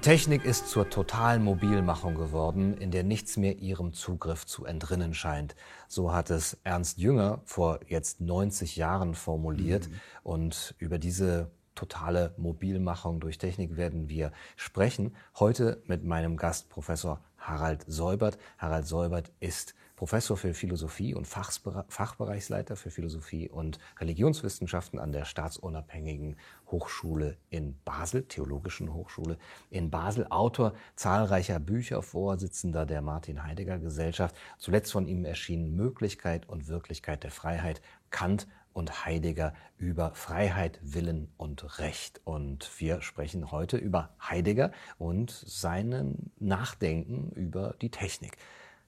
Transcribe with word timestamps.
Technik 0.00 0.46
ist 0.46 0.68
zur 0.68 0.88
totalen 0.88 1.44
Mobilmachung 1.44 2.14
geworden, 2.14 2.74
in 2.78 2.90
der 2.90 3.04
nichts 3.04 3.36
mehr 3.36 3.58
ihrem 3.58 3.92
Zugriff 3.92 4.46
zu 4.46 4.64
entrinnen 4.64 5.12
scheint. 5.12 5.54
So 5.88 6.14
hat 6.14 6.30
es 6.30 6.56
Ernst 6.64 6.96
Jünger 6.96 7.42
vor 7.44 7.80
jetzt 7.86 8.18
90 8.18 8.76
Jahren 8.76 9.14
formuliert. 9.14 9.90
Mhm. 9.90 9.94
Und 10.22 10.74
über 10.78 10.98
diese 10.98 11.50
totale 11.74 12.32
Mobilmachung 12.38 13.20
durch 13.20 13.36
Technik 13.36 13.76
werden 13.76 14.08
wir 14.08 14.32
sprechen. 14.56 15.14
Heute 15.38 15.82
mit 15.84 16.02
meinem 16.02 16.38
Gast 16.38 16.70
Professor 16.70 17.20
Harald 17.36 17.84
Säubert. 17.86 18.38
Harald 18.56 18.86
Säubert 18.86 19.30
ist 19.38 19.74
Professor 20.00 20.38
für 20.38 20.54
Philosophie 20.54 21.14
und 21.14 21.26
Fachbereichsleiter 21.26 22.74
für 22.74 22.90
Philosophie 22.90 23.50
und 23.50 23.78
Religionswissenschaften 23.98 24.98
an 24.98 25.12
der 25.12 25.26
Staatsunabhängigen 25.26 26.38
Hochschule 26.70 27.36
in 27.50 27.78
Basel, 27.84 28.22
Theologischen 28.22 28.94
Hochschule 28.94 29.36
in 29.68 29.90
Basel, 29.90 30.26
Autor 30.30 30.72
zahlreicher 30.96 31.60
Bücher, 31.60 32.00
Vorsitzender 32.00 32.86
der 32.86 33.02
Martin 33.02 33.44
Heidegger 33.44 33.78
Gesellschaft. 33.78 34.34
Zuletzt 34.56 34.90
von 34.90 35.06
ihm 35.06 35.26
erschienen 35.26 35.76
Möglichkeit 35.76 36.48
und 36.48 36.66
Wirklichkeit 36.66 37.22
der 37.22 37.30
Freiheit, 37.30 37.82
Kant 38.08 38.48
und 38.72 39.04
Heidegger 39.04 39.52
über 39.76 40.14
Freiheit, 40.14 40.80
Willen 40.82 41.28
und 41.36 41.78
Recht. 41.78 42.22
Und 42.24 42.70
wir 42.80 43.02
sprechen 43.02 43.50
heute 43.50 43.76
über 43.76 44.14
Heidegger 44.18 44.72
und 44.96 45.30
seinen 45.30 46.32
Nachdenken 46.38 47.32
über 47.32 47.74
die 47.82 47.90
Technik. 47.90 48.38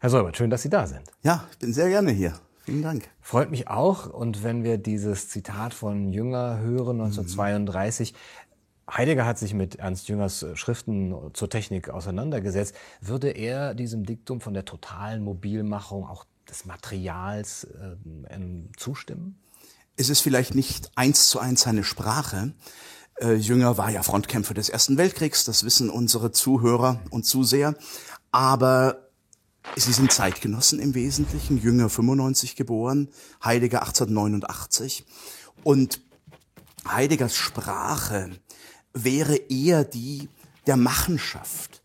Herr 0.03 0.11
Säubert, 0.11 0.37
schön, 0.37 0.51
dass 0.51 0.63
Sie 0.63 0.69
da 0.69 0.85
sind. 0.89 1.03
Ja, 1.23 1.47
ich 1.53 1.59
bin 1.59 1.73
sehr 1.73 1.89
gerne 1.89 2.11
hier. 2.11 2.35
Vielen 2.65 2.83
Dank. 2.83 3.09
Freut 3.21 3.53
mich 3.53 3.69
auch. 3.69 4.13
Und 4.13 4.43
wenn 4.43 4.65
wir 4.65 4.77
dieses 4.77 5.29
Zitat 5.29 5.75
von 5.75 6.13
Jünger 6.13 6.59
hören, 6.59 7.01
1932, 7.01 8.13
mhm. 8.13 8.93
Heidegger 8.93 9.25
hat 9.25 9.39
sich 9.39 9.55
mit 9.55 9.77
Ernst 9.77 10.09
Jüngers 10.09 10.45
Schriften 10.55 11.15
zur 11.35 11.49
Technik 11.49 11.89
auseinandergesetzt. 11.89 12.75
Würde 13.01 13.31
er 13.31 13.77
diesem 13.77 14.05
Diktum 14.05 14.41
von 14.41 14.55
der 14.55 14.65
totalen 14.65 15.23
Mobilmachung 15.23 16.05
auch 16.05 16.25
des 16.51 16.65
Materials 16.65 17.63
äh, 17.63 18.41
zustimmen? 18.77 19.39
Es 19.97 20.09
ist 20.09 20.21
vielleicht 20.21 20.57
nicht 20.57 20.91
eins 20.97 21.29
zu 21.29 21.39
eins 21.39 21.61
seine 21.61 21.85
Sprache. 21.85 22.55
Äh, 23.21 23.35
Jünger 23.35 23.79
war 23.79 23.91
ja 23.93 24.03
Frontkämpfer 24.03 24.53
des 24.53 24.69
Ersten 24.69 24.99
Weltkriegs, 24.99 25.45
das 25.45 25.63
wissen 25.63 25.91
unsere 25.91 26.33
Zuhörer 26.33 27.01
und 27.11 27.25
Zuseher. 27.25 27.77
Aber 28.33 29.12
Sie 29.77 29.93
sind 29.93 30.13
Zeitgenossen 30.13 30.81
im 30.81 30.95
Wesentlichen, 30.95 31.57
Jünger 31.57 31.89
95 31.89 32.57
geboren, 32.57 33.09
Heidegger 33.45 33.83
1889. 33.83 35.05
Und 35.65 36.01
Heideggers 36.87 37.37
Sprache 37.37 38.31
wäre 38.93 39.37
eher 39.37 39.85
die 39.85 40.29
der 40.67 40.77
Machenschaft, 40.77 41.83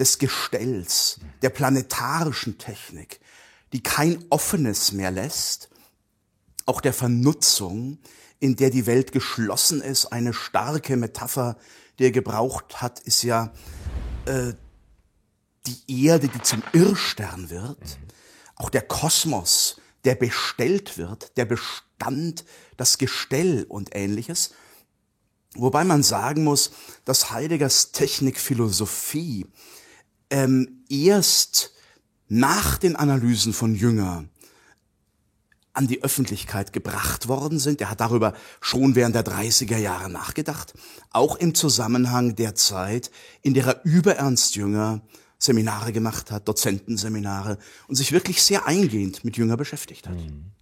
des 0.00 0.18
Gestells, 0.18 1.20
der 1.42 1.50
planetarischen 1.50 2.58
Technik, 2.58 3.20
die 3.72 3.82
kein 3.82 4.24
Offenes 4.30 4.92
mehr 4.92 5.10
lässt, 5.10 5.68
auch 6.66 6.80
der 6.80 6.94
Vernutzung, 6.94 7.98
in 8.40 8.56
der 8.56 8.70
die 8.70 8.86
Welt 8.86 9.12
geschlossen 9.12 9.82
ist. 9.82 10.06
Eine 10.06 10.32
starke 10.32 10.96
Metapher, 10.96 11.58
die 11.98 12.04
er 12.04 12.10
gebraucht 12.10 12.80
hat, 12.80 13.00
ist 13.00 13.22
ja 13.22 13.52
äh, 14.24 14.54
die 15.66 16.04
Erde, 16.04 16.28
die 16.28 16.42
zum 16.42 16.62
Irrstern 16.72 17.50
wird, 17.50 17.98
auch 18.56 18.70
der 18.70 18.82
Kosmos, 18.82 19.80
der 20.04 20.14
bestellt 20.14 20.96
wird, 20.98 21.36
der 21.36 21.44
Bestand, 21.44 22.44
das 22.76 22.98
Gestell 22.98 23.64
und 23.68 23.94
ähnliches. 23.94 24.52
Wobei 25.54 25.84
man 25.84 26.02
sagen 26.02 26.44
muss, 26.44 26.70
dass 27.04 27.30
Heideggers 27.30 27.92
Technikphilosophie 27.92 29.46
ähm, 30.30 30.84
erst 30.88 31.72
nach 32.28 32.78
den 32.78 32.96
Analysen 32.96 33.52
von 33.52 33.74
Jünger 33.74 34.24
an 35.72 35.86
die 35.86 36.02
Öffentlichkeit 36.02 36.72
gebracht 36.72 37.28
worden 37.28 37.58
sind. 37.58 37.80
Er 37.80 37.90
hat 37.90 38.00
darüber 38.00 38.34
schon 38.60 38.94
während 38.94 39.14
der 39.14 39.24
30er 39.24 39.76
Jahre 39.76 40.10
nachgedacht, 40.10 40.74
auch 41.10 41.36
im 41.36 41.54
Zusammenhang 41.54 42.36
der 42.36 42.54
Zeit, 42.54 43.10
in 43.42 43.54
der 43.54 43.66
er 43.66 43.84
über 43.84 44.16
Ernst 44.16 44.56
Jünger 44.56 45.02
Seminare 45.40 45.92
gemacht 45.92 46.30
hat, 46.30 46.46
Dozentenseminare 46.46 47.58
und 47.88 47.96
sich 47.96 48.12
wirklich 48.12 48.42
sehr 48.42 48.66
eingehend 48.66 49.24
mit 49.24 49.36
Jünger 49.36 49.56
beschäftigt 49.56 50.06
hat. 50.06 50.16
Mhm. 50.16 50.52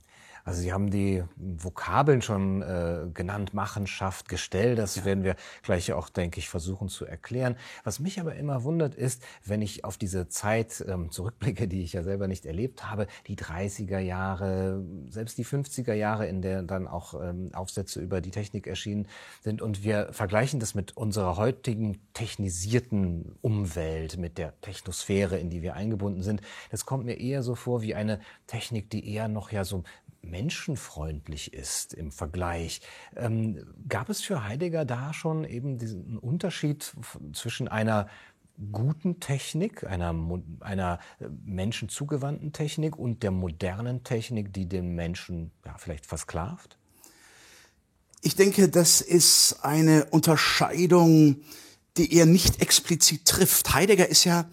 Also 0.48 0.62
Sie 0.62 0.72
haben 0.72 0.88
die 0.88 1.22
Vokabeln 1.36 2.22
schon 2.22 2.62
äh, 2.62 3.04
genannt, 3.12 3.52
Machenschaft, 3.52 4.30
Gestell, 4.30 4.76
das 4.76 4.96
ja. 4.96 5.04
werden 5.04 5.22
wir 5.22 5.36
gleich 5.62 5.92
auch, 5.92 6.08
denke 6.08 6.38
ich, 6.38 6.48
versuchen 6.48 6.88
zu 6.88 7.04
erklären. 7.04 7.54
Was 7.84 8.00
mich 8.00 8.18
aber 8.18 8.34
immer 8.34 8.64
wundert 8.64 8.94
ist, 8.94 9.22
wenn 9.44 9.60
ich 9.60 9.84
auf 9.84 9.98
diese 9.98 10.28
Zeit 10.28 10.82
ähm, 10.88 11.10
zurückblicke, 11.10 11.68
die 11.68 11.82
ich 11.82 11.92
ja 11.92 12.02
selber 12.02 12.28
nicht 12.28 12.46
erlebt 12.46 12.90
habe, 12.90 13.08
die 13.26 13.36
30er 13.36 13.98
Jahre, 13.98 14.82
selbst 15.10 15.36
die 15.36 15.44
50er 15.44 15.92
Jahre, 15.92 16.26
in 16.26 16.40
der 16.40 16.62
dann 16.62 16.88
auch 16.88 17.12
ähm, 17.12 17.50
Aufsätze 17.52 18.00
über 18.00 18.22
die 18.22 18.30
Technik 18.30 18.66
erschienen 18.66 19.06
sind 19.42 19.60
und 19.60 19.84
wir 19.84 20.14
vergleichen 20.14 20.60
das 20.60 20.74
mit 20.74 20.96
unserer 20.96 21.36
heutigen 21.36 22.00
technisierten 22.14 23.36
Umwelt, 23.42 24.16
mit 24.16 24.38
der 24.38 24.58
Technosphäre, 24.62 25.38
in 25.38 25.50
die 25.50 25.60
wir 25.60 25.74
eingebunden 25.74 26.22
sind. 26.22 26.40
Das 26.70 26.86
kommt 26.86 27.04
mir 27.04 27.20
eher 27.20 27.42
so 27.42 27.54
vor 27.54 27.82
wie 27.82 27.94
eine 27.94 28.18
Technik, 28.46 28.88
die 28.88 29.12
eher 29.12 29.28
noch 29.28 29.52
ja 29.52 29.66
so 29.66 29.84
menschenfreundlich 30.30 31.52
ist 31.52 31.94
im 31.94 32.12
Vergleich. 32.12 32.80
Ähm, 33.16 33.64
gab 33.88 34.08
es 34.08 34.20
für 34.20 34.44
Heidegger 34.44 34.84
da 34.84 35.12
schon 35.12 35.44
eben 35.44 35.78
diesen 35.78 36.18
Unterschied 36.18 36.92
zwischen 37.32 37.68
einer 37.68 38.08
guten 38.72 39.20
Technik, 39.20 39.84
einer, 39.84 40.14
einer 40.60 40.98
äh, 41.20 41.26
menschenzugewandten 41.44 42.52
Technik 42.52 42.96
und 42.96 43.22
der 43.22 43.30
modernen 43.30 44.04
Technik, 44.04 44.52
die 44.52 44.66
den 44.66 44.94
Menschen 44.94 45.52
ja, 45.64 45.76
vielleicht 45.78 46.06
versklavt? 46.06 46.78
Ich 48.20 48.34
denke, 48.34 48.68
das 48.68 49.00
ist 49.00 49.60
eine 49.62 50.06
Unterscheidung, 50.06 51.42
die 51.96 52.12
er 52.16 52.26
nicht 52.26 52.60
explizit 52.60 53.24
trifft. 53.24 53.72
Heidegger 53.74 54.08
ist 54.08 54.24
ja 54.24 54.48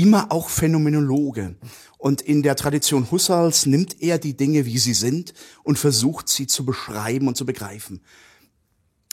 immer 0.00 0.32
auch 0.32 0.48
Phänomenologe. 0.48 1.56
Und 1.98 2.22
in 2.22 2.42
der 2.42 2.56
Tradition 2.56 3.10
Husserls 3.10 3.66
nimmt 3.66 4.00
er 4.00 4.18
die 4.18 4.36
Dinge, 4.36 4.64
wie 4.64 4.78
sie 4.78 4.94
sind, 4.94 5.34
und 5.62 5.78
versucht 5.78 6.28
sie 6.28 6.46
zu 6.46 6.64
beschreiben 6.64 7.28
und 7.28 7.36
zu 7.36 7.44
begreifen. 7.44 8.00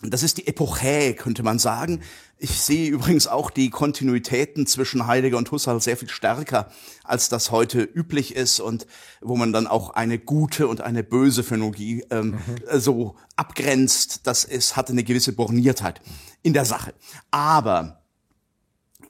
Das 0.03 0.21
ist 0.21 0.37
die 0.37 0.47
Epoche, 0.47 1.15
könnte 1.15 1.41
man 1.43 1.57
sagen. 1.59 2.01
Ich 2.37 2.61
sehe 2.61 2.89
übrigens 2.89 3.27
auch 3.27 3.49
die 3.49 3.71
Kontinuitäten 3.71 4.67
zwischen 4.67 5.07
Heidegger 5.07 5.37
und 5.37 5.51
Husserl 5.51 5.81
sehr 5.81 5.97
viel 5.97 6.09
stärker, 6.09 6.71
als 7.03 7.29
das 7.29 7.51
heute 7.51 7.81
üblich 7.81 8.35
ist 8.35 8.59
und 8.59 8.85
wo 9.21 9.35
man 9.35 9.51
dann 9.51 9.65
auch 9.65 9.89
eine 9.89 10.19
gute 10.19 10.67
und 10.67 10.81
eine 10.81 11.03
böse 11.03 11.43
Phänologie 11.43 12.05
ähm, 12.11 12.37
mhm. 12.47 12.79
so 12.79 13.15
abgrenzt. 13.35 14.21
Das 14.25 14.45
ist, 14.45 14.77
hatte 14.77 14.93
eine 14.93 15.03
gewisse 15.03 15.33
Borniertheit 15.33 15.99
in 16.43 16.53
der 16.53 16.65
Sache. 16.65 16.93
Aber 17.31 18.03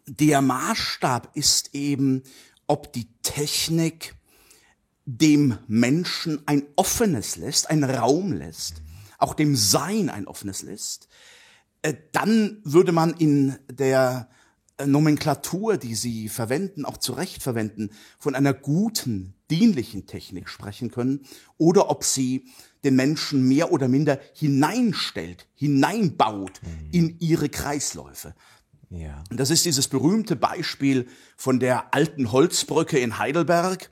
der 0.07 0.41
Maßstab 0.41 1.35
ist 1.35 1.75
eben, 1.75 2.23
ob 2.65 2.91
die 2.93 3.07
Technik 3.21 4.15
dem 5.05 5.57
Menschen 5.67 6.41
ein 6.47 6.63
offenes 6.75 7.35
lässt, 7.35 7.69
ein 7.69 7.83
Raum 7.83 8.33
lässt, 8.33 8.81
auch 9.17 9.33
dem 9.33 9.55
Sein 9.55 10.09
ein 10.09 10.27
offenes 10.27 10.63
lässt, 10.63 11.07
äh, 11.81 11.93
dann 12.11 12.59
würde 12.63 12.91
man 12.91 13.13
in 13.13 13.57
der 13.71 14.29
äh, 14.77 14.85
Nomenklatur, 14.85 15.77
die 15.77 15.95
sie 15.95 16.29
verwenden, 16.29 16.85
auch 16.85 16.97
zu 16.97 17.13
Recht 17.13 17.43
verwenden, 17.43 17.91
von 18.19 18.35
einer 18.35 18.53
guten, 18.53 19.33
dienlichen 19.49 20.07
Technik 20.07 20.49
sprechen 20.49 20.91
können, 20.91 21.21
oder 21.57 21.89
ob 21.89 22.03
sie 22.03 22.47
den 22.83 22.95
Menschen 22.95 23.47
mehr 23.47 23.71
oder 23.71 23.87
minder 23.87 24.19
hineinstellt, 24.33 25.47
hineinbaut 25.55 26.61
mhm. 26.61 26.89
in 26.91 27.19
ihre 27.19 27.49
Kreisläufe. 27.49 28.35
Ja. 28.89 29.23
Das 29.29 29.49
ist 29.49 29.65
dieses 29.65 29.87
berühmte 29.87 30.35
Beispiel 30.35 31.07
von 31.35 31.59
der 31.59 31.93
alten 31.93 32.31
Holzbrücke 32.31 32.97
in 32.97 33.17
Heidelberg. 33.17 33.89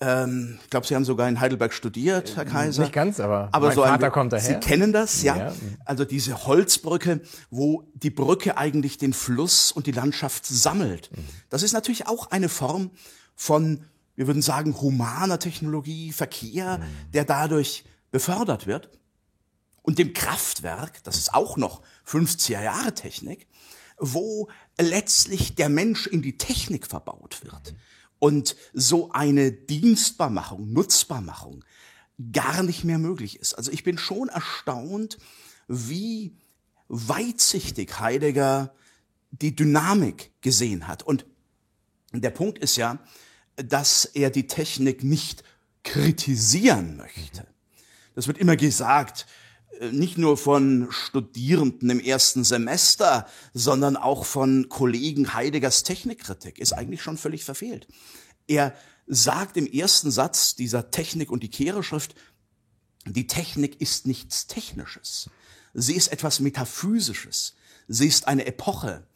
Ähm, 0.00 0.58
ich 0.62 0.70
glaube, 0.70 0.86
Sie 0.86 0.94
haben 0.94 1.04
sogar 1.04 1.28
in 1.28 1.40
Heidelberg 1.40 1.72
studiert, 1.72 2.36
Herr 2.36 2.44
Kaiser. 2.44 2.82
Nicht 2.82 2.92
ganz, 2.92 3.18
aber, 3.18 3.48
aber 3.50 3.68
mein 3.68 3.74
so 3.74 3.82
Vater 3.82 4.06
ein, 4.06 4.12
kommt 4.12 4.32
daher. 4.32 4.44
Sie 4.44 4.54
kennen 4.60 4.92
das, 4.92 5.22
ja? 5.22 5.36
ja? 5.36 5.52
Also 5.84 6.04
diese 6.04 6.46
Holzbrücke, 6.46 7.20
wo 7.50 7.82
die 7.94 8.10
Brücke 8.10 8.56
eigentlich 8.56 8.98
den 8.98 9.12
Fluss 9.12 9.72
und 9.72 9.86
die 9.86 9.92
Landschaft 9.92 10.46
sammelt. 10.46 11.10
Mhm. 11.10 11.24
Das 11.50 11.64
ist 11.64 11.72
natürlich 11.72 12.06
auch 12.06 12.30
eine 12.30 12.48
Form 12.48 12.92
von, 13.34 13.84
wir 14.14 14.28
würden 14.28 14.42
sagen, 14.42 14.80
humaner 14.80 15.40
Technologie, 15.40 16.12
Verkehr, 16.12 16.78
mhm. 16.78 17.12
der 17.12 17.24
dadurch 17.24 17.84
befördert 18.12 18.68
wird. 18.68 18.90
Und 19.82 19.98
dem 19.98 20.12
Kraftwerk, 20.12 21.02
das 21.02 21.16
ist 21.16 21.34
auch 21.34 21.56
noch 21.56 21.82
50er 22.06 22.62
Jahre 22.62 22.94
Technik, 22.94 23.48
wo 23.98 24.48
letztlich 24.78 25.54
der 25.54 25.68
Mensch 25.68 26.06
in 26.06 26.22
die 26.22 26.38
Technik 26.38 26.86
verbaut 26.86 27.44
wird 27.44 27.74
und 28.18 28.56
so 28.72 29.12
eine 29.12 29.52
Dienstbarmachung, 29.52 30.72
Nutzbarmachung 30.72 31.64
gar 32.32 32.62
nicht 32.62 32.84
mehr 32.84 32.98
möglich 32.98 33.38
ist. 33.38 33.54
Also 33.54 33.70
ich 33.70 33.84
bin 33.84 33.98
schon 33.98 34.28
erstaunt, 34.28 35.18
wie 35.68 36.36
weitsichtig 36.88 38.00
Heidegger 38.00 38.74
die 39.30 39.54
Dynamik 39.54 40.32
gesehen 40.40 40.88
hat. 40.88 41.02
Und 41.02 41.26
der 42.12 42.30
Punkt 42.30 42.58
ist 42.58 42.76
ja, 42.76 42.98
dass 43.56 44.04
er 44.04 44.30
die 44.30 44.46
Technik 44.46 45.04
nicht 45.04 45.44
kritisieren 45.84 46.96
möchte. 46.96 47.46
Das 48.14 48.26
wird 48.26 48.38
immer 48.38 48.56
gesagt, 48.56 49.26
nicht 49.90 50.18
nur 50.18 50.36
von 50.36 50.88
Studierenden 50.90 51.90
im 51.90 52.00
ersten 52.00 52.44
Semester, 52.44 53.26
sondern 53.54 53.96
auch 53.96 54.24
von 54.24 54.68
Kollegen 54.68 55.34
Heideggers 55.34 55.82
Technikkritik, 55.82 56.58
ist 56.58 56.72
eigentlich 56.72 57.02
schon 57.02 57.18
völlig 57.18 57.44
verfehlt. 57.44 57.88
Er 58.46 58.74
sagt 59.06 59.56
im 59.56 59.66
ersten 59.66 60.10
Satz 60.10 60.54
dieser 60.54 60.90
Technik 60.90 61.30
und 61.30 61.42
die 61.42 61.50
Kehreschrift, 61.50 62.14
die 63.06 63.26
Technik 63.26 63.80
ist 63.80 64.06
nichts 64.06 64.46
Technisches. 64.46 65.30
Sie 65.74 65.94
ist 65.94 66.08
etwas 66.08 66.40
Metaphysisches. 66.40 67.54
Sie 67.86 68.06
ist 68.06 68.26
eine 68.26 68.46
Epoche 68.46 69.06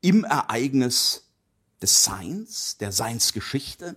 im 0.00 0.24
Ereignis 0.24 1.30
des 1.82 2.04
Seins, 2.04 2.78
der 2.78 2.92
Seinsgeschichte. 2.92 3.96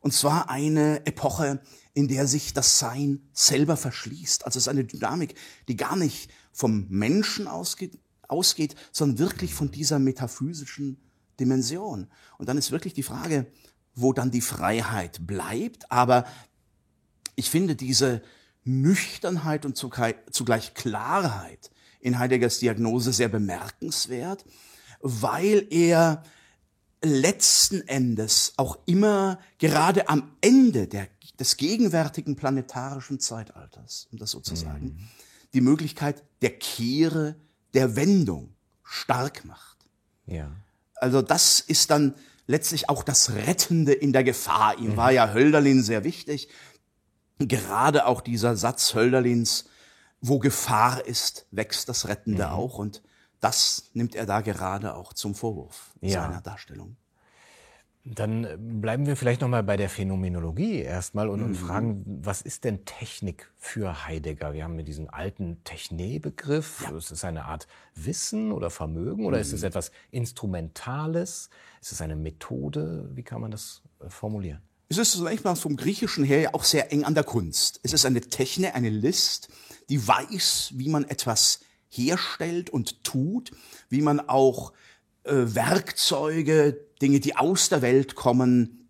Und 0.00 0.12
zwar 0.12 0.48
eine 0.48 1.04
Epoche, 1.06 1.60
in 1.96 2.08
der 2.08 2.26
sich 2.26 2.52
das 2.52 2.78
Sein 2.78 3.22
selber 3.32 3.78
verschließt. 3.78 4.44
Also 4.44 4.58
es 4.58 4.64
ist 4.64 4.68
eine 4.68 4.84
Dynamik, 4.84 5.34
die 5.66 5.76
gar 5.76 5.96
nicht 5.96 6.30
vom 6.52 6.86
Menschen 6.90 7.48
ausgeht, 7.48 7.98
ausgeht, 8.28 8.74
sondern 8.92 9.18
wirklich 9.18 9.54
von 9.54 9.70
dieser 9.70 9.98
metaphysischen 9.98 10.98
Dimension. 11.40 12.08
Und 12.36 12.50
dann 12.50 12.58
ist 12.58 12.70
wirklich 12.70 12.92
die 12.92 13.02
Frage, 13.02 13.46
wo 13.94 14.12
dann 14.12 14.30
die 14.30 14.42
Freiheit 14.42 15.26
bleibt. 15.26 15.90
Aber 15.90 16.26
ich 17.34 17.48
finde 17.48 17.76
diese 17.76 18.20
Nüchternheit 18.62 19.64
und 19.64 19.78
zugleich 19.78 20.74
Klarheit 20.74 21.70
in 22.00 22.18
Heideggers 22.18 22.58
Diagnose 22.58 23.10
sehr 23.14 23.28
bemerkenswert, 23.28 24.44
weil 25.00 25.66
er 25.70 26.22
letzten 27.06 27.86
Endes 27.88 28.54
auch 28.56 28.78
immer 28.86 29.38
gerade 29.58 30.08
am 30.08 30.32
Ende 30.40 30.86
der, 30.86 31.08
des 31.38 31.56
gegenwärtigen 31.56 32.36
planetarischen 32.36 33.20
Zeitalters, 33.20 34.08
um 34.12 34.18
das 34.18 34.30
so 34.30 34.40
zu 34.40 34.56
sagen, 34.56 34.86
mhm. 34.86 35.08
die 35.54 35.60
Möglichkeit 35.60 36.22
der 36.42 36.50
Kehre, 36.50 37.36
der 37.74 37.96
Wendung 37.96 38.54
stark 38.82 39.44
macht. 39.44 39.78
Ja. 40.26 40.50
Also 40.96 41.22
das 41.22 41.60
ist 41.60 41.90
dann 41.90 42.14
letztlich 42.46 42.88
auch 42.88 43.02
das 43.02 43.34
Rettende 43.34 43.92
in 43.92 44.12
der 44.12 44.24
Gefahr. 44.24 44.78
Ihm 44.78 44.92
mhm. 44.92 44.96
war 44.96 45.12
ja 45.12 45.32
Hölderlin 45.32 45.82
sehr 45.82 46.04
wichtig 46.04 46.48
gerade 47.38 48.06
auch 48.06 48.20
dieser 48.20 48.56
Satz 48.56 48.94
Hölderlins, 48.94 49.66
wo 50.20 50.38
Gefahr 50.38 51.06
ist, 51.06 51.46
wächst 51.50 51.88
das 51.88 52.08
Rettende 52.08 52.46
mhm. 52.46 52.52
auch. 52.52 52.78
Und 52.78 53.02
das 53.46 53.90
nimmt 53.94 54.14
er 54.14 54.26
da 54.26 54.40
gerade 54.40 54.94
auch 54.94 55.12
zum 55.12 55.34
Vorwurf 55.34 55.92
ja. 56.00 56.22
seiner 56.22 56.40
Darstellung. 56.40 56.96
Dann 58.08 58.80
bleiben 58.80 59.06
wir 59.06 59.16
vielleicht 59.16 59.40
noch 59.40 59.48
mal 59.48 59.64
bei 59.64 59.76
der 59.76 59.88
Phänomenologie 59.88 60.80
erstmal 60.80 61.28
und, 61.28 61.40
mhm. 61.40 61.46
und, 61.46 61.54
fragen, 61.56 62.20
was 62.22 62.40
ist 62.40 62.62
denn 62.62 62.84
Technik 62.84 63.50
für 63.56 64.06
Heidegger? 64.06 64.52
Wir 64.52 64.62
haben 64.62 64.76
mit 64.76 64.86
diesen 64.86 65.10
alten 65.10 65.62
Techne-Begriff. 65.64 66.84
Ja. 66.84 66.96
Ist 66.96 67.10
es 67.10 67.24
eine 67.24 67.46
Art 67.46 67.66
Wissen 67.96 68.52
oder 68.52 68.70
Vermögen 68.70 69.26
oder 69.26 69.38
mhm. 69.38 69.42
ist 69.42 69.52
es 69.52 69.62
mhm. 69.62 69.68
etwas 69.68 69.90
Instrumentales? 70.12 71.50
Ist 71.80 71.92
es 71.92 72.00
eine 72.00 72.14
Methode? 72.14 73.10
Wie 73.12 73.24
kann 73.24 73.40
man 73.40 73.50
das 73.50 73.82
äh, 74.00 74.08
formulieren? 74.08 74.60
Es 74.88 74.98
ist 74.98 75.12
zunächst 75.12 75.44
mal 75.44 75.56
vom 75.56 75.76
Griechischen 75.76 76.22
her 76.22 76.40
ja 76.40 76.54
auch 76.54 76.62
sehr 76.62 76.92
eng 76.92 77.02
an 77.02 77.14
der 77.14 77.24
Kunst. 77.24 77.80
Es 77.82 77.92
ist 77.92 78.06
eine 78.06 78.20
Technik, 78.20 78.76
eine 78.76 78.90
List, 78.90 79.48
die 79.88 80.06
weiß, 80.06 80.74
wie 80.74 80.88
man 80.88 81.04
etwas 81.04 81.58
herstellt 81.88 82.70
und 82.70 83.04
tut, 83.04 83.52
wie 83.88 84.02
man 84.02 84.20
auch 84.20 84.72
äh, 85.24 85.32
Werkzeuge, 85.32 86.78
Dinge, 87.00 87.20
die 87.20 87.36
aus 87.36 87.68
der 87.68 87.82
Welt 87.82 88.14
kommen, 88.14 88.88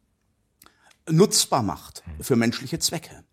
nutzbar 1.08 1.62
macht 1.62 2.02
für 2.20 2.36
menschliche 2.36 2.78
Zwecke. 2.78 3.24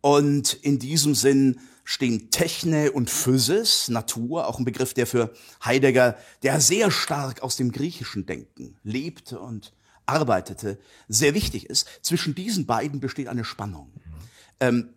Und 0.00 0.54
in 0.54 0.78
diesem 0.78 1.14
Sinn 1.14 1.60
stehen 1.84 2.30
Techne 2.30 2.92
und 2.92 3.10
Physis, 3.10 3.88
Natur, 3.88 4.48
auch 4.48 4.58
ein 4.58 4.64
Begriff, 4.64 4.92
der 4.92 5.06
für 5.06 5.32
Heidegger, 5.64 6.16
der 6.42 6.60
sehr 6.60 6.90
stark 6.90 7.42
aus 7.42 7.56
dem 7.56 7.72
griechischen 7.72 8.26
Denken 8.26 8.76
lebte 8.82 9.38
und 9.38 9.72
arbeitete, 10.04 10.78
sehr 11.08 11.34
wichtig 11.34 11.70
ist. 11.70 11.88
Zwischen 12.02 12.34
diesen 12.34 12.66
beiden 12.66 13.00
besteht 13.00 13.28
eine 13.28 13.44
Spannung. 13.44 13.92
Ähm, 14.60 14.90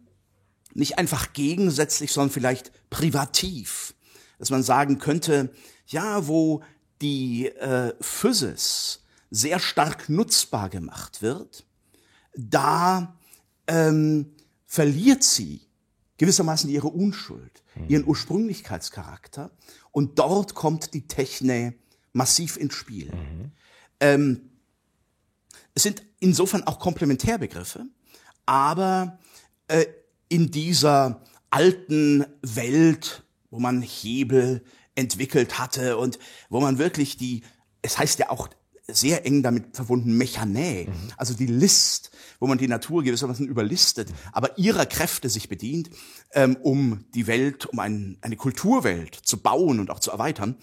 nicht 0.80 0.98
einfach 0.98 1.34
gegensätzlich, 1.34 2.12
sondern 2.12 2.32
vielleicht 2.32 2.72
privativ. 2.90 3.94
Dass 4.40 4.50
man 4.50 4.64
sagen 4.64 4.98
könnte, 4.98 5.54
ja, 5.88 6.28
wo 6.28 6.64
die 7.02 7.48
äh, 7.48 7.94
Physis 8.02 9.04
sehr 9.30 9.60
stark 9.60 10.10
nutzbar 10.10 10.70
gemacht 10.70 11.22
wird, 11.22 11.66
da 12.36 13.18
ähm, 13.68 14.34
verliert 14.66 15.24
sie 15.24 15.62
gewissermaßen 16.18 16.70
ihre 16.70 16.88
Unschuld, 16.88 17.64
ihren 17.88 18.06
Ursprünglichkeitscharakter 18.06 19.52
und 19.92 20.20
dort 20.20 20.54
kommt 20.54 20.94
die 20.94 21.08
Techne 21.08 21.76
massiv 22.12 22.58
ins 22.58 22.74
Spiel. 22.74 23.12
Mhm. 23.14 23.52
Ähm, 24.02 24.50
es 25.74 25.84
sind 25.84 26.04
insofern 26.20 26.64
auch 26.64 26.80
Komplementärbegriffe, 26.80 27.86
aber 28.46 29.20
äh, 29.68 29.86
in 30.30 30.52
dieser 30.52 31.22
alten 31.50 32.26
Welt, 32.42 33.24
wo 33.50 33.60
man 33.60 33.82
Hebel 33.82 34.64
entwickelt 34.96 35.60
hatte 35.60 35.98
und 35.98 36.20
wo 36.50 36.60
man 36.60 36.78
wirklich 36.78 37.18
die, 37.18 37.44
es 37.82 37.98
heißt 37.98 38.20
ja 38.20 38.30
auch 38.30 38.50
sehr 38.88 39.26
eng 39.26 39.44
damit 39.44 39.76
verbunden, 39.76 40.18
Mechanä, 40.18 40.88
mhm. 40.88 40.94
also 41.18 41.34
die 41.34 41.46
List, 41.46 42.12
wo 42.40 42.48
man 42.48 42.58
die 42.58 42.68
Natur 42.68 43.04
gewissermaßen 43.04 43.48
überlistet, 43.48 44.10
aber 44.32 44.58
ihrer 44.58 44.86
Kräfte 44.86 45.30
sich 45.30 45.50
bedient, 45.50 45.90
ähm, 46.34 46.58
um 46.62 47.06
die 47.14 47.28
Welt, 47.28 47.66
um 47.66 47.80
ein, 47.80 48.18
eine 48.22 48.36
Kulturwelt 48.36 49.16
zu 49.16 49.38
bauen 49.38 49.80
und 49.80 49.92
auch 49.92 50.00
zu 50.00 50.12
erweitern. 50.12 50.58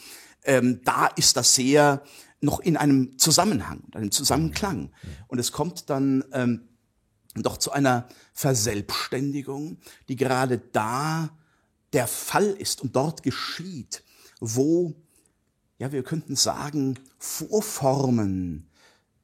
Ähm, 0.45 0.81
da 0.85 1.07
ist 1.07 1.37
das 1.37 1.55
sehr 1.55 2.03
noch 2.41 2.61
in 2.61 2.77
einem 2.77 3.19
Zusammenhang, 3.19 3.85
einem 3.95 4.11
Zusammenklang. 4.11 4.93
Und 5.27 5.39
es 5.39 5.53
kommt 5.53 5.91
dann 5.91 6.25
ähm, 6.33 6.69
doch 7.43 7.57
zu 7.57 7.73
einer 7.73 8.09
Verselbstständigung, 8.33 9.79
die 10.09 10.17
gerade 10.17 10.59
da 10.59 11.31
der 11.93 12.07
Fall 12.07 12.49
ist 12.51 12.83
und 12.83 12.97
dort 12.97 13.23
geschieht, 13.23 14.03
wo, 14.41 14.95
ja, 15.79 15.93
wir 15.93 16.03
könnten 16.03 16.37
sagen, 16.37 16.99
Vorformen 17.19 18.69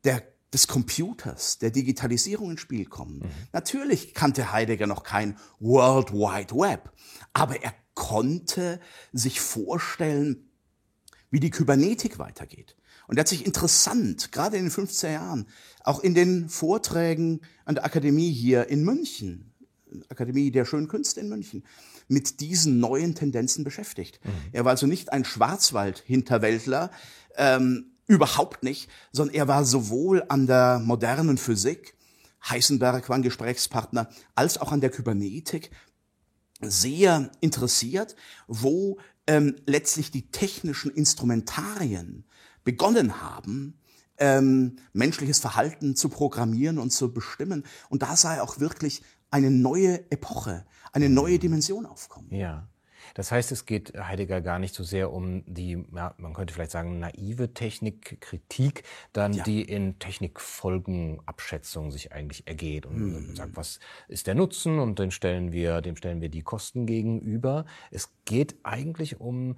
der, 0.05 0.23
des 0.53 0.69
Computers, 0.69 1.59
der 1.59 1.71
Digitalisierung 1.71 2.53
ins 2.53 2.61
Spiel 2.61 2.87
kommen. 2.87 3.19
Mhm. 3.19 3.31
Natürlich 3.53 4.15
kannte 4.15 4.53
Heidegger 4.53 4.87
noch 4.87 5.03
kein 5.03 5.37
World 5.61 6.13
Wide 6.13 6.55
Web, 6.55 6.93
aber 7.33 7.63
er 7.63 7.75
konnte 7.95 8.81
sich 9.13 9.41
vorstellen, 9.41 10.49
wie 11.31 11.41
die 11.41 11.51
Kybernetik 11.51 12.19
weitergeht. 12.19 12.77
Und 13.13 13.19
er 13.19 13.25
hat 13.25 13.29
sich 13.29 13.45
interessant, 13.45 14.33
gerade 14.33 14.57
in 14.57 14.63
den 14.63 14.73
50er 14.73 15.13
Jahren, 15.13 15.47
auch 15.85 16.01
in 16.01 16.15
den 16.15 16.49
Vorträgen 16.49 17.43
an 17.67 17.75
der 17.75 17.85
Akademie 17.85 18.33
hier 18.33 18.71
in 18.71 18.85
München, 18.85 19.53
Akademie 20.09 20.51
der 20.51 20.65
schönen 20.65 20.89
Künste 20.89 21.21
in 21.21 21.29
München, 21.29 21.63
mit 22.09 22.41
diesen 22.41 22.81
neuen 22.81 23.15
Tendenzen 23.15 23.65
beschäftigt. 23.65 24.19
Mhm. 24.25 24.31
Er 24.53 24.65
war 24.65 24.71
also 24.71 24.87
nicht 24.87 25.13
ein 25.13 25.27
Schwarzwald-Hinterwäldler, 25.27 26.91
ähm, 27.37 27.93
überhaupt 28.07 28.63
nicht, 28.63 28.89
sondern 29.13 29.35
er 29.35 29.47
war 29.47 29.67
sowohl 29.67 30.25
an 30.31 30.47
der 30.47 30.79
modernen 30.83 31.37
Physik, 31.37 31.95
Heisenberg 32.49 33.11
war 33.11 33.17
ein 33.17 33.23
Gesprächspartner, 33.23 34.09
als 34.35 34.57
auch 34.57 34.73
an 34.73 34.81
der 34.81 34.89
Kybernetik 34.89 35.71
sehr 36.63 37.31
interessiert, 37.41 38.17
wo 38.47 38.97
ähm, 39.27 39.57
letztlich 39.67 40.11
die 40.11 40.31
technischen 40.31 40.91
Instrumentarien 40.91 42.25
begonnen 42.65 43.21
haben, 43.21 43.79
ähm, 44.19 44.77
menschliches 44.93 45.41
Verhalten 45.41 45.97
zu 45.97 46.09
programmieren 46.09 46.79
und 46.79 46.91
zu 46.91 47.13
bestimmen. 47.13 47.65
Und 47.89 48.03
da 48.03 48.15
er 48.37 48.43
auch 48.43 48.61
wirklich 48.61 49.03
eine 49.31 49.51
neue 49.51 50.11
Epoche, 50.11 50.65
eine 50.93 51.09
neue 51.09 51.39
Dimension 51.39 51.87
aufkommen. 51.87 52.33
Ja. 52.33 52.69
Das 53.15 53.31
heißt, 53.31 53.53
es 53.53 53.67
geht 53.67 53.93
Heidegger 53.99 54.41
gar 54.41 54.59
nicht 54.59 54.75
so 54.75 54.85
sehr 54.85 55.13
um 55.13 55.43
die, 55.47 55.85
ja, 55.95 56.15
man 56.19 56.33
könnte 56.33 56.55
vielleicht 56.55 56.71
sagen, 56.71 56.99
naive 56.99 57.53
Technikkritik, 57.53 58.85
dann 59.13 59.33
ja. 59.33 59.45
die 59.45 59.63
in 59.63 59.99
Technikfolgenabschätzung 59.99 61.91
sich 61.91 62.13
eigentlich 62.13 62.47
ergeht 62.47 62.87
und 62.87 62.97
mhm. 62.97 63.37
sagt, 63.37 63.57
was 63.57 63.81
ist 64.09 64.27
der 64.27 64.35
Nutzen 64.35 64.79
und 64.79 64.99
den 64.99 65.11
stellen 65.11 65.53
wir, 65.53 65.81
dem 65.81 65.97
stellen 65.97 66.21
wir 66.21 66.29
die 66.29 66.43
Kosten 66.43 66.87
gegenüber. 66.87 67.67
Es 67.91 68.11
geht 68.25 68.57
eigentlich 68.63 69.21
um 69.21 69.57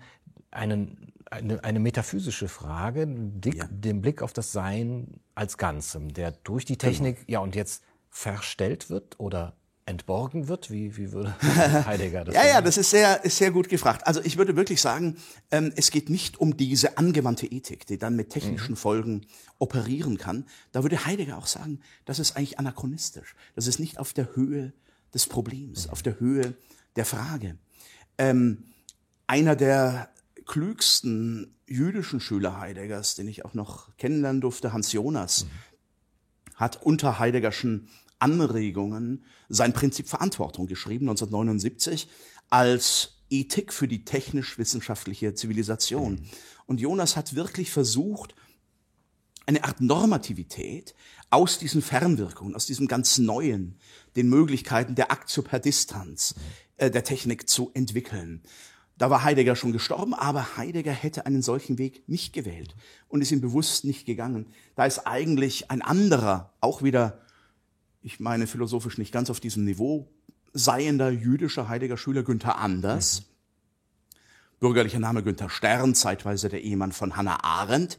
einen, 0.54 1.12
eine, 1.30 1.62
eine 1.62 1.80
metaphysische 1.80 2.49
Frage, 2.49 3.06
dick, 3.08 3.56
ja. 3.56 3.66
den 3.68 4.00
Blick 4.00 4.23
auf 4.23 4.32
das 4.32 4.52
Sein 4.52 5.20
als 5.34 5.58
Ganzem, 5.58 6.12
der 6.12 6.32
durch 6.32 6.64
die 6.64 6.76
Technik, 6.76 7.16
genau. 7.26 7.32
ja, 7.32 7.38
und 7.40 7.54
jetzt 7.54 7.82
verstellt 8.11 8.90
wird 8.90 9.18
oder 9.18 9.56
entborgen 9.87 10.49
wird? 10.49 10.70
Wie, 10.70 10.96
wie 10.96 11.12
würde 11.12 11.34
Heidegger 11.42 12.25
das 12.25 12.34
Ja, 12.34 12.46
ja, 12.46 12.61
das 12.61 12.76
ist 12.76 12.90
sehr, 12.90 13.25
ist 13.25 13.37
sehr 13.37 13.50
gut 13.50 13.68
gefragt. 13.68 14.06
Also 14.06 14.20
ich 14.23 14.38
würde 14.38 14.56
wirklich 14.56 14.80
sagen, 14.80 15.16
ähm, 15.50 15.73
es 15.76 15.90
geht 15.90 16.11
nicht 16.11 16.38
um 16.38 16.56
diese 16.56 16.96
angewandte 16.99 17.46
Ethik, 17.46 17.87
die 17.87 17.99
dann 17.99 18.16
mit 18.16 18.30
technischen 18.30 18.73
mhm. 18.73 18.76
Folgen 18.76 19.26
operieren 19.58 20.16
kann. 20.16 20.46
Da 20.73 20.82
würde 20.82 21.04
Heidegger 21.04 21.37
auch 21.37 21.46
sagen, 21.46 21.80
das 22.04 22.18
ist 22.18 22.37
eigentlich 22.37 22.58
anachronistisch. 22.58 23.34
Das 23.54 23.66
ist 23.66 23.78
nicht 23.78 23.99
auf 23.99 24.12
der 24.12 24.34
Höhe 24.34 24.73
des 25.12 25.26
Problems, 25.26 25.87
mhm. 25.87 25.92
auf 25.92 26.02
der 26.02 26.18
Höhe 26.18 26.54
der 26.96 27.04
Frage. 27.04 27.58
Ähm, 28.16 28.64
einer 29.26 29.56
der 29.56 30.08
klügsten 30.46 31.56
jüdischen 31.66 32.20
Schüler 32.20 32.58
Heideggers, 32.58 33.14
den 33.14 33.28
ich 33.28 33.44
auch 33.44 33.54
noch 33.54 33.96
kennenlernen 33.96 34.40
durfte, 34.40 34.72
Hans 34.72 34.92
Jonas, 34.92 35.44
mhm. 35.44 35.48
hat 36.56 36.82
unter 36.82 37.18
Heideggerschen 37.18 37.88
Anregungen 38.18 39.24
sein 39.48 39.72
Prinzip 39.72 40.08
Verantwortung 40.08 40.66
geschrieben, 40.66 41.08
1979, 41.08 42.08
als 42.50 43.22
Ethik 43.30 43.72
für 43.72 43.88
die 43.88 44.04
technisch-wissenschaftliche 44.04 45.34
Zivilisation. 45.34 46.14
Mhm. 46.14 46.28
Und 46.66 46.80
Jonas 46.80 47.16
hat 47.16 47.34
wirklich 47.34 47.70
versucht, 47.70 48.34
eine 49.46 49.64
Art 49.64 49.80
Normativität 49.80 50.94
aus 51.30 51.58
diesen 51.58 51.82
Fernwirkungen, 51.82 52.54
aus 52.54 52.66
diesem 52.66 52.88
ganz 52.88 53.18
Neuen, 53.18 53.78
den 54.16 54.28
Möglichkeiten 54.28 54.94
der 54.94 55.10
Aktio 55.10 55.42
per 55.42 55.58
Distanz 55.58 56.34
äh, 56.76 56.90
der 56.90 57.04
Technik 57.04 57.48
zu 57.48 57.70
entwickeln. 57.74 58.42
Da 58.96 59.10
war 59.10 59.24
Heidegger 59.24 59.56
schon 59.56 59.72
gestorben, 59.72 60.14
aber 60.14 60.56
Heidegger 60.56 60.92
hätte 60.92 61.26
einen 61.26 61.42
solchen 61.42 61.78
Weg 61.78 62.08
nicht 62.08 62.32
gewählt 62.32 62.76
und 63.08 63.22
ist 63.22 63.32
ihm 63.32 63.40
bewusst 63.40 63.84
nicht 63.84 64.06
gegangen. 64.06 64.46
Da 64.76 64.86
ist 64.86 65.00
eigentlich 65.00 65.70
ein 65.70 65.82
anderer, 65.82 66.52
auch 66.60 66.82
wieder, 66.82 67.20
ich 68.02 68.20
meine 68.20 68.46
philosophisch 68.46 68.98
nicht 68.98 69.12
ganz 69.12 69.30
auf 69.30 69.40
diesem 69.40 69.64
Niveau, 69.64 70.08
seiender 70.52 71.10
jüdischer 71.10 71.68
Heidegger 71.68 71.96
Schüler 71.96 72.22
Günther 72.22 72.58
Anders, 72.58 73.22
mhm. 73.22 73.24
bürgerlicher 74.60 75.00
Name 75.00 75.24
Günther 75.24 75.50
Stern, 75.50 75.96
zeitweise 75.96 76.48
der 76.48 76.62
Ehemann 76.62 76.92
von 76.92 77.16
Hannah 77.16 77.42
Arendt, 77.42 77.98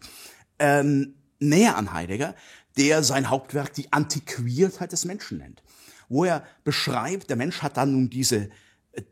ähm, 0.59 1.15
näher 1.39 1.75
an 1.75 1.91
Heidegger, 1.91 2.35
der 2.77 3.03
sein 3.03 3.29
Hauptwerk 3.29 3.73
die 3.73 3.91
Antiquiertheit 3.91 4.93
des 4.93 5.03
Menschen 5.03 5.39
nennt, 5.39 5.61
wo 6.07 6.23
er 6.23 6.45
beschreibt, 6.63 7.29
der 7.29 7.35
Mensch 7.35 7.61
hat 7.61 7.75
dann 7.75 7.91
nun 7.91 8.09
diese 8.09 8.49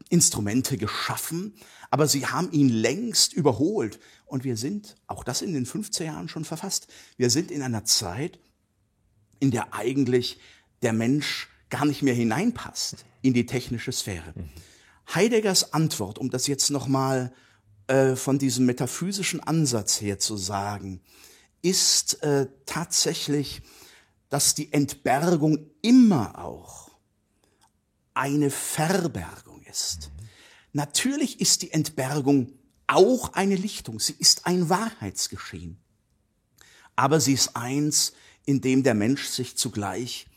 Instrumente 0.09 0.77
geschaffen, 0.77 1.55
aber 1.91 2.07
sie 2.07 2.25
haben 2.25 2.51
ihn 2.51 2.69
längst 2.69 3.33
überholt. 3.33 3.99
Und 4.25 4.43
wir 4.43 4.57
sind, 4.57 4.95
auch 5.07 5.23
das 5.23 5.41
in 5.41 5.53
den 5.53 5.65
15 5.65 6.07
Jahren 6.07 6.29
schon 6.29 6.45
verfasst, 6.45 6.87
wir 7.17 7.29
sind 7.29 7.51
in 7.51 7.61
einer 7.61 7.85
Zeit, 7.85 8.39
in 9.39 9.51
der 9.51 9.73
eigentlich 9.73 10.39
der 10.81 10.93
Mensch 10.93 11.49
gar 11.69 11.85
nicht 11.85 12.01
mehr 12.01 12.13
hineinpasst 12.13 13.05
in 13.21 13.33
die 13.33 13.45
technische 13.45 13.91
Sphäre. 13.91 14.33
Mhm. 14.35 14.49
Heideggers 15.13 15.73
Antwort, 15.73 16.17
um 16.17 16.29
das 16.29 16.47
jetzt 16.47 16.69
nochmal 16.69 17.33
äh, 17.87 18.15
von 18.15 18.39
diesem 18.39 18.65
metaphysischen 18.65 19.41
Ansatz 19.41 20.01
her 20.01 20.19
zu 20.19 20.37
sagen, 20.37 21.01
ist 21.61 22.23
äh, 22.23 22.47
tatsächlich, 22.65 23.61
dass 24.29 24.55
die 24.55 24.71
Entbergung 24.71 25.69
immer 25.81 26.43
auch 26.43 26.91
eine 28.13 28.49
Verbergung 28.49 29.52
ist. 29.73 30.11
Natürlich 30.71 31.41
ist 31.41 31.63
die 31.63 31.71
Entbergung 31.71 32.53
auch 32.87 33.33
eine 33.33 33.55
Lichtung, 33.55 33.99
sie 33.99 34.15
ist 34.17 34.45
ein 34.45 34.69
Wahrheitsgeschehen. 34.69 35.77
Aber 36.95 37.19
sie 37.19 37.33
ist 37.33 37.55
eins, 37.55 38.13
in 38.45 38.61
dem 38.61 38.83
der 38.83 38.93
Mensch 38.93 39.25
sich 39.25 39.57
zugleich 39.57 40.27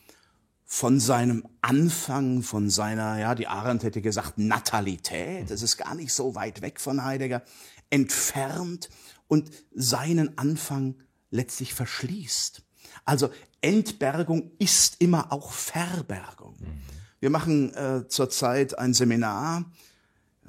von 0.65 0.99
seinem 0.99 1.47
Anfang, 1.61 2.43
von 2.43 2.71
seiner, 2.71 3.19
ja, 3.19 3.35
die 3.35 3.47
Arendt 3.47 3.83
hätte 3.85 4.03
gesagt, 4.03 4.39
Natalität, 4.39 5.51
das 5.51 5.63
ist 5.63 5.77
gar 5.77 5.95
nicht 5.95 6.13
so 6.13 6.35
weit 6.35 6.63
weg 6.63 6.81
von 6.81 7.05
Heidegger, 7.05 7.43
entfernt 7.91 8.89
und 9.29 9.51
seinen 9.75 10.39
Anfang 10.39 10.97
letztlich 11.31 11.75
verschließt. 11.75 12.63
Also 13.05 13.31
Entbergung 13.61 14.51
ist 14.59 14.97
immer 15.01 15.33
auch 15.33 15.53
Verbergung. 15.53 16.57
Wir 17.21 17.31
machen 17.31 17.75
äh, 17.75 18.09
zurzeit 18.09 18.79
ein 18.79 18.95
Seminar, 18.95 19.65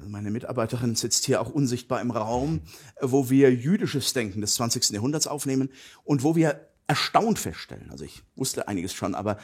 meine 0.06 0.30
Mitarbeiterin 0.30 0.94
sitzt 0.94 1.24
hier 1.24 1.40
auch 1.40 1.50
unsichtbar 1.50 2.00
im 2.00 2.10
Raum, 2.10 2.60
wo 3.00 3.30
wir 3.30 3.52
jüdisches 3.52 4.12
Denken 4.12 4.40
des 4.40 4.54
20. 4.54 4.90
Jahrhunderts 4.90 5.26
aufnehmen 5.26 5.70
und 6.04 6.22
wo 6.22 6.36
wir 6.36 6.68
erstaunt 6.86 7.38
feststellen, 7.38 7.90
also 7.90 8.04
ich 8.04 8.22
wusste 8.36 8.68
einiges 8.68 8.94
schon, 8.94 9.14
aber 9.14 9.38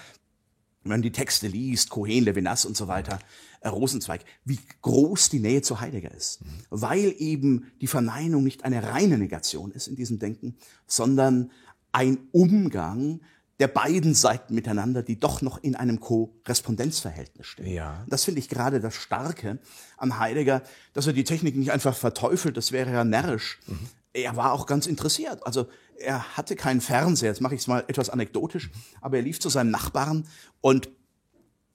wenn 0.82 0.90
man 0.90 1.02
die 1.02 1.12
Texte 1.12 1.48
liest, 1.48 1.90
Cohen, 1.90 2.24
Levinas 2.24 2.66
und 2.66 2.76
so 2.76 2.88
weiter, 2.88 3.18
äh, 3.60 3.68
Rosenzweig, 3.68 4.24
wie 4.44 4.58
groß 4.82 5.30
die 5.30 5.40
Nähe 5.40 5.62
zu 5.62 5.80
Heidegger 5.80 6.12
ist. 6.12 6.42
Mhm. 6.42 6.46
Weil 6.70 7.14
eben 7.18 7.72
die 7.80 7.86
Verneinung 7.86 8.44
nicht 8.44 8.64
eine 8.64 8.82
reine 8.82 9.16
Negation 9.16 9.72
ist 9.72 9.88
in 9.88 9.96
diesem 9.96 10.18
Denken, 10.18 10.56
sondern 10.86 11.50
ein 11.92 12.18
Umgang 12.32 13.20
der 13.60 13.68
beiden 13.68 14.14
Seiten 14.14 14.54
miteinander, 14.54 15.02
die 15.02 15.20
doch 15.20 15.42
noch 15.42 15.62
in 15.62 15.76
einem 15.76 16.00
Korrespondenzverhältnis 16.00 17.46
stehen. 17.46 17.72
Ja. 17.72 18.04
Das 18.08 18.24
finde 18.24 18.40
ich 18.40 18.48
gerade 18.48 18.80
das 18.80 18.94
Starke 18.94 19.58
an 19.96 20.18
Heidegger, 20.18 20.62
dass 20.92 21.06
er 21.06 21.12
die 21.12 21.24
Technik 21.24 21.56
nicht 21.56 21.70
einfach 21.72 21.94
verteufelt, 21.94 22.56
das 22.56 22.72
wäre 22.72 22.90
ja 22.90 23.04
närrisch. 23.04 23.60
Mhm. 23.66 23.88
Er 24.12 24.36
war 24.36 24.52
auch 24.52 24.66
ganz 24.66 24.86
interessiert. 24.86 25.44
Also 25.46 25.68
er 25.98 26.36
hatte 26.36 26.56
keinen 26.56 26.80
Fernseher, 26.80 27.30
jetzt 27.30 27.40
mache 27.40 27.54
ich 27.54 27.62
es 27.62 27.66
mal 27.66 27.84
etwas 27.86 28.10
anekdotisch, 28.10 28.70
aber 29.00 29.18
er 29.18 29.22
lief 29.22 29.40
zu 29.40 29.48
seinem 29.48 29.70
Nachbarn 29.70 30.26
und 30.60 30.88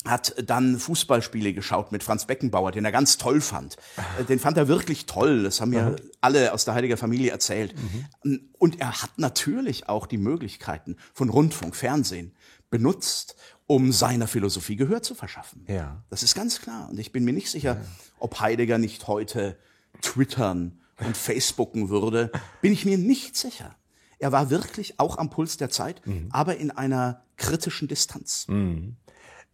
hat 0.06 0.34
dann 0.46 0.80
Fußballspiele 0.80 1.54
geschaut 1.54 1.92
mit 1.92 2.04
Franz 2.04 2.26
Beckenbauer, 2.26 2.72
den 2.72 2.86
er 2.86 2.92
ganz 2.92 3.18
toll 3.18 3.42
fand. 3.42 3.76
Äh, 4.18 4.24
den 4.24 4.40
fand 4.40 4.58
er 4.58 4.68
wirklich 4.68 5.06
toll. 5.06 5.44
Das 5.44 5.60
haben 5.60 5.74
ja 5.74 5.96
alle 6.22 6.54
aus 6.54 6.66
der 6.66 6.74
Heiliger 6.74 6.98
Familie 6.98 7.32
erzählt. 7.32 7.76
Mhm. 8.24 8.50
Und 8.58 8.80
er 8.80 9.02
hat 9.02 9.18
natürlich 9.18 9.90
auch 9.90 10.08
die 10.08 10.18
Möglichkeiten 10.18 10.96
von 11.14 11.30
Rundfunk, 11.30 11.76
Fernsehen 11.76 12.34
benutzt, 12.70 13.36
um 13.68 13.92
seiner 13.92 14.28
Philosophie 14.28 14.78
Gehör 14.78 15.02
zu 15.02 15.16
verschaffen. 15.16 15.66
Ja. 15.68 16.04
Das 16.10 16.24
ist 16.24 16.34
ganz 16.34 16.62
klar. 16.62 16.90
Und 16.90 17.00
ich 17.00 17.12
bin 17.12 17.26
mir 17.26 17.34
nicht 17.34 17.52
sicher, 17.52 17.76
ja. 17.76 17.86
ob 18.20 18.40
Heidegger 18.40 18.78
nicht 18.78 19.08
heute 19.08 19.58
twittern 20.02 20.80
und 21.06 21.18
Facebooken 21.18 21.90
würde. 21.90 22.32
Bin 22.62 22.72
ich 22.72 22.86
mir 22.86 22.98
nicht 22.98 23.36
sicher. 23.36 23.76
Er 24.18 24.32
war 24.32 24.50
wirklich 24.50 25.00
auch 25.00 25.18
am 25.18 25.30
Puls 25.30 25.58
der 25.58 25.70
Zeit, 25.70 26.06
mhm. 26.06 26.30
aber 26.32 26.58
in 26.58 26.72
einer 26.72 27.24
kritischen 27.38 27.88
Distanz. 27.88 28.48
Mhm. 28.48 28.98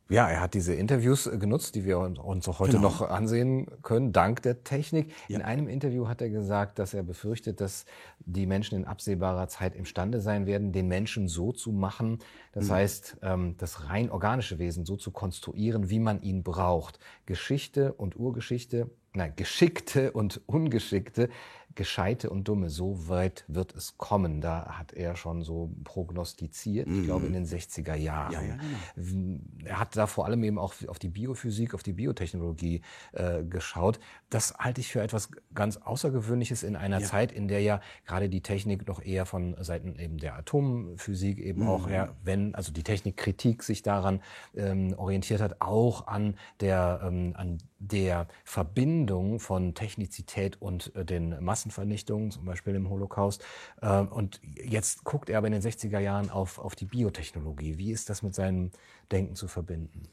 Ja, 0.08 0.30
er 0.30 0.40
hat 0.40 0.54
diese 0.54 0.74
Interviews 0.74 1.26
äh, 1.26 1.38
genutzt, 1.38 1.74
die 1.74 1.84
wir 1.84 1.98
uns 1.98 2.48
auch 2.48 2.60
heute 2.60 2.74
genau. 2.74 2.90
noch 2.90 3.02
ansehen 3.02 3.68
können, 3.82 4.14
dank 4.14 4.44
der 4.44 4.64
Technik. 4.64 5.12
Ja. 5.28 5.38
In 5.38 5.42
einem 5.42 5.68
Interview 5.68 6.08
hat 6.08 6.22
er 6.22 6.30
gesagt, 6.30 6.78
dass 6.78 6.94
er 6.94 7.02
befürchtet, 7.02 7.60
dass 7.60 7.86
die 8.20 8.46
Menschen 8.46 8.78
in 8.78 8.86
absehbarer 8.86 9.48
Zeit 9.48 9.76
imstande 9.76 10.22
sein 10.22 10.46
werden, 10.46 10.72
den 10.72 10.88
Menschen 10.88 11.28
so 11.28 11.52
zu 11.52 11.72
machen, 11.72 12.20
das 12.52 12.68
mhm. 12.68 12.74
heißt, 12.74 13.18
ähm, 13.24 13.56
das 13.58 13.90
rein 13.90 14.12
organische 14.12 14.60
Wesen 14.60 14.86
so 14.86 14.96
zu 14.96 15.10
konstruieren, 15.10 15.90
wie 15.90 16.00
man 16.00 16.22
ihn 16.22 16.44
braucht. 16.44 17.00
Geschichte 17.26 17.94
und 17.94 18.16
Urgeschichte, 18.16 18.92
nein, 19.14 19.34
geschickte 19.36 20.12
und 20.12 20.42
ungeschickte 20.46 21.30
Gescheite 21.76 22.30
und 22.30 22.48
Dumme, 22.48 22.70
so 22.70 23.08
weit 23.08 23.44
wird 23.48 23.76
es 23.76 23.98
kommen. 23.98 24.42
Da 24.42 24.78
hat 24.78 24.94
er 24.94 25.16
schon 25.16 25.44
so 25.44 25.72
prognostiziert, 25.84 26.88
mhm. 26.88 27.00
ich 27.00 27.06
glaube 27.06 27.26
in 27.28 27.34
den 27.34 27.46
60er 27.46 27.96
Jahren. 27.96 28.34
Ja, 28.34 28.42
ja, 28.42 28.56
genau. 28.96 29.40
Er 29.66 29.80
hat 29.80 29.96
da 29.96 30.08
vor 30.08 30.26
allem 30.26 30.44
eben 30.44 30.58
auch 30.58 30.74
auf 30.88 31.00
die 31.00 31.10
Biophysik, 31.10 31.74
auf 31.74 31.84
die 31.84 31.94
Biotechnologie 31.94 32.82
äh, 33.12 33.44
geschaut. 33.44 34.00
Das 34.30 34.54
halte 34.58 34.82
ich 34.82 34.92
für 34.92 35.02
etwas 35.02 35.30
ganz 35.54 35.78
Außergewöhnliches 35.78 36.64
in 36.64 36.76
einer 36.76 37.00
ja. 37.00 37.06
Zeit, 37.06 37.32
in 37.32 37.48
der 37.48 37.62
ja 37.62 37.82
gerade 38.06 38.30
die 38.30 38.42
Technik 38.42 38.88
noch 38.88 39.02
eher 39.02 39.26
von 39.26 39.56
Seiten 39.60 40.00
eben 40.00 40.18
der 40.18 40.36
Atomphysik 40.36 41.40
eben 41.40 41.64
mhm. 41.64 41.68
auch, 41.68 41.90
ja, 41.90 42.16
wenn 42.24 42.56
also 42.56 42.72
die 42.72 42.84
Technikkritik 42.84 43.64
sich 43.64 43.82
daran 43.82 44.22
ähm, 44.56 44.94
orientiert 44.98 45.42
hat, 45.42 45.62
auch 45.62 46.08
an 46.08 46.38
der 46.60 47.02
ähm, 47.04 47.34
an 47.36 47.58
der 47.80 48.28
Verbindung 48.44 49.40
von 49.40 49.74
Technizität 49.74 50.62
und 50.62 50.96
äh, 50.96 51.06
den 51.06 51.44
Massenvernichtungen, 51.66 52.32
zum 52.32 52.46
Beispiel 52.46 52.76
im 52.76 52.90
Holocaust. 52.90 53.44
Äh, 53.82 54.00
und 54.00 54.40
jetzt 54.64 55.04
guckt 55.04 55.30
er 55.30 55.40
aber 55.40 55.48
in 55.48 55.54
den 55.54 55.62
60er 55.62 56.00
Jahren 56.00 56.30
auf, 56.30 56.60
auf 56.60 56.76
die 56.76 56.86
Biotechnologie. 56.86 57.78
Wie 57.78 57.92
ist 57.92 58.10
das 58.10 58.22
mit 58.22 58.36
seinem 58.36 58.72
Denken 59.12 59.36
zu 59.36 59.48
verbinden? 59.48 60.04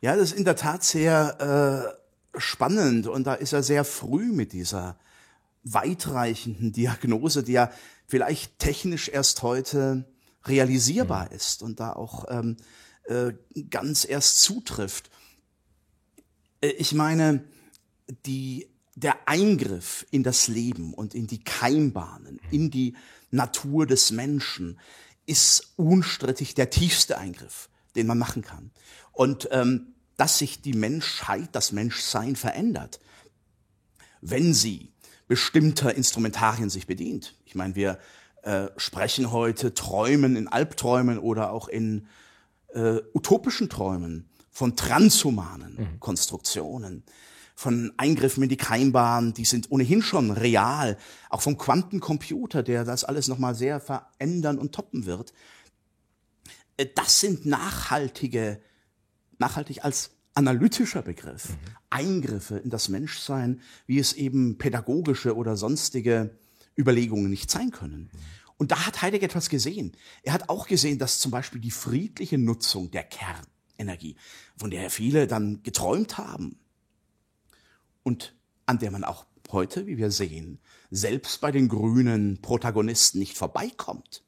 Ja, 0.00 0.16
das 0.16 0.32
ist 0.32 0.38
in 0.38 0.44
der 0.44 0.56
Tat 0.56 0.84
sehr 0.84 1.94
äh, 2.34 2.40
spannend 2.40 3.06
und 3.06 3.26
da 3.26 3.34
ist 3.34 3.52
er 3.52 3.62
sehr 3.62 3.84
früh 3.84 4.32
mit 4.32 4.52
dieser 4.52 4.96
weitreichenden 5.62 6.72
Diagnose, 6.72 7.42
die 7.42 7.52
ja 7.52 7.70
vielleicht 8.06 8.58
technisch 8.58 9.08
erst 9.08 9.42
heute 9.42 10.04
realisierbar 10.44 11.26
mhm. 11.26 11.36
ist 11.36 11.62
und 11.62 11.80
da 11.80 11.94
auch 11.94 12.26
ähm, 12.28 12.56
äh, 13.04 13.32
ganz 13.70 14.06
erst 14.06 14.42
zutrifft. 14.42 15.10
Äh, 16.60 16.68
ich 16.68 16.92
meine, 16.92 17.44
die, 18.26 18.68
der 18.94 19.28
Eingriff 19.28 20.06
in 20.10 20.22
das 20.22 20.48
Leben 20.48 20.94
und 20.94 21.14
in 21.14 21.26
die 21.26 21.42
Keimbahnen, 21.42 22.40
in 22.50 22.70
die 22.70 22.94
Natur 23.30 23.86
des 23.86 24.12
Menschen 24.12 24.78
ist 25.26 25.72
unstrittig 25.76 26.54
der 26.54 26.70
tiefste 26.70 27.18
Eingriff, 27.18 27.68
den 27.96 28.06
man 28.06 28.18
machen 28.18 28.42
kann. 28.42 28.70
Und 29.12 29.48
ähm, 29.50 29.94
dass 30.16 30.38
sich 30.38 30.62
die 30.62 30.74
Menschheit, 30.74 31.48
das 31.52 31.72
Menschsein 31.72 32.36
verändert, 32.36 33.00
wenn 34.20 34.54
sie 34.54 34.92
bestimmter 35.26 35.94
Instrumentarien 35.94 36.70
sich 36.70 36.86
bedient. 36.86 37.36
Ich 37.44 37.54
meine, 37.54 37.74
wir 37.74 37.98
äh, 38.42 38.68
sprechen 38.76 39.32
heute 39.32 39.74
Träumen 39.74 40.36
in 40.36 40.48
Albträumen 40.48 41.18
oder 41.18 41.50
auch 41.50 41.68
in 41.68 42.06
äh, 42.74 43.00
utopischen 43.14 43.68
Träumen 43.68 44.28
von 44.50 44.76
transhumanen 44.76 45.76
mhm. 45.76 46.00
Konstruktionen, 46.00 47.04
von 47.54 47.92
Eingriffen 47.96 48.42
in 48.42 48.48
die 48.48 48.56
Keimbahn, 48.56 49.32
die 49.32 49.44
sind 49.44 49.70
ohnehin 49.70 50.02
schon 50.02 50.30
real, 50.30 50.98
auch 51.30 51.40
vom 51.40 51.56
Quantencomputer, 51.56 52.62
der 52.62 52.84
das 52.84 53.04
alles 53.04 53.28
nochmal 53.28 53.54
sehr 53.54 53.80
verändern 53.80 54.58
und 54.58 54.74
toppen 54.74 55.06
wird. 55.06 55.32
Äh, 56.76 56.86
das 56.94 57.20
sind 57.20 57.46
nachhaltige, 57.46 58.60
nachhaltig 59.38 59.84
als 59.84 60.10
analytischer 60.34 61.02
Begriff, 61.02 61.50
mhm. 61.50 61.56
Eingriffe 61.90 62.58
in 62.58 62.70
das 62.70 62.88
Menschsein, 62.88 63.60
wie 63.86 64.00
es 64.00 64.14
eben 64.14 64.58
pädagogische 64.58 65.36
oder 65.36 65.56
sonstige 65.56 66.36
Überlegungen 66.76 67.30
nicht 67.30 67.50
sein 67.52 67.70
können. 67.70 68.10
Mhm. 68.12 68.18
Und 68.56 68.72
da 68.72 68.86
hat 68.86 69.02
Heidegger 69.02 69.26
etwas 69.26 69.48
gesehen. 69.48 69.92
Er 70.22 70.32
hat 70.32 70.48
auch 70.48 70.66
gesehen, 70.66 70.98
dass 70.98 71.20
zum 71.20 71.30
Beispiel 71.30 71.60
die 71.60 71.70
friedliche 71.70 72.38
Nutzung 72.38 72.90
der 72.90 73.04
Kernenergie, 73.04 74.16
von 74.56 74.70
der 74.70 74.90
viele 74.90 75.26
dann 75.26 75.62
geträumt 75.62 76.18
haben 76.18 76.58
und 78.04 78.36
an 78.66 78.78
der 78.78 78.92
man 78.92 79.02
auch 79.02 79.26
heute, 79.50 79.86
wie 79.86 79.98
wir 79.98 80.12
sehen, 80.12 80.60
selbst 80.90 81.40
bei 81.40 81.50
den 81.50 81.68
grünen 81.68 82.40
Protagonisten 82.40 83.18
nicht 83.18 83.36
vorbeikommt. 83.36 84.22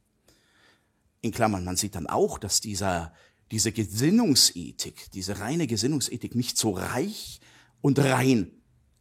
In 1.21 1.30
Klammern, 1.30 1.64
man 1.64 1.76
sieht 1.76 1.95
dann 1.95 2.06
auch, 2.06 2.38
dass 2.38 2.61
dieser, 2.61 3.14
diese 3.50 3.73
Gesinnungsethik, 3.73 5.11
diese 5.12 5.38
reine 5.38 5.66
Gesinnungsethik 5.66 6.35
nicht 6.35 6.59
so 6.59 6.73
reich 6.73 7.40
und 7.80 7.99
rein 7.99 8.50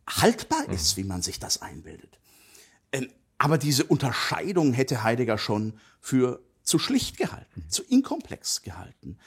haltbar 0.07 0.69
ist, 0.69 0.97
mhm. 0.97 1.01
wie 1.01 1.07
man 1.07 1.21
sich 1.21 1.39
das 1.39 1.61
einbildet. 1.61 2.19
Ähm, 2.91 3.09
aber 3.37 3.57
diese 3.57 3.83
Unterscheidung 3.83 4.73
hätte 4.73 5.03
Heidegger 5.03 5.37
schon 5.37 5.79
für 5.99 6.41
zu 6.63 6.79
schlicht 6.79 7.17
gehalten, 7.17 7.65
zu 7.69 7.83
inkomplex 7.83 8.61
gehalten. 8.61 9.17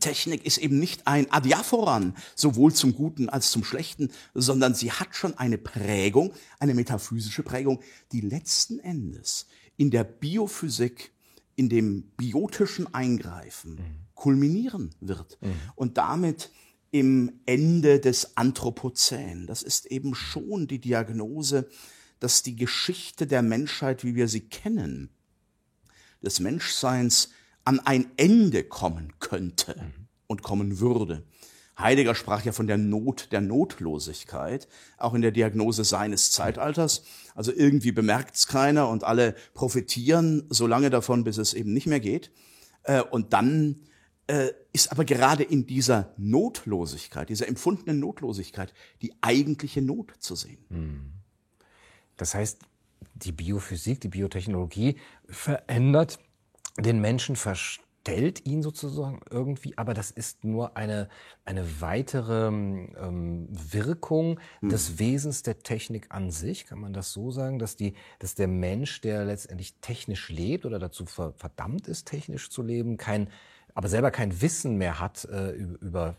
Technik 0.00 0.46
ist 0.46 0.58
eben 0.58 0.78
nicht 0.78 1.06
ein 1.06 1.30
Adiaphoran, 1.30 2.14
sowohl 2.34 2.72
zum 2.72 2.94
Guten 2.94 3.28
als 3.28 3.50
zum 3.50 3.64
Schlechten, 3.64 4.10
sondern 4.32 4.74
sie 4.74 4.92
hat 4.92 5.14
schon 5.14 5.36
eine 5.38 5.58
Prägung, 5.58 6.32
eine 6.58 6.74
metaphysische 6.74 7.42
Prägung, 7.42 7.80
die 8.12 8.22
letzten 8.22 8.78
Endes 8.78 9.46
in 9.76 9.90
der 9.90 10.04
Biophysik, 10.04 11.12
in 11.56 11.68
dem 11.68 12.10
biotischen 12.16 12.92
Eingreifen 12.94 13.74
mhm. 13.74 14.06
kulminieren 14.14 14.90
wird 15.00 15.38
mhm. 15.40 15.54
und 15.76 15.98
damit 15.98 16.50
im 16.90 17.40
Ende 17.44 18.00
des 18.00 18.36
Anthropozän. 18.36 19.46
Das 19.46 19.62
ist 19.62 19.86
eben 19.86 20.14
schon 20.14 20.66
die 20.66 20.80
Diagnose 20.80 21.68
dass 22.24 22.42
die 22.42 22.56
Geschichte 22.56 23.26
der 23.26 23.42
Menschheit, 23.42 24.02
wie 24.02 24.14
wir 24.14 24.28
sie 24.28 24.48
kennen, 24.48 25.10
des 26.22 26.40
Menschseins 26.40 27.28
an 27.64 27.80
ein 27.80 28.06
Ende 28.16 28.64
kommen 28.64 29.12
könnte 29.20 29.92
und 30.26 30.42
kommen 30.42 30.80
würde. 30.80 31.24
Heidegger 31.78 32.14
sprach 32.14 32.44
ja 32.44 32.52
von 32.52 32.66
der 32.66 32.78
Not 32.78 33.32
der 33.32 33.40
Notlosigkeit, 33.40 34.68
auch 34.96 35.14
in 35.14 35.22
der 35.22 35.32
Diagnose 35.32 35.84
seines 35.84 36.30
Zeitalters. 36.30 37.02
Also 37.34 37.52
irgendwie 37.52 37.90
bemerkt's 37.90 38.46
keiner 38.46 38.88
und 38.88 39.02
alle 39.02 39.34
profitieren 39.54 40.46
so 40.50 40.66
lange 40.66 40.90
davon, 40.90 41.24
bis 41.24 41.36
es 41.36 41.52
eben 41.52 41.72
nicht 41.72 41.86
mehr 41.86 42.00
geht. 42.00 42.30
Äh, 42.84 43.02
und 43.02 43.32
dann 43.32 43.80
äh, 44.28 44.50
ist 44.72 44.92
aber 44.92 45.04
gerade 45.04 45.42
in 45.42 45.66
dieser 45.66 46.14
Notlosigkeit, 46.16 47.28
dieser 47.28 47.48
empfundenen 47.48 47.98
Notlosigkeit, 47.98 48.72
die 49.02 49.12
eigentliche 49.20 49.82
Not 49.82 50.12
zu 50.18 50.36
sehen. 50.36 50.64
Mhm. 50.68 51.12
Das 52.16 52.34
heißt, 52.34 52.60
die 53.14 53.32
Biophysik, 53.32 54.00
die 54.00 54.08
Biotechnologie 54.08 54.96
verändert 55.28 56.20
den 56.78 57.00
Menschen, 57.00 57.36
verstellt 57.36 58.46
ihn 58.46 58.62
sozusagen 58.62 59.20
irgendwie, 59.30 59.78
aber 59.78 59.94
das 59.94 60.10
ist 60.10 60.44
nur 60.44 60.76
eine, 60.76 61.08
eine 61.44 61.80
weitere 61.80 62.48
ähm, 62.48 63.48
Wirkung 63.50 64.40
hm. 64.60 64.68
des 64.68 64.98
Wesens 64.98 65.42
der 65.42 65.60
Technik 65.60 66.06
an 66.10 66.30
sich, 66.30 66.66
kann 66.66 66.80
man 66.80 66.92
das 66.92 67.12
so 67.12 67.30
sagen, 67.30 67.58
dass, 67.58 67.76
die, 67.76 67.94
dass 68.18 68.34
der 68.34 68.48
Mensch, 68.48 69.00
der 69.00 69.24
letztendlich 69.24 69.74
technisch 69.80 70.28
lebt 70.28 70.66
oder 70.66 70.78
dazu 70.78 71.06
verdammt 71.06 71.88
ist, 71.88 72.06
technisch 72.06 72.50
zu 72.50 72.62
leben, 72.62 72.96
kein, 72.96 73.28
aber 73.74 73.88
selber 73.88 74.10
kein 74.10 74.40
Wissen 74.42 74.76
mehr 74.76 75.00
hat 75.00 75.24
äh, 75.26 75.52
über 75.52 76.16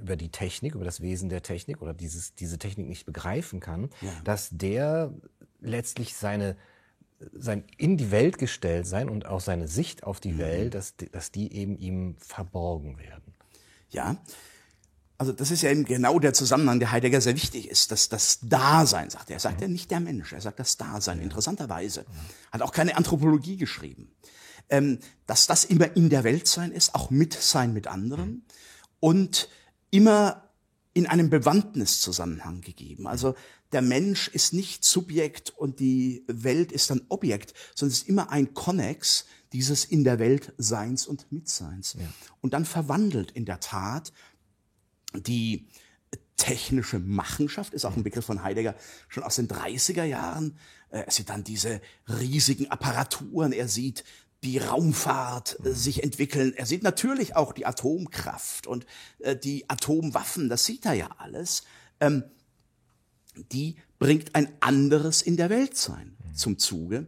über 0.00 0.16
die 0.16 0.30
Technik, 0.30 0.74
über 0.74 0.84
das 0.84 1.00
Wesen 1.00 1.28
der 1.28 1.42
Technik 1.42 1.82
oder 1.82 1.94
dieses, 1.94 2.34
diese 2.34 2.58
Technik 2.58 2.88
nicht 2.88 3.04
begreifen 3.04 3.60
kann, 3.60 3.90
ja. 4.00 4.10
dass 4.24 4.48
der 4.50 5.12
letztlich 5.60 6.16
seine 6.16 6.56
sein 7.32 7.64
in 7.76 7.96
die 7.96 8.10
Welt 8.10 8.38
gestellt 8.38 8.86
sein 8.86 9.08
und 9.08 9.26
auch 9.26 9.40
seine 9.40 9.68
Sicht 9.68 10.04
auf 10.04 10.20
die 10.20 10.32
mhm. 10.32 10.38
Welt, 10.38 10.74
dass, 10.74 10.94
dass 11.12 11.30
die 11.30 11.52
eben 11.52 11.76
ihm 11.76 12.16
verborgen 12.18 12.98
werden. 12.98 13.34
Ja, 13.90 14.16
also 15.18 15.32
das 15.32 15.50
ist 15.50 15.60
ja 15.62 15.70
eben 15.70 15.84
genau 15.84 16.18
der 16.18 16.32
Zusammenhang, 16.32 16.78
der 16.78 16.92
Heidegger 16.92 17.20
sehr 17.20 17.34
wichtig 17.34 17.68
ist, 17.68 17.92
dass 17.92 18.08
das 18.08 18.38
Dasein, 18.40 19.10
sagt 19.10 19.28
er. 19.28 19.36
Er 19.36 19.40
sagt 19.40 19.56
mhm. 19.56 19.62
ja 19.62 19.68
nicht 19.68 19.90
der 19.90 20.00
Mensch, 20.00 20.32
er 20.32 20.40
sagt 20.40 20.58
das 20.58 20.78
Dasein, 20.78 21.18
ja. 21.18 21.24
interessanterweise. 21.24 22.02
Mhm. 22.02 22.52
Hat 22.52 22.62
auch 22.62 22.72
keine 22.72 22.96
Anthropologie 22.96 23.56
geschrieben. 23.56 24.12
Ähm, 24.70 25.00
dass 25.26 25.46
das 25.46 25.64
immer 25.64 25.94
in 25.96 26.10
der 26.10 26.24
Welt 26.24 26.46
sein 26.46 26.70
ist, 26.70 26.94
auch 26.94 27.10
mit 27.10 27.34
sein 27.34 27.72
mit 27.72 27.86
anderen. 27.86 28.30
Mhm 28.30 28.42
und 29.00 29.48
immer 29.90 30.50
in 30.92 31.06
einem 31.06 31.30
Bewandtniszusammenhang 31.30 32.60
gegeben. 32.60 33.06
Also 33.06 33.34
der 33.72 33.82
Mensch 33.82 34.28
ist 34.28 34.52
nicht 34.52 34.84
Subjekt 34.84 35.50
und 35.50 35.80
die 35.80 36.24
Welt 36.26 36.72
ist 36.72 36.90
ein 36.90 37.02
Objekt, 37.08 37.54
sondern 37.74 37.92
es 37.92 38.02
ist 38.02 38.08
immer 38.08 38.30
ein 38.30 38.54
Konnex 38.54 39.26
dieses 39.52 39.84
in 39.84 40.04
der 40.04 40.18
Welt 40.18 40.52
Seins 40.58 41.06
und 41.06 41.30
Mitseins. 41.32 41.96
Ja. 41.98 42.06
Und 42.40 42.54
dann 42.54 42.64
verwandelt 42.64 43.30
in 43.30 43.44
der 43.44 43.60
Tat 43.60 44.12
die 45.14 45.66
technische 46.36 46.98
Machenschaft, 46.98 47.74
ist 47.74 47.84
auch 47.84 47.96
ein 47.96 48.02
Begriff 48.02 48.24
von 48.24 48.42
Heidegger 48.42 48.74
schon 49.08 49.22
aus 49.22 49.36
den 49.36 49.48
30er 49.48 50.04
Jahren. 50.04 50.56
Er 50.88 51.10
sieht 51.10 51.28
dann 51.28 51.44
diese 51.44 51.80
riesigen 52.08 52.70
Apparaturen, 52.70 53.52
er 53.52 53.68
sieht 53.68 54.04
die 54.42 54.58
Raumfahrt 54.58 55.58
äh, 55.64 55.72
sich 55.72 56.02
entwickeln. 56.02 56.54
Er 56.56 56.66
sieht 56.66 56.82
natürlich 56.82 57.36
auch 57.36 57.52
die 57.52 57.66
Atomkraft 57.66 58.66
und 58.66 58.86
äh, 59.18 59.36
die 59.36 59.68
Atomwaffen, 59.68 60.48
das 60.48 60.64
sieht 60.64 60.86
er 60.86 60.94
ja 60.94 61.10
alles. 61.18 61.64
Ähm, 62.00 62.24
die 63.36 63.76
bringt 63.98 64.34
ein 64.34 64.48
anderes 64.60 65.22
in 65.22 65.36
der 65.36 65.50
Weltsein 65.50 66.16
zum 66.34 66.58
Zuge, 66.58 67.06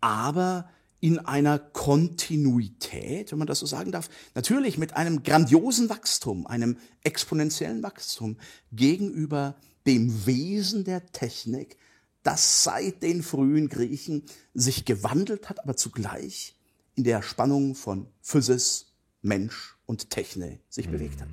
aber 0.00 0.68
in 1.00 1.18
einer 1.18 1.58
Kontinuität, 1.58 3.30
wenn 3.30 3.38
man 3.38 3.46
das 3.46 3.60
so 3.60 3.66
sagen 3.66 3.92
darf, 3.92 4.08
natürlich 4.34 4.78
mit 4.78 4.96
einem 4.96 5.22
grandiosen 5.22 5.88
Wachstum, 5.88 6.46
einem 6.46 6.78
exponentiellen 7.04 7.82
Wachstum 7.82 8.38
gegenüber 8.72 9.56
dem 9.86 10.26
Wesen 10.26 10.84
der 10.84 11.06
Technik, 11.12 11.76
das 12.22 12.64
seit 12.64 13.02
den 13.02 13.22
frühen 13.22 13.68
Griechen 13.68 14.24
sich 14.52 14.84
gewandelt 14.84 15.48
hat, 15.48 15.60
aber 15.60 15.76
zugleich 15.76 16.56
in 16.96 17.04
der 17.04 17.22
Spannung 17.22 17.74
von 17.74 18.08
Physis, 18.20 18.94
Mensch 19.22 19.76
und 19.86 20.10
Technik 20.10 20.60
sich 20.68 20.88
mhm. 20.88 20.92
bewegt 20.92 21.20
hat. 21.20 21.28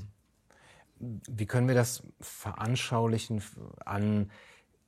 Wie 1.29 1.45
können 1.45 1.67
wir 1.67 1.75
das 1.75 2.03
veranschaulichen 2.21 3.41
an 3.85 4.29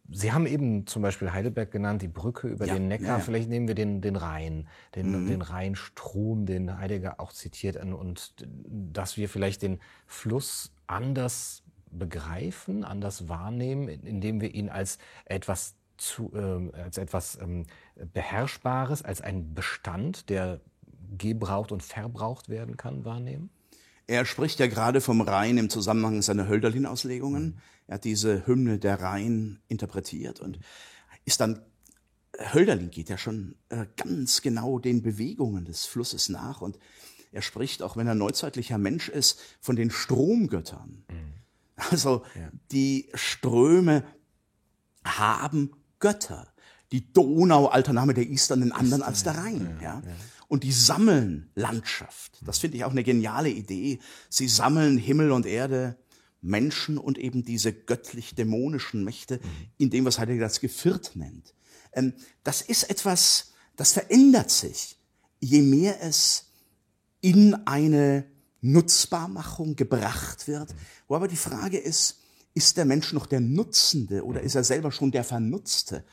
Sie 0.10 0.32
haben 0.32 0.46
eben 0.46 0.86
zum 0.86 1.02
Beispiel 1.02 1.32
Heidelberg 1.32 1.72
genannt, 1.72 2.02
die 2.02 2.08
Brücke 2.08 2.48
über 2.48 2.66
ja, 2.66 2.76
den 2.76 2.88
Neckar. 2.88 3.18
Ja. 3.18 3.20
Vielleicht 3.20 3.50
nehmen 3.50 3.68
wir 3.68 3.74
den, 3.74 4.02
den 4.02 4.16
Rhein, 4.16 4.68
den, 4.94 5.24
mhm. 5.24 5.28
den 5.28 5.42
Rheinstrom, 5.42 6.46
den 6.46 6.78
Heidegger 6.78 7.20
auch 7.20 7.34
zitiert, 7.34 7.78
und 7.78 8.36
dass 8.68 9.18
wir 9.18 9.28
vielleicht 9.30 9.64
den 9.64 9.80
Fluss 10.06 10.72
anders 10.86 11.64
begreifen, 11.90 12.84
anders 12.84 13.30
wahrnehmen, 13.30 13.88
indem 13.88 14.42
wir 14.42 14.54
ihn 14.54 14.70
als 14.70 15.00
etwas 15.26 15.76
zu, 15.98 16.32
äh, 16.36 16.80
als 16.80 16.98
etwas 16.98 17.40
ähm, 17.42 17.66
Beherrschbares, 18.14 19.02
als 19.02 19.22
ein 19.22 19.54
Bestand, 19.54 20.30
der 20.30 20.60
gebraucht 21.18 21.72
und 21.72 21.82
verbraucht 21.82 22.50
werden 22.50 22.78
kann, 22.78 23.06
wahrnehmen? 23.06 23.50
Er 24.08 24.26
spricht 24.26 24.60
ja 24.60 24.68
gerade 24.68 25.02
vom 25.02 25.22
Rhein 25.22 25.58
im 25.58 25.70
Zusammenhang 25.70 26.22
seiner 26.22 26.48
Hölderlin-Auslegungen. 26.48 27.44
Mhm. 27.44 27.58
Er 27.88 27.96
hat 27.96 28.04
diese 28.04 28.46
Hymne 28.48 28.80
der 28.80 29.02
Rhein 29.02 29.60
interpretiert 29.68 30.40
und 30.40 30.60
ist 31.26 31.40
dann 31.40 31.62
Hölderlin 32.54 32.92
geht 32.92 33.10
ja 33.10 33.18
schon 33.18 33.56
äh, 33.70 33.86
ganz 33.96 34.42
genau 34.42 34.80
den 34.80 35.02
Bewegungen 35.02 35.66
des 35.66 35.86
Flusses 35.86 36.30
nach 36.30 36.62
und 36.62 36.78
er 37.32 37.42
spricht, 37.42 37.82
auch 37.82 37.98
wenn 37.98 38.08
er 38.08 38.16
neuzeitlicher 38.16 38.78
Mensch 38.78 39.10
ist, 39.10 39.40
von 39.60 39.76
den 39.76 39.92
Stromgöttern. 39.92 41.04
Mhm. 41.10 41.34
Also 41.92 42.24
ja. 42.36 42.50
die 42.72 43.10
Ströme 43.14 44.04
haben 45.04 45.72
Götter. 46.00 46.48
die 46.92 47.12
Donau, 47.12 47.68
alter 47.68 47.92
Name 47.92 48.14
der 48.14 48.28
Isthern, 48.28 48.62
den 48.62 48.72
anderen 48.72 49.04
als 49.04 49.24
der 49.24 49.38
Rhein. 49.38 49.78
Ja, 49.82 50.02
Und 50.48 50.64
die 50.64 50.72
sammeln 50.72 51.50
Landschaft. 51.56 52.40
Das 52.46 52.60
finde 52.60 52.78
ich 52.78 52.84
auch 52.84 52.92
eine 52.92 53.04
geniale 53.04 53.50
Idee. 53.50 54.00
Sie 54.30 54.48
sammeln 54.48 54.98
Himmel 54.98 55.32
und 55.32 55.46
Erde, 55.46 55.98
Menschen 56.42 56.98
und 56.98 57.18
eben 57.18 57.44
diese 57.44 57.74
göttlich-dämonischen 57.74 59.04
Mächte 59.04 59.40
in 59.78 59.90
dem, 59.90 60.06
was 60.06 60.20
Heidegger 60.20 60.44
das 60.44 60.60
Geviert 60.60 61.16
nennt. 61.16 61.54
Ähm, 61.94 62.14
das 62.44 62.62
ist 62.62 62.90
etwas, 62.90 63.54
das 63.76 63.94
verändert 63.94 64.52
sich, 64.52 64.98
je 65.40 65.62
mehr 65.62 66.02
es 66.04 66.52
in 67.22 67.56
eine 67.66 68.26
Nutzbarmachung 68.62 69.76
gebracht 69.76 70.48
wird. 70.48 70.76
Wo 71.08 71.16
aber 71.16 71.28
die 71.28 71.36
Frage 71.36 71.78
ist, 71.78 72.20
ist 72.54 72.78
der 72.78 72.86
Mensch 72.86 73.14
noch 73.14 73.26
der 73.26 73.42
Nutzende 73.42 74.24
oder 74.24 74.42
ist 74.42 74.56
er 74.56 74.64
selber 74.64 74.92
schon 74.92 75.12
der 75.12 75.24
Vernutzte? 75.24 76.04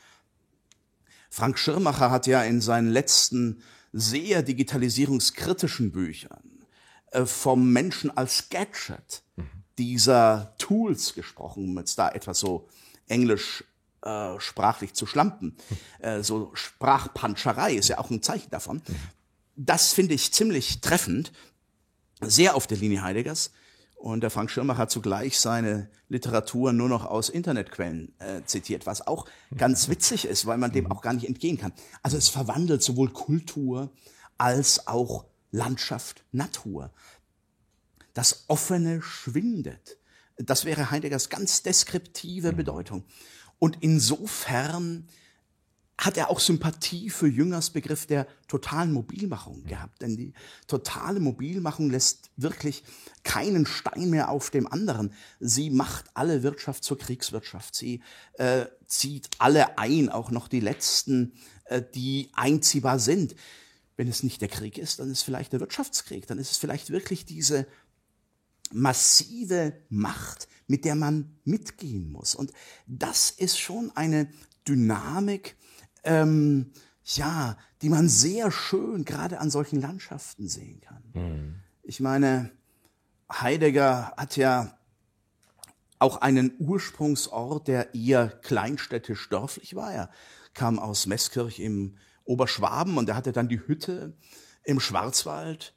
Frank 1.29 1.57
Schirmacher 1.57 2.11
hat 2.11 2.27
ja 2.27 2.43
in 2.43 2.61
seinen 2.61 2.89
letzten 2.89 3.63
sehr 3.93 4.41
digitalisierungskritischen 4.41 5.91
Büchern 5.91 6.65
äh, 7.11 7.25
vom 7.25 7.71
Menschen 7.71 8.15
als 8.17 8.49
Gadget 8.49 9.23
dieser 9.77 10.55
Tools 10.57 11.13
gesprochen, 11.13 11.69
um 11.69 11.77
jetzt 11.77 11.97
da 11.97 12.09
etwas 12.09 12.39
so 12.39 12.67
englisch 13.07 13.63
äh, 14.01 14.39
sprachlich 14.39 14.93
zu 14.93 15.05
schlampen. 15.05 15.55
Äh, 15.99 16.23
so 16.23 16.51
Sprachpanscherei 16.53 17.75
ist 17.75 17.87
ja 17.87 17.99
auch 17.99 18.09
ein 18.09 18.21
Zeichen 18.21 18.49
davon. 18.49 18.81
Das 19.55 19.93
finde 19.93 20.15
ich 20.15 20.33
ziemlich 20.33 20.81
treffend, 20.81 21.31
sehr 22.21 22.55
auf 22.55 22.67
der 22.67 22.77
Linie 22.77 23.03
Heideggers. 23.03 23.51
Und 24.03 24.19
der 24.19 24.31
Frank 24.31 24.51
Schirmacher 24.51 24.79
hat 24.79 24.91
zugleich 24.91 25.39
seine 25.39 25.87
Literatur 26.09 26.73
nur 26.73 26.89
noch 26.89 27.05
aus 27.05 27.29
Internetquellen 27.29 28.11
äh, 28.19 28.41
zitiert, 28.43 28.85
was 28.85 29.07
auch 29.07 29.25
ganz 29.55 29.87
witzig 29.87 30.25
ist, 30.25 30.45
weil 30.45 30.57
man 30.57 30.73
dem 30.73 30.91
auch 30.91 31.01
gar 31.01 31.13
nicht 31.13 31.25
entgehen 31.25 31.57
kann. 31.57 31.71
Also 32.01 32.17
es 32.17 32.27
verwandelt 32.27 32.83
sowohl 32.83 33.11
Kultur 33.11 33.91
als 34.37 34.87
auch 34.87 35.23
Landschaft, 35.51 36.25
Natur. 36.33 36.91
Das 38.13 38.43
Offene 38.49 39.01
schwindet. 39.01 39.97
Das 40.35 40.65
wäre 40.65 40.91
Heideggers 40.91 41.29
ganz 41.29 41.63
deskriptive 41.63 42.51
Bedeutung. 42.51 43.05
Und 43.57 43.77
insofern 43.79 45.07
hat 45.97 46.17
er 46.17 46.29
auch 46.29 46.39
Sympathie 46.39 47.09
für 47.09 47.27
Jüngers 47.27 47.69
Begriff 47.69 48.07
der 48.07 48.27
totalen 48.47 48.91
Mobilmachung 48.91 49.63
gehabt. 49.65 50.01
Denn 50.01 50.17
die 50.17 50.33
totale 50.67 51.19
Mobilmachung 51.19 51.89
lässt 51.89 52.31
wirklich 52.35 52.83
keinen 53.23 53.65
Stein 53.65 54.09
mehr 54.09 54.29
auf 54.29 54.49
dem 54.49 54.67
anderen. 54.67 55.13
Sie 55.39 55.69
macht 55.69 56.05
alle 56.15 56.41
Wirtschaft 56.41 56.83
zur 56.83 56.97
Kriegswirtschaft. 56.97 57.75
Sie 57.75 58.01
äh, 58.33 58.65
zieht 58.87 59.29
alle 59.37 59.77
ein, 59.77 60.09
auch 60.09 60.31
noch 60.31 60.47
die 60.47 60.59
letzten, 60.59 61.33
äh, 61.65 61.83
die 61.93 62.31
einziehbar 62.33 62.97
sind. 62.97 63.35
Wenn 63.95 64.07
es 64.07 64.23
nicht 64.23 64.41
der 64.41 64.49
Krieg 64.49 64.79
ist, 64.79 64.99
dann 64.99 65.11
ist 65.11 65.19
es 65.19 65.23
vielleicht 65.23 65.53
der 65.53 65.59
Wirtschaftskrieg. 65.59 66.25
Dann 66.25 66.39
ist 66.39 66.51
es 66.51 66.57
vielleicht 66.57 66.89
wirklich 66.89 67.25
diese 67.25 67.67
massive 68.71 69.73
Macht, 69.89 70.47
mit 70.65 70.85
der 70.85 70.95
man 70.95 71.37
mitgehen 71.43 72.11
muss. 72.11 72.33
Und 72.33 72.51
das 72.87 73.29
ist 73.29 73.59
schon 73.59 73.91
eine 73.95 74.27
Dynamik, 74.67 75.55
ähm, 76.03 76.71
ja, 77.03 77.57
die 77.81 77.89
man 77.89 78.07
sehr 78.07 78.51
schön 78.51 79.05
gerade 79.05 79.39
an 79.39 79.49
solchen 79.49 79.81
Landschaften 79.81 80.47
sehen 80.47 80.81
kann. 80.81 81.03
Mhm. 81.13 81.55
Ich 81.83 81.99
meine, 81.99 82.51
Heidegger 83.31 84.13
hat 84.15 84.37
ja 84.37 84.77
auch 85.99 86.17
einen 86.17 86.53
Ursprungsort, 86.59 87.67
der 87.67 87.95
eher 87.95 88.27
kleinstädtisch 88.27 89.29
dörflich 89.29 89.75
war. 89.75 89.93
Er 89.93 90.09
kam 90.53 90.79
aus 90.79 91.05
Meßkirch 91.07 91.59
im 91.59 91.97
Oberschwaben 92.25 92.97
und 92.97 93.09
er 93.09 93.15
hatte 93.15 93.31
dann 93.31 93.49
die 93.49 93.65
Hütte 93.67 94.13
im 94.63 94.79
Schwarzwald 94.79 95.73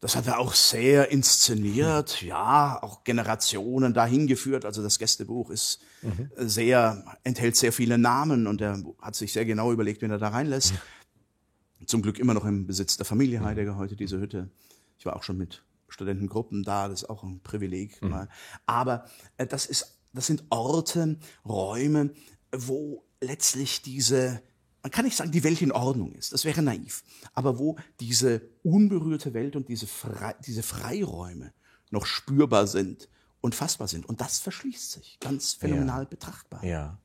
das 0.00 0.16
hat 0.16 0.26
er 0.26 0.38
auch 0.38 0.54
sehr 0.54 1.10
inszeniert, 1.10 2.22
ja, 2.22 2.82
auch 2.82 3.04
Generationen 3.04 3.92
dahin 3.92 4.26
geführt. 4.26 4.64
Also 4.64 4.82
das 4.82 4.98
Gästebuch 4.98 5.50
ist 5.50 5.80
mhm. 6.00 6.30
sehr, 6.36 7.04
enthält 7.22 7.56
sehr 7.56 7.72
viele 7.72 7.98
Namen 7.98 8.46
und 8.46 8.62
er 8.62 8.82
hat 9.00 9.14
sich 9.14 9.34
sehr 9.34 9.44
genau 9.44 9.72
überlegt, 9.72 10.00
wen 10.00 10.10
er 10.10 10.18
da 10.18 10.28
reinlässt. 10.28 10.72
Mhm. 10.72 11.86
Zum 11.86 12.02
Glück 12.02 12.18
immer 12.18 12.32
noch 12.32 12.46
im 12.46 12.66
Besitz 12.66 12.96
der 12.96 13.04
Familie 13.04 13.44
Heidegger 13.44 13.76
heute 13.76 13.94
diese 13.94 14.18
Hütte. 14.18 14.50
Ich 14.98 15.04
war 15.04 15.16
auch 15.16 15.22
schon 15.22 15.36
mit 15.36 15.62
Studentengruppen 15.88 16.62
da, 16.62 16.88
das 16.88 17.02
ist 17.02 17.10
auch 17.10 17.22
ein 17.22 17.40
Privileg. 17.40 18.00
Mhm. 18.00 18.26
Aber 18.64 19.04
äh, 19.36 19.46
das 19.46 19.66
ist, 19.66 20.00
das 20.14 20.26
sind 20.26 20.44
Orte, 20.48 21.18
Räume, 21.44 22.10
wo 22.52 23.04
letztlich 23.20 23.82
diese 23.82 24.40
man 24.82 24.90
kann 24.90 25.04
nicht 25.04 25.16
sagen, 25.16 25.30
die 25.30 25.44
Welt 25.44 25.60
in 25.62 25.72
Ordnung 25.72 26.12
ist, 26.12 26.32
das 26.32 26.44
wäre 26.44 26.62
naiv, 26.62 27.02
aber 27.34 27.58
wo 27.58 27.76
diese 28.00 28.42
unberührte 28.62 29.34
Welt 29.34 29.56
und 29.56 29.68
diese, 29.68 29.86
Fre 29.86 30.34
diese 30.46 30.62
Freiräume 30.62 31.52
noch 31.90 32.06
spürbar 32.06 32.66
sind 32.66 33.08
und 33.40 33.54
fassbar 33.54 33.88
sind. 33.88 34.06
Und 34.06 34.20
das 34.20 34.38
verschließt 34.38 34.92
sich 34.92 35.18
ganz 35.20 35.54
phänomenal 35.54 36.02
ja. 36.02 36.08
betrachtbar. 36.08 36.64
Ja. 36.64 36.98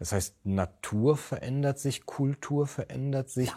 Das 0.00 0.12
heißt, 0.12 0.34
Natur 0.44 1.18
verändert 1.18 1.78
sich, 1.78 2.06
Kultur 2.06 2.66
verändert 2.66 3.28
sich. 3.28 3.48
Ja, 3.48 3.54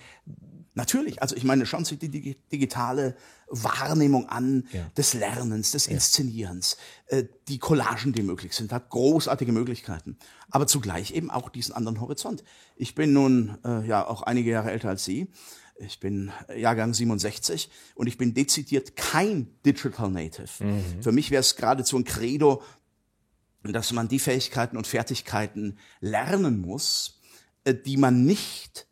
natürlich. 0.74 1.22
Also 1.22 1.38
ich 1.38 1.46
meine, 1.46 1.66
schauen 1.66 1.86
Sie 1.86 1.96
die 1.96 2.36
digitale 2.52 3.16
Wahrnehmung 3.48 4.28
an 4.28 4.68
ja. 4.74 4.82
des 4.98 5.14
Lernens, 5.14 5.72
des 5.72 5.88
Inszenierens, 5.88 6.76
äh, 7.08 7.24
die 7.48 7.60
Collagen, 7.60 8.12
die 8.12 8.24
möglich 8.24 8.54
sind, 8.54 8.74
hat 8.74 8.90
großartige 8.90 9.54
Möglichkeiten. 9.54 10.18
Aber 10.52 10.68
zugleich 10.68 11.12
eben 11.12 11.32
auch 11.32 11.48
diesen 11.48 11.74
anderen 11.74 12.02
Horizont. 12.02 12.44
Ich 12.76 12.94
bin 12.94 13.14
nun 13.14 13.58
äh, 13.64 13.88
ja 13.88 14.06
auch 14.06 14.24
einige 14.24 14.52
Jahre 14.52 14.72
älter 14.72 14.90
als 14.90 15.06
Sie. 15.06 15.30
Ich 15.78 16.02
bin 16.02 16.30
Jahrgang 16.56 16.94
67 16.94 17.70
und 17.96 18.08
ich 18.08 18.18
bin 18.18 18.34
dezidiert 18.34 18.98
kein 18.98 19.48
Digital 19.66 20.12
Native. 20.12 20.64
Mhm. 20.64 21.02
Für 21.02 21.14
mich 21.14 21.32
wäre 21.32 21.40
es 21.40 21.56
geradezu 21.56 21.98
ein 21.98 22.04
Credo, 22.04 22.62
dass 23.72 23.94
man 23.94 24.10
die 24.10 24.20
Fähigkeiten 24.20 24.76
und 24.76 24.88
Fertigkeiten 24.88 25.78
lernen 26.02 26.60
muss, 26.60 27.22
äh, 27.64 27.74
die 27.74 27.98
man 27.98 28.26
nicht 28.26 28.88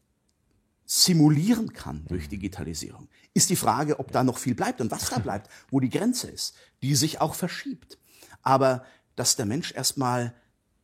simulieren 0.85 1.73
kann 1.73 2.05
durch 2.07 2.29
Digitalisierung. 2.29 3.09
Ist 3.33 3.49
die 3.49 3.55
Frage, 3.55 3.99
ob 3.99 4.11
da 4.11 4.23
noch 4.23 4.37
viel 4.37 4.55
bleibt 4.55 4.81
und 4.81 4.91
was 4.91 5.09
da 5.09 5.19
bleibt, 5.19 5.49
wo 5.69 5.79
die 5.79 5.89
Grenze 5.89 6.29
ist, 6.29 6.55
die 6.81 6.95
sich 6.95 7.19
auch 7.19 7.35
verschiebt. 7.35 7.97
Aber 8.41 8.85
dass 9.15 9.35
der 9.35 9.45
Mensch 9.45 9.73
erstmal 9.73 10.33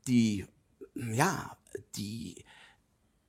die, 0.07 0.45
ja, 0.95 1.57
die 1.95 2.43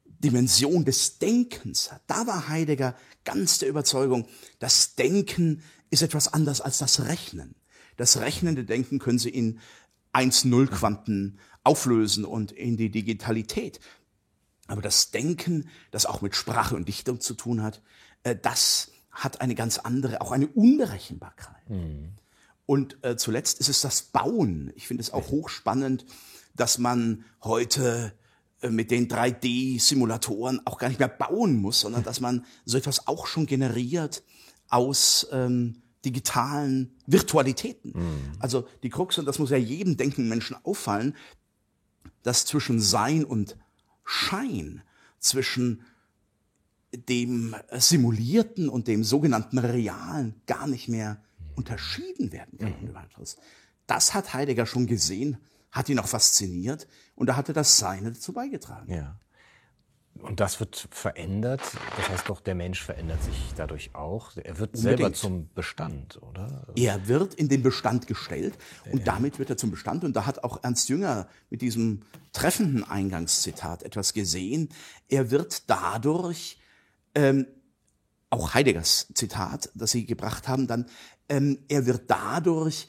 Dimension 0.06 0.84
des 0.84 1.18
Denkens 1.18 1.92
hat. 1.92 2.02
Da 2.06 2.26
war 2.26 2.48
Heidegger 2.48 2.96
ganz 3.24 3.58
der 3.58 3.68
Überzeugung, 3.68 4.26
das 4.58 4.94
Denken 4.96 5.62
ist 5.90 6.02
etwas 6.02 6.32
anders 6.32 6.60
als 6.60 6.78
das 6.78 7.04
Rechnen. 7.04 7.54
Das 7.96 8.18
rechnende 8.18 8.64
Denken 8.64 8.98
können 8.98 9.18
Sie 9.18 9.30
in 9.30 9.60
1-0-Quanten 10.12 11.38
auflösen 11.64 12.24
und 12.24 12.52
in 12.52 12.76
die 12.76 12.90
Digitalität. 12.90 13.80
Aber 14.66 14.82
das 14.82 15.10
Denken, 15.10 15.68
das 15.90 16.06
auch 16.06 16.20
mit 16.20 16.36
Sprache 16.36 16.76
und 16.76 16.88
Dichtung 16.88 17.20
zu 17.20 17.34
tun 17.34 17.62
hat, 17.62 17.82
äh, 18.22 18.36
das 18.36 18.90
hat 19.10 19.40
eine 19.40 19.54
ganz 19.54 19.78
andere, 19.78 20.20
auch 20.20 20.30
eine 20.30 20.46
Unberechenbarkeit. 20.46 21.68
Mhm. 21.68 22.12
Und 22.66 23.02
äh, 23.02 23.16
zuletzt 23.16 23.60
ist 23.60 23.68
es 23.68 23.80
das 23.80 24.02
Bauen. 24.02 24.72
Ich 24.76 24.86
finde 24.86 25.02
es 25.02 25.12
auch 25.12 25.30
hochspannend, 25.30 26.04
dass 26.54 26.78
man 26.78 27.24
heute 27.42 28.12
äh, 28.60 28.68
mit 28.68 28.90
den 28.90 29.08
3D-Simulatoren 29.08 30.60
auch 30.66 30.78
gar 30.78 30.88
nicht 30.88 30.98
mehr 30.98 31.08
bauen 31.08 31.56
muss, 31.56 31.80
sondern 31.80 32.02
dass 32.04 32.20
man 32.20 32.44
so 32.64 32.76
etwas 32.76 33.06
auch 33.06 33.26
schon 33.26 33.46
generiert 33.46 34.22
aus 34.68 35.26
ähm, 35.32 35.82
digitalen 36.04 36.96
Virtualitäten. 37.06 37.92
Mhm. 37.94 38.32
Also 38.38 38.66
die 38.82 38.90
Krux, 38.90 39.18
und 39.18 39.26
das 39.26 39.38
muss 39.38 39.50
ja 39.50 39.56
jedem 39.56 39.96
denkenden 39.96 40.28
Menschen 40.28 40.56
auffallen, 40.64 41.16
dass 42.22 42.46
zwischen 42.46 42.80
Sein 42.80 43.24
und 43.24 43.56
Schein, 44.04 44.82
zwischen 45.18 45.82
dem 46.92 47.54
Simulierten 47.72 48.68
und 48.68 48.88
dem 48.88 49.04
sogenannten 49.04 49.58
Realen 49.58 50.40
gar 50.46 50.66
nicht 50.66 50.88
mehr 50.88 51.22
unterschieden 51.54 52.32
werden 52.32 52.58
kann. 52.58 52.74
Mhm. 52.80 52.94
Das 53.86 54.14
hat 54.14 54.32
Heidegger 54.32 54.66
schon 54.66 54.86
gesehen, 54.86 55.38
hat 55.70 55.88
ihn 55.88 55.98
auch 55.98 56.06
fasziniert 56.06 56.86
und 57.14 57.26
da 57.26 57.36
hatte 57.36 57.52
das 57.52 57.78
Seine 57.78 58.12
dazu 58.12 58.32
beigetragen. 58.32 58.92
Ja. 58.92 59.18
Und 60.22 60.40
das 60.40 60.58
wird 60.60 60.88
verändert. 60.90 61.60
Das 61.96 62.08
heißt 62.08 62.28
doch, 62.28 62.40
der 62.40 62.54
Mensch 62.54 62.82
verändert 62.82 63.22
sich 63.22 63.52
dadurch 63.56 63.94
auch. 63.94 64.36
Er 64.36 64.58
wird 64.58 64.74
Unbedingt. 64.74 64.98
selber 64.98 65.12
zum 65.12 65.48
Bestand, 65.54 66.20
oder? 66.22 66.66
Er 66.74 67.08
wird 67.08 67.34
in 67.34 67.48
den 67.48 67.62
Bestand 67.62 68.06
gestellt 68.06 68.58
und 68.90 69.00
ja. 69.00 69.04
damit 69.04 69.38
wird 69.38 69.50
er 69.50 69.56
zum 69.56 69.70
Bestand. 69.70 70.04
Und 70.04 70.14
da 70.14 70.26
hat 70.26 70.42
auch 70.44 70.62
Ernst 70.62 70.88
Jünger 70.88 71.28
mit 71.50 71.62
diesem 71.62 72.02
treffenden 72.32 72.84
Eingangszitat 72.84 73.82
etwas 73.82 74.12
gesehen. 74.12 74.70
Er 75.08 75.30
wird 75.30 75.70
dadurch, 75.70 76.58
ähm, 77.14 77.46
auch 78.30 78.54
Heideggers 78.54 79.08
Zitat, 79.14 79.70
das 79.74 79.92
Sie 79.92 80.04
gebracht 80.04 80.48
haben, 80.48 80.66
dann, 80.66 80.86
ähm, 81.28 81.60
er 81.68 81.86
wird 81.86 82.10
dadurch 82.10 82.88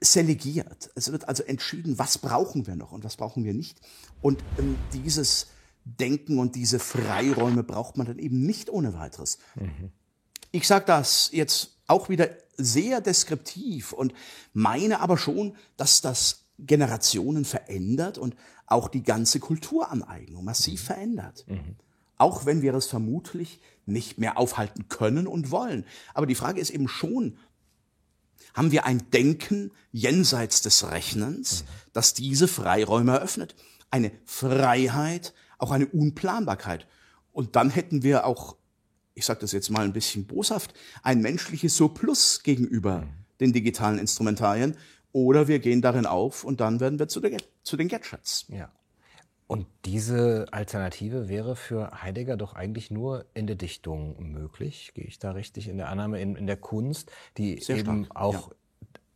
selegiert. 0.00 0.90
Es 0.94 1.12
wird 1.12 1.28
also 1.28 1.42
entschieden, 1.42 1.98
was 1.98 2.18
brauchen 2.18 2.66
wir 2.66 2.76
noch 2.76 2.92
und 2.92 3.04
was 3.04 3.16
brauchen 3.16 3.44
wir 3.44 3.54
nicht. 3.54 3.80
Und 4.20 4.42
ähm, 4.58 4.76
dieses 4.92 5.48
Denken 5.96 6.38
und 6.38 6.54
diese 6.54 6.78
Freiräume 6.78 7.62
braucht 7.62 7.96
man 7.96 8.06
dann 8.06 8.18
eben 8.18 8.44
nicht 8.44 8.70
ohne 8.70 8.94
weiteres. 8.94 9.38
Mhm. 9.54 9.90
Ich 10.50 10.66
sage 10.66 10.84
das 10.86 11.30
jetzt 11.32 11.78
auch 11.86 12.08
wieder 12.08 12.28
sehr 12.56 13.00
deskriptiv 13.00 13.92
und 13.92 14.12
meine 14.52 15.00
aber 15.00 15.16
schon, 15.16 15.56
dass 15.76 16.00
das 16.00 16.44
Generationen 16.58 17.44
verändert 17.44 18.18
und 18.18 18.34
auch 18.66 18.88
die 18.88 19.02
ganze 19.02 19.40
Kulturaneignung 19.40 20.44
massiv 20.44 20.82
mhm. 20.82 20.86
verändert. 20.86 21.44
Mhm. 21.48 21.76
Auch 22.16 22.46
wenn 22.46 22.62
wir 22.62 22.74
es 22.74 22.86
vermutlich 22.86 23.60
nicht 23.86 24.18
mehr 24.18 24.36
aufhalten 24.36 24.88
können 24.88 25.26
und 25.26 25.50
wollen. 25.50 25.86
Aber 26.14 26.26
die 26.26 26.34
Frage 26.34 26.60
ist 26.60 26.70
eben 26.70 26.88
schon, 26.88 27.38
haben 28.54 28.72
wir 28.72 28.84
ein 28.84 29.10
Denken 29.10 29.70
jenseits 29.92 30.62
des 30.62 30.90
Rechnens, 30.90 31.62
mhm. 31.62 31.66
das 31.92 32.14
diese 32.14 32.48
Freiräume 32.48 33.12
eröffnet? 33.12 33.54
Eine 33.90 34.10
Freiheit, 34.24 35.32
auch 35.58 35.70
eine 35.70 35.86
Unplanbarkeit. 35.86 36.86
Und 37.32 37.56
dann 37.56 37.70
hätten 37.70 38.02
wir 38.02 38.26
auch, 38.26 38.56
ich 39.14 39.26
sage 39.26 39.40
das 39.40 39.52
jetzt 39.52 39.70
mal 39.70 39.84
ein 39.84 39.92
bisschen 39.92 40.26
boshaft, 40.26 40.74
ein 41.02 41.20
menschliches 41.20 41.76
Surplus 41.76 42.42
gegenüber 42.42 43.00
mhm. 43.00 43.08
den 43.40 43.52
digitalen 43.52 43.98
Instrumentarien. 43.98 44.76
Oder 45.12 45.48
wir 45.48 45.58
gehen 45.58 45.82
darin 45.82 46.06
auf 46.06 46.44
und 46.44 46.60
dann 46.60 46.80
werden 46.80 46.98
wir 46.98 47.08
zu, 47.08 47.20
der, 47.20 47.38
zu 47.62 47.76
den 47.76 47.88
Gadgets. 47.88 48.46
Ja. 48.48 48.70
Und 49.48 49.66
diese 49.86 50.46
Alternative 50.50 51.30
wäre 51.30 51.56
für 51.56 52.02
Heidegger 52.02 52.36
doch 52.36 52.54
eigentlich 52.54 52.90
nur 52.90 53.24
in 53.32 53.46
der 53.46 53.56
Dichtung 53.56 54.30
möglich. 54.32 54.92
Gehe 54.94 55.06
ich 55.06 55.18
da 55.18 55.30
richtig 55.30 55.68
in 55.68 55.78
der 55.78 55.88
Annahme, 55.88 56.20
in, 56.20 56.36
in 56.36 56.46
der 56.46 56.58
Kunst, 56.58 57.10
die 57.38 57.58
Sehr 57.58 57.78
eben 57.78 58.04
stark, 58.04 58.20
auch 58.20 58.50
ja. 58.50 58.56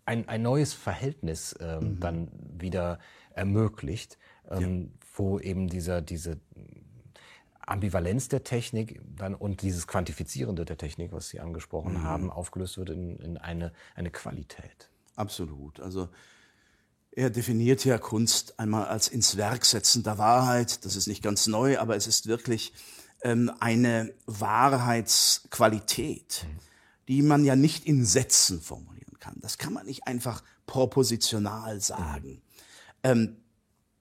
ein, 0.06 0.28
ein 0.28 0.40
neues 0.40 0.72
Verhältnis 0.72 1.54
ähm, 1.60 1.80
mhm. 1.80 2.00
dann 2.00 2.28
wieder 2.58 2.98
ermöglicht, 3.34 4.18
ähm, 4.50 4.92
ja. 4.92 5.01
Wo 5.12 5.38
eben 5.38 5.68
dieser, 5.68 6.02
diese 6.02 6.40
Ambivalenz 7.60 8.28
der 8.28 8.44
Technik 8.44 9.00
dann 9.16 9.34
und 9.34 9.62
dieses 9.62 9.86
Quantifizierende 9.86 10.64
der 10.64 10.76
Technik, 10.76 11.12
was 11.12 11.28
Sie 11.28 11.40
angesprochen 11.40 11.94
mhm. 11.94 12.02
haben, 12.02 12.30
aufgelöst 12.30 12.78
wird 12.78 12.90
in, 12.90 13.16
in 13.18 13.38
eine, 13.38 13.72
eine 13.94 14.10
Qualität. 14.10 14.90
Absolut. 15.16 15.80
Also 15.80 16.08
er 17.12 17.30
definiert 17.30 17.84
ja 17.84 17.98
Kunst 17.98 18.58
einmal 18.58 18.86
als 18.86 19.08
ins 19.08 19.36
Werk 19.36 19.64
setzen 19.64 20.02
der 20.02 20.18
Wahrheit. 20.18 20.84
Das 20.84 20.96
ist 20.96 21.06
nicht 21.06 21.22
ganz 21.22 21.46
neu, 21.46 21.78
aber 21.78 21.94
es 21.94 22.06
ist 22.06 22.26
wirklich 22.26 22.72
ähm, 23.22 23.52
eine 23.60 24.12
Wahrheitsqualität, 24.26 26.46
die 27.08 27.22
man 27.22 27.44
ja 27.44 27.54
nicht 27.54 27.86
in 27.86 28.04
Sätzen 28.04 28.60
formulieren 28.60 29.18
kann. 29.20 29.36
Das 29.40 29.58
kann 29.58 29.74
man 29.74 29.86
nicht 29.86 30.06
einfach 30.06 30.42
propositional 30.66 31.80
sagen, 31.80 32.42
ähm, 33.02 33.41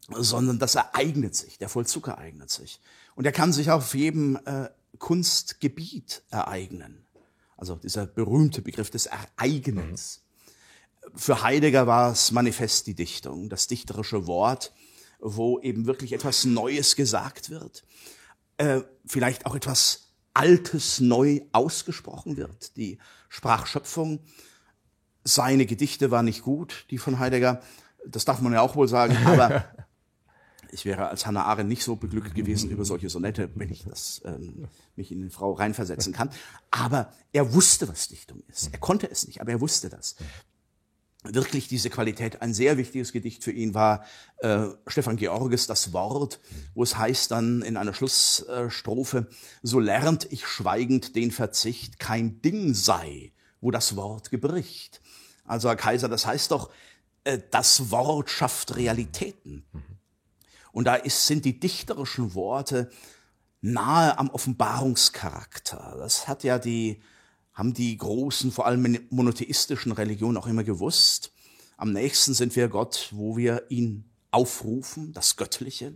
sondern 0.10 0.60
das 0.60 0.76
ereignet 0.76 1.36
sich, 1.36 1.58
der 1.58 1.70
Vollzug 1.70 2.08
ereignet 2.08 2.50
sich. 2.50 2.80
Und 3.16 3.26
er 3.26 3.32
kann 3.32 3.54
sich 3.54 3.72
auf 3.72 3.94
jedem 3.94 4.38
äh, 4.46 4.70
Kunstgebiet 4.98 6.24
ereignen. 6.30 7.06
Also 7.58 7.76
dieser 7.76 8.08
berühmte 8.08 8.62
Begriff 8.62 8.90
des 8.90 9.06
Ereignens. 9.06 10.24
Für 11.16 11.44
Heidegger 11.44 11.88
war 11.88 12.12
es 12.12 12.32
manifest 12.32 12.88
die 12.88 12.96
Dichtung, 12.96 13.50
das 13.50 13.68
dichterische 13.68 14.28
Wort, 14.28 14.74
wo 15.20 15.60
eben 15.60 15.86
wirklich 15.86 16.14
etwas 16.14 16.46
Neues 16.46 16.96
gesagt 16.96 17.50
wird, 17.50 17.84
äh, 18.58 18.82
vielleicht 19.06 19.46
auch 19.46 19.56
etwas 19.56 20.12
Altes 20.34 21.00
neu 21.00 21.42
ausgesprochen 21.52 22.38
wird. 22.38 22.76
Die 22.78 22.98
Sprachschöpfung, 23.30 24.20
seine 25.24 25.66
Gedichte 25.66 26.10
waren 26.10 26.26
nicht 26.26 26.42
gut, 26.42 26.86
die 26.90 26.98
von 26.98 27.20
Heidegger, 27.20 27.62
das 28.08 28.26
darf 28.26 28.42
man 28.42 28.54
ja 28.54 28.62
auch 28.62 28.76
wohl 28.76 28.88
sagen, 28.88 29.18
aber 29.26 29.66
ich 30.72 30.86
wäre 30.86 31.10
als 31.10 31.26
Hannah 31.26 31.46
Arendt 31.46 31.70
nicht 31.70 31.84
so 31.84 31.96
beglückt 31.96 32.36
gewesen 32.36 32.70
über 32.70 32.86
solche 32.86 33.10
Sonette, 33.10 33.50
wenn 33.56 33.72
ich 33.72 33.84
das 33.84 34.22
ähm, 34.26 34.68
mich 34.96 35.12
in 35.12 35.22
eine 35.22 35.30
Frau 35.30 35.54
reinversetzen 35.54 36.14
kann. 36.14 36.30
Aber 36.70 37.14
er 37.34 37.54
wusste, 37.54 37.88
was 37.88 38.08
Dichtung 38.08 38.44
ist. 38.48 38.70
Er 38.72 38.80
konnte 38.80 39.10
es 39.10 39.28
nicht, 39.28 39.42
aber 39.42 39.52
er 39.52 39.62
wusste 39.62 39.90
das 39.90 40.16
wirklich 41.24 41.68
diese 41.68 41.90
Qualität. 41.90 42.42
Ein 42.42 42.54
sehr 42.54 42.78
wichtiges 42.78 43.12
Gedicht 43.12 43.44
für 43.44 43.52
ihn 43.52 43.74
war 43.74 44.04
äh, 44.38 44.68
Stefan 44.88 45.18
Georges 45.18 45.68
Das 45.68 45.94
Wort, 45.94 46.40
wo 46.74 46.84
es 46.84 46.98
heißt 46.98 47.32
dann 47.32 47.62
in 47.62 47.78
einer 47.78 47.94
Schlussstrophe, 47.94 49.28
so 49.62 49.80
lernt 49.80 50.28
ich 50.32 50.48
schweigend 50.48 51.16
den 51.16 51.32
Verzicht, 51.32 52.00
kein 52.00 52.42
Ding 52.42 52.74
sei, 52.74 53.34
wo 53.60 53.72
das 53.72 53.96
Wort 53.96 54.32
gebricht. 54.32 55.02
Also 55.46 55.70
Herr 55.70 55.76
Kaiser, 55.76 56.10
das 56.10 56.26
heißt 56.26 56.52
doch, 56.52 56.72
äh, 57.24 57.40
das 57.52 57.92
Wort 57.92 58.30
schafft 58.30 58.76
Realitäten. 58.76 59.64
Und 60.72 60.86
da 60.86 60.96
ist, 60.96 61.28
sind 61.28 61.46
die 61.46 61.60
dichterischen 61.60 62.34
Worte 62.34 62.90
nahe 63.62 64.18
am 64.18 64.30
Offenbarungscharakter. 64.30 65.96
Das 66.00 66.28
hat 66.28 66.44
ja 66.44 66.60
die 66.60 67.02
haben 67.54 67.74
die 67.74 67.98
großen, 67.98 68.52
vor 68.52 68.66
allem 68.66 68.98
monotheistischen 69.10 69.92
Religionen 69.92 70.38
auch 70.38 70.48
immer 70.48 70.64
gewusst. 70.64 71.32
Am 71.78 71.92
nächsten 71.92 72.34
sind 72.34 72.56
wir 72.56 72.70
Gott, 72.70 73.10
wo 73.12 73.36
wir 73.38 73.66
ihn 73.70 74.06
aufrufen, 74.32 75.14
das 75.14 75.36
Göttliche, 75.36 75.94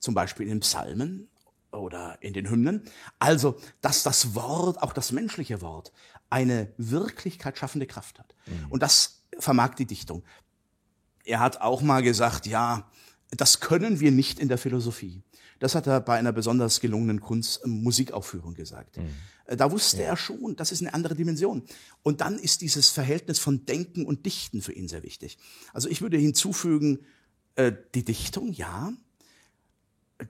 zum 0.00 0.14
Beispiel 0.14 0.46
in 0.46 0.54
den 0.56 0.60
Psalmen 0.60 1.28
oder 1.72 2.18
in 2.20 2.32
den 2.32 2.48
Hymnen. 2.48 2.82
Also, 3.18 3.56
dass 3.80 4.02
das 4.02 4.34
Wort, 4.34 4.82
auch 4.82 4.92
das 4.92 5.12
menschliche 5.12 5.60
Wort, 5.60 5.92
eine 6.30 6.72
Wirklichkeit 6.78 7.58
schaffende 7.58 7.86
Kraft 7.86 8.18
hat. 8.18 8.34
Mhm. 8.46 8.66
Und 8.70 8.82
das 8.82 9.22
vermag 9.38 9.74
die 9.74 9.86
Dichtung. 9.86 10.24
Er 11.24 11.40
hat 11.40 11.60
auch 11.60 11.82
mal 11.82 12.02
gesagt, 12.02 12.46
ja, 12.46 12.90
das 13.36 13.60
können 13.60 14.00
wir 14.00 14.10
nicht 14.10 14.38
in 14.38 14.48
der 14.48 14.58
Philosophie. 14.58 15.22
Das 15.58 15.74
hat 15.74 15.86
er 15.86 16.00
bei 16.00 16.18
einer 16.18 16.32
besonders 16.32 16.80
gelungenen 16.80 17.20
Kunst 17.20 17.64
äh, 17.64 17.68
Musikaufführung 17.68 18.54
gesagt. 18.54 18.96
Mhm. 18.96 19.14
Äh, 19.46 19.56
da 19.56 19.70
wusste 19.70 19.98
ja. 20.02 20.08
er 20.08 20.16
schon, 20.16 20.56
das 20.56 20.72
ist 20.72 20.82
eine 20.82 20.94
andere 20.94 21.14
Dimension. 21.14 21.62
Und 22.02 22.20
dann 22.20 22.38
ist 22.38 22.60
dieses 22.60 22.90
Verhältnis 22.90 23.38
von 23.38 23.64
Denken 23.66 24.04
und 24.04 24.26
Dichten 24.26 24.62
für 24.62 24.72
ihn 24.72 24.88
sehr 24.88 25.02
wichtig. 25.02 25.38
Also 25.72 25.88
ich 25.88 26.02
würde 26.02 26.18
hinzufügen, 26.18 27.00
äh, 27.56 27.72
die 27.94 28.04
Dichtung, 28.04 28.52
ja, 28.52 28.92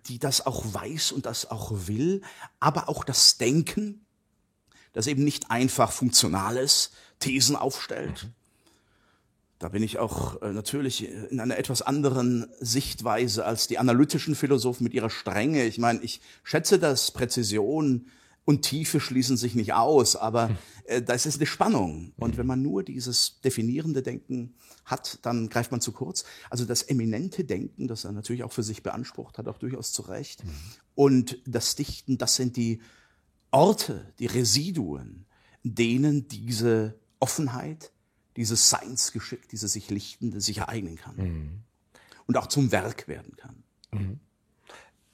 die 0.07 0.19
das 0.19 0.47
auch 0.47 0.65
weiß 0.73 1.13
und 1.13 1.27
das 1.27 1.51
auch 1.51 1.73
will, 1.87 2.23
aber 2.61 2.89
auch 2.89 3.05
das 3.05 3.39
Denken, 3.39 4.05
das 4.93 5.07
eben 5.07 5.25
nicht 5.25 5.51
einfach 5.51 5.93
funktionales 5.93 6.93
Thesen 7.19 7.57
aufstellt. 7.57 8.25
Mhm. 8.25 8.44
Da 9.59 9.69
bin 9.69 9.83
ich 9.83 9.99
auch 9.99 10.43
äh, 10.43 10.53
natürlich 10.53 11.09
in 11.31 11.41
einer 11.41 11.59
etwas 11.59 11.83
anderen 11.83 12.47
Sichtweise 12.61 13.45
als 13.45 13.67
die 13.67 13.79
analytischen 13.79 14.35
Philosophen 14.35 14.85
mit 14.85 14.95
ihrer 14.95 15.11
Strenge. 15.11 15.65
Ich 15.65 15.79
meine, 15.79 16.03
ich 16.03 16.21
schätze 16.43 16.79
das, 16.79 17.13
Präzision, 17.13 18.07
und 18.45 18.63
Tiefe 18.63 19.01
schließen 19.01 19.37
sich 19.37 19.55
nicht 19.55 19.73
aus, 19.73 20.17
aber 20.17 20.49
hm. 20.49 20.57
äh, 20.85 21.03
das 21.03 21.27
ist 21.27 21.37
eine 21.37 21.47
Spannung. 21.47 22.13
Und 22.17 22.33
hm. 22.33 22.39
wenn 22.39 22.47
man 22.47 22.63
nur 22.63 22.83
dieses 22.83 23.41
definierende 23.41 24.03
Denken 24.03 24.55
hat, 24.85 25.19
dann 25.23 25.49
greift 25.49 25.71
man 25.71 25.81
zu 25.81 25.93
kurz. 25.93 26.25
Also 26.51 26.65
das 26.65 26.83
eminente 26.83 27.45
Denken, 27.45 27.89
das 27.89 28.05
er 28.05 28.13
natürlich 28.13 28.45
auch 28.45 28.53
für 28.53 28.63
sich 28.63 28.83
beansprucht 28.83 29.39
hat, 29.39 29.49
auch 29.49 29.59
durchaus 29.59 29.93
zu 29.93 30.03
Recht. 30.03 30.45
Mhm. 30.45 30.51
Und 30.95 31.39
das 31.47 31.75
Dichten, 31.75 32.19
das 32.19 32.37
sind 32.37 32.57
die 32.59 32.83
Orte, 33.51 34.13
die 34.19 34.27
Residuen, 34.27 35.25
denen 35.63 36.29
diese 36.29 36.99
Offenheit, 37.19 37.93
dieses 38.37 38.71
Seinsgeschick, 38.71 39.49
dieses 39.49 39.73
sich 39.73 39.91
Lichtende 39.91 40.41
sich 40.41 40.59
ereignen 40.59 40.97
kann. 40.97 41.17
Mhm. 41.17 41.63
Und 42.27 42.37
auch 42.37 42.47
zum 42.47 42.73
Werk 42.73 43.07
werden 43.07 43.37
kann. 43.37 43.63
Mhm. 43.93 44.21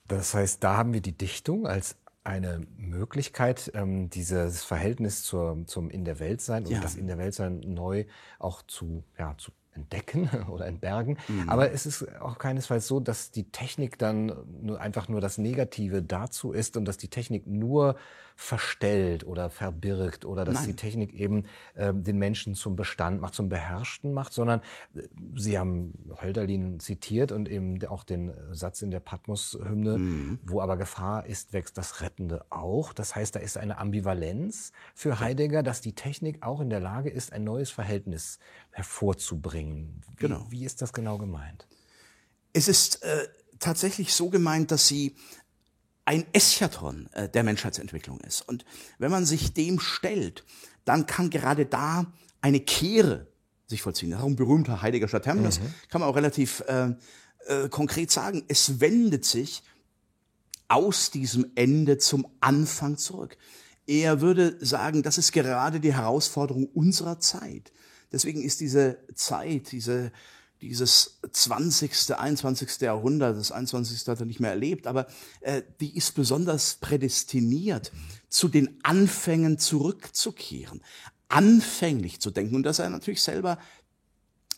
Das 0.06 0.34
heißt, 0.34 0.62
da 0.62 0.76
haben 0.76 0.92
wir 0.92 1.00
die 1.00 1.16
Dichtung 1.16 1.66
als 1.66 1.96
eine 2.24 2.60
Möglichkeit, 2.76 3.70
ähm, 3.74 4.10
dieses 4.10 4.62
Verhältnis 4.62 5.22
zur, 5.22 5.64
zum 5.66 5.90
In 5.90 6.04
der 6.04 6.18
Welt 6.18 6.40
sein 6.40 6.66
und 6.66 6.72
ja. 6.72 6.80
das 6.80 6.94
In 6.94 7.06
der 7.06 7.18
Welt 7.18 7.34
sein 7.34 7.60
neu 7.60 8.04
auch 8.38 8.62
zu, 8.62 9.04
ja, 9.18 9.34
zu 9.38 9.52
entdecken 9.72 10.28
oder 10.48 10.66
entbergen. 10.66 11.18
Mhm. 11.28 11.48
Aber 11.48 11.72
es 11.72 11.86
ist 11.86 12.20
auch 12.20 12.38
keinesfalls 12.38 12.86
so, 12.86 13.00
dass 13.00 13.30
die 13.30 13.50
Technik 13.50 13.98
dann 13.98 14.32
nur 14.60 14.80
einfach 14.80 15.08
nur 15.08 15.20
das 15.20 15.38
Negative 15.38 16.02
dazu 16.02 16.52
ist 16.52 16.76
und 16.76 16.84
dass 16.84 16.96
die 16.96 17.08
Technik 17.08 17.46
nur 17.46 17.96
verstellt 18.40 19.26
oder 19.26 19.50
verbirgt 19.50 20.24
oder 20.24 20.46
dass 20.46 20.54
Nein. 20.54 20.68
die 20.68 20.76
Technik 20.76 21.12
eben 21.12 21.44
äh, 21.74 21.92
den 21.92 22.16
Menschen 22.16 22.54
zum 22.54 22.74
Bestand 22.74 23.20
macht, 23.20 23.34
zum 23.34 23.50
Beherrschten 23.50 24.14
macht, 24.14 24.32
sondern 24.32 24.62
äh, 24.94 25.02
Sie 25.36 25.58
haben 25.58 25.92
Hölderlin 26.22 26.80
zitiert 26.80 27.32
und 27.32 27.50
eben 27.50 27.84
auch 27.84 28.02
den 28.02 28.32
Satz 28.50 28.80
in 28.80 28.90
der 28.90 29.00
Patmos-Hymne, 29.00 29.98
mhm. 29.98 30.38
wo 30.42 30.62
aber 30.62 30.78
Gefahr 30.78 31.26
ist, 31.26 31.52
wächst 31.52 31.76
das 31.76 32.00
Rettende 32.00 32.46
auch. 32.48 32.94
Das 32.94 33.14
heißt, 33.14 33.36
da 33.36 33.40
ist 33.40 33.58
eine 33.58 33.76
Ambivalenz 33.76 34.72
für 34.94 35.20
Heidegger, 35.20 35.62
dass 35.62 35.82
die 35.82 35.94
Technik 35.94 36.42
auch 36.42 36.60
in 36.60 36.70
der 36.70 36.80
Lage 36.80 37.10
ist, 37.10 37.34
ein 37.34 37.44
neues 37.44 37.70
Verhältnis 37.70 38.38
hervorzubringen. 38.70 40.00
Wie, 40.16 40.16
genau. 40.16 40.46
wie 40.48 40.64
ist 40.64 40.80
das 40.80 40.94
genau 40.94 41.18
gemeint? 41.18 41.68
Es 42.54 42.68
ist 42.68 43.02
äh, 43.02 43.28
tatsächlich 43.58 44.14
so 44.14 44.30
gemeint, 44.30 44.70
dass 44.70 44.88
sie 44.88 45.14
ein 46.04 46.26
Eschatron 46.32 47.08
äh, 47.12 47.28
der 47.28 47.42
Menschheitsentwicklung 47.42 48.20
ist. 48.20 48.42
Und 48.48 48.64
wenn 48.98 49.10
man 49.10 49.26
sich 49.26 49.52
dem 49.52 49.80
stellt, 49.80 50.44
dann 50.84 51.06
kann 51.06 51.30
gerade 51.30 51.66
da 51.66 52.06
eine 52.40 52.60
Kehre 52.60 53.28
sich 53.66 53.82
vollziehen. 53.82 54.10
Darum 54.10 54.36
berühmter 54.36 54.82
Heidegger 54.82 55.08
Terminus 55.22 55.60
mhm. 55.60 55.74
kann 55.88 56.00
man 56.00 56.10
auch 56.10 56.16
relativ 56.16 56.60
äh, 56.66 56.94
äh, 57.46 57.68
konkret 57.68 58.10
sagen. 58.10 58.44
Es 58.48 58.80
wendet 58.80 59.24
sich 59.24 59.62
aus 60.68 61.10
diesem 61.10 61.50
Ende 61.54 61.98
zum 61.98 62.26
Anfang 62.40 62.96
zurück. 62.96 63.36
Er 63.86 64.20
würde 64.20 64.56
sagen, 64.64 65.02
das 65.02 65.18
ist 65.18 65.32
gerade 65.32 65.80
die 65.80 65.94
Herausforderung 65.94 66.66
unserer 66.66 67.18
Zeit. 67.18 67.72
Deswegen 68.12 68.42
ist 68.42 68.60
diese 68.60 68.98
Zeit, 69.14 69.72
diese, 69.72 70.12
dieses 70.60 71.18
20., 71.32 72.16
21. 72.16 72.80
Jahrhundert, 72.80 73.36
das 73.36 73.52
21. 73.52 74.06
hat 74.06 74.20
er 74.20 74.26
nicht 74.26 74.40
mehr 74.40 74.50
erlebt, 74.50 74.86
aber 74.86 75.06
äh, 75.40 75.62
die 75.80 75.96
ist 75.96 76.14
besonders 76.14 76.76
prädestiniert, 76.76 77.92
zu 78.28 78.48
den 78.48 78.78
Anfängen 78.82 79.58
zurückzukehren, 79.58 80.82
anfänglich 81.28 82.20
zu 82.20 82.30
denken. 82.30 82.56
Und 82.56 82.62
das 82.64 82.78
ist 82.78 82.84
er 82.84 82.90
natürlich 82.90 83.22
selber 83.22 83.58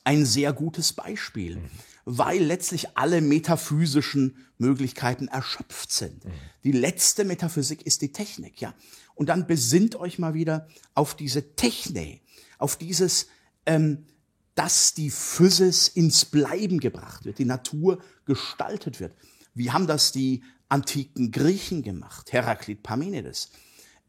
ein 0.04 0.24
sehr 0.24 0.52
gutes 0.52 0.92
Beispiel, 0.92 1.56
mhm. 1.56 1.70
weil 2.04 2.42
letztlich 2.42 2.96
alle 2.96 3.20
metaphysischen 3.20 4.46
Möglichkeiten 4.58 5.28
erschöpft 5.28 5.92
sind. 5.92 6.24
Mhm. 6.24 6.30
Die 6.64 6.72
letzte 6.72 7.24
Metaphysik 7.24 7.86
ist 7.86 8.02
die 8.02 8.12
Technik, 8.12 8.60
ja. 8.60 8.74
Und 9.14 9.28
dann 9.28 9.46
besinnt 9.46 9.94
euch 9.96 10.18
mal 10.18 10.34
wieder 10.34 10.66
auf 10.94 11.14
diese 11.14 11.54
Technik, 11.54 12.22
auf 12.58 12.76
dieses, 12.76 13.28
ähm, 13.66 14.06
dass 14.54 14.94
die 14.94 15.10
Physis 15.10 15.88
ins 15.88 16.24
Bleiben 16.24 16.78
gebracht 16.78 17.24
wird, 17.24 17.38
die 17.38 17.44
Natur 17.44 18.02
gestaltet 18.24 19.00
wird. 19.00 19.16
Wie 19.54 19.70
haben 19.70 19.86
das 19.86 20.12
die 20.12 20.42
antiken 20.68 21.30
Griechen 21.30 21.82
gemacht? 21.82 22.32
Heraklit 22.32 22.82
Parmenides. 22.82 23.50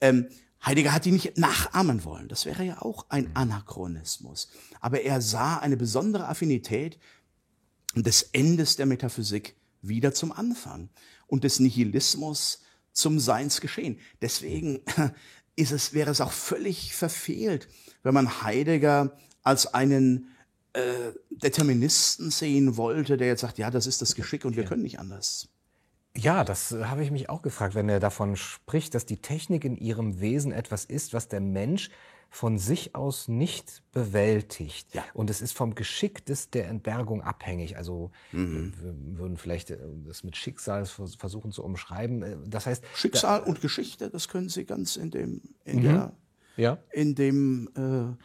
Ähm, 0.01 0.27
Heidegger 0.65 0.93
hat 0.93 1.06
die 1.06 1.12
nicht 1.12 1.38
nachahmen 1.38 2.06
wollen. 2.06 2.29
Das 2.29 2.45
wäre 2.45 2.63
ja 2.63 2.82
auch 2.82 3.06
ein 3.10 3.36
Anachronismus. 3.36 4.49
Aber 4.79 5.01
er 5.01 5.21
sah 5.21 5.58
eine 5.58 5.75
besondere 5.75 6.27
Affinität 6.27 6.99
des 7.95 8.23
Endes 8.32 8.77
der 8.77 8.86
Metaphysik 8.86 9.56
wieder 9.82 10.13
zum 10.13 10.32
Anfang 10.32 10.89
und 11.27 11.43
des 11.43 11.60
Nihilismus 11.60 12.62
zum 12.93 13.19
Seinsgeschehen. 13.19 13.99
Deswegen 14.21 14.82
ist 15.55 15.71
es, 15.71 15.93
wäre 15.93 16.11
es 16.11 16.21
auch 16.21 16.31
völlig 16.31 16.95
verfehlt, 16.95 17.67
wenn 18.01 18.13
man 18.13 18.43
Heidegger 18.43 19.15
als 19.43 19.73
einen 19.73 20.29
äh, 20.73 20.81
Deterministen 21.29 22.31
sehen 22.31 22.77
wollte, 22.77 23.17
der 23.17 23.27
jetzt 23.27 23.41
sagt, 23.41 23.57
ja, 23.57 23.69
das 23.69 23.87
ist 23.87 24.01
das 24.01 24.15
Geschick 24.15 24.45
und 24.45 24.55
wir 24.55 24.65
können 24.65 24.81
nicht 24.81 24.99
anders. 24.99 25.49
Ja, 26.15 26.43
das 26.43 26.71
äh, 26.71 26.85
habe 26.85 27.03
ich 27.03 27.11
mich 27.11 27.29
auch 27.29 27.41
gefragt, 27.41 27.75
wenn 27.75 27.89
er 27.89 27.99
davon 27.99 28.35
spricht, 28.35 28.95
dass 28.95 29.05
die 29.05 29.21
Technik 29.21 29.65
in 29.65 29.77
ihrem 29.77 30.19
Wesen 30.19 30.51
etwas 30.51 30.85
ist, 30.85 31.13
was 31.13 31.27
der 31.27 31.41
Mensch 31.41 31.89
von 32.33 32.57
sich 32.57 32.95
aus 32.95 33.27
nicht 33.27 33.83
bewältigt. 33.91 34.95
Ja. 34.95 35.03
Und 35.13 35.29
es 35.29 35.39
ist 35.39 35.55
vom 35.55 35.75
Geschick 35.75 36.25
des, 36.25 36.49
der 36.49 36.67
Entbergung 36.67 37.21
abhängig. 37.21 37.77
Also 37.77 38.09
mhm. 38.31 38.73
wir 38.81 39.19
würden 39.19 39.37
vielleicht 39.37 39.69
äh, 39.69 39.77
das 40.07 40.23
mit 40.23 40.35
Schicksal 40.35 40.87
versuchen 40.87 41.51
zu 41.51 41.63
umschreiben. 41.63 42.23
Äh, 42.23 42.37
das 42.47 42.65
heißt 42.65 42.83
Schicksal 42.95 43.41
da, 43.41 43.45
und 43.45 43.61
Geschichte, 43.61 44.09
das 44.09 44.29
können 44.29 44.49
Sie 44.49 44.65
ganz 44.65 44.95
in 44.95 45.11
dem 45.11 45.41
in 45.63 45.77
mhm. 45.77 45.83
der 45.83 46.13
ja. 46.57 46.79
in 46.91 47.13
dem 47.13 47.69
äh, 47.75 48.15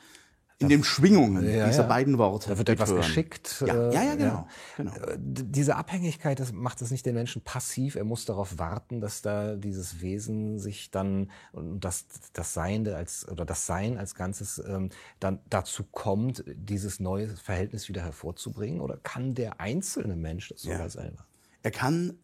in 0.60 0.68
den 0.68 0.82
Schwingungen 0.82 1.44
ja, 1.44 1.68
dieser 1.68 1.82
ja. 1.82 1.88
beiden 1.88 2.18
Worte. 2.18 2.48
Da 2.50 2.58
wird 2.58 2.68
etwas 2.68 2.90
hören. 2.90 3.02
geschickt. 3.02 3.62
Ja, 3.64 3.90
ja, 3.90 4.02
ja 4.02 4.14
genau. 4.16 4.26
Ja. 4.26 4.48
genau. 4.76 4.92
Äh, 4.96 5.16
diese 5.18 5.76
Abhängigkeit, 5.76 6.40
das 6.40 6.52
macht 6.52 6.82
es 6.82 6.90
nicht 6.90 7.06
den 7.06 7.14
Menschen 7.14 7.42
passiv. 7.42 7.94
Er 7.94 8.04
muss 8.04 8.24
darauf 8.24 8.58
warten, 8.58 9.00
dass 9.00 9.22
da 9.22 9.54
dieses 9.54 10.00
Wesen 10.00 10.58
sich 10.58 10.90
dann 10.90 11.30
und 11.52 11.80
das, 11.80 12.06
das 12.32 12.54
Seiende 12.54 12.96
als 12.96 13.28
oder 13.28 13.44
das 13.44 13.66
Sein 13.66 13.98
als 13.98 14.16
Ganzes 14.16 14.60
ähm, 14.66 14.90
dann 15.20 15.38
dazu 15.48 15.84
kommt, 15.84 16.42
dieses 16.48 16.98
neue 16.98 17.28
Verhältnis 17.28 17.88
wieder 17.88 18.02
hervorzubringen. 18.02 18.80
Oder 18.80 18.96
kann 18.96 19.36
der 19.36 19.60
einzelne 19.60 20.16
Mensch 20.16 20.48
das 20.48 20.62
sogar 20.62 20.90
selber? 20.90 21.24
Er 21.62 21.70
kann 21.70 22.14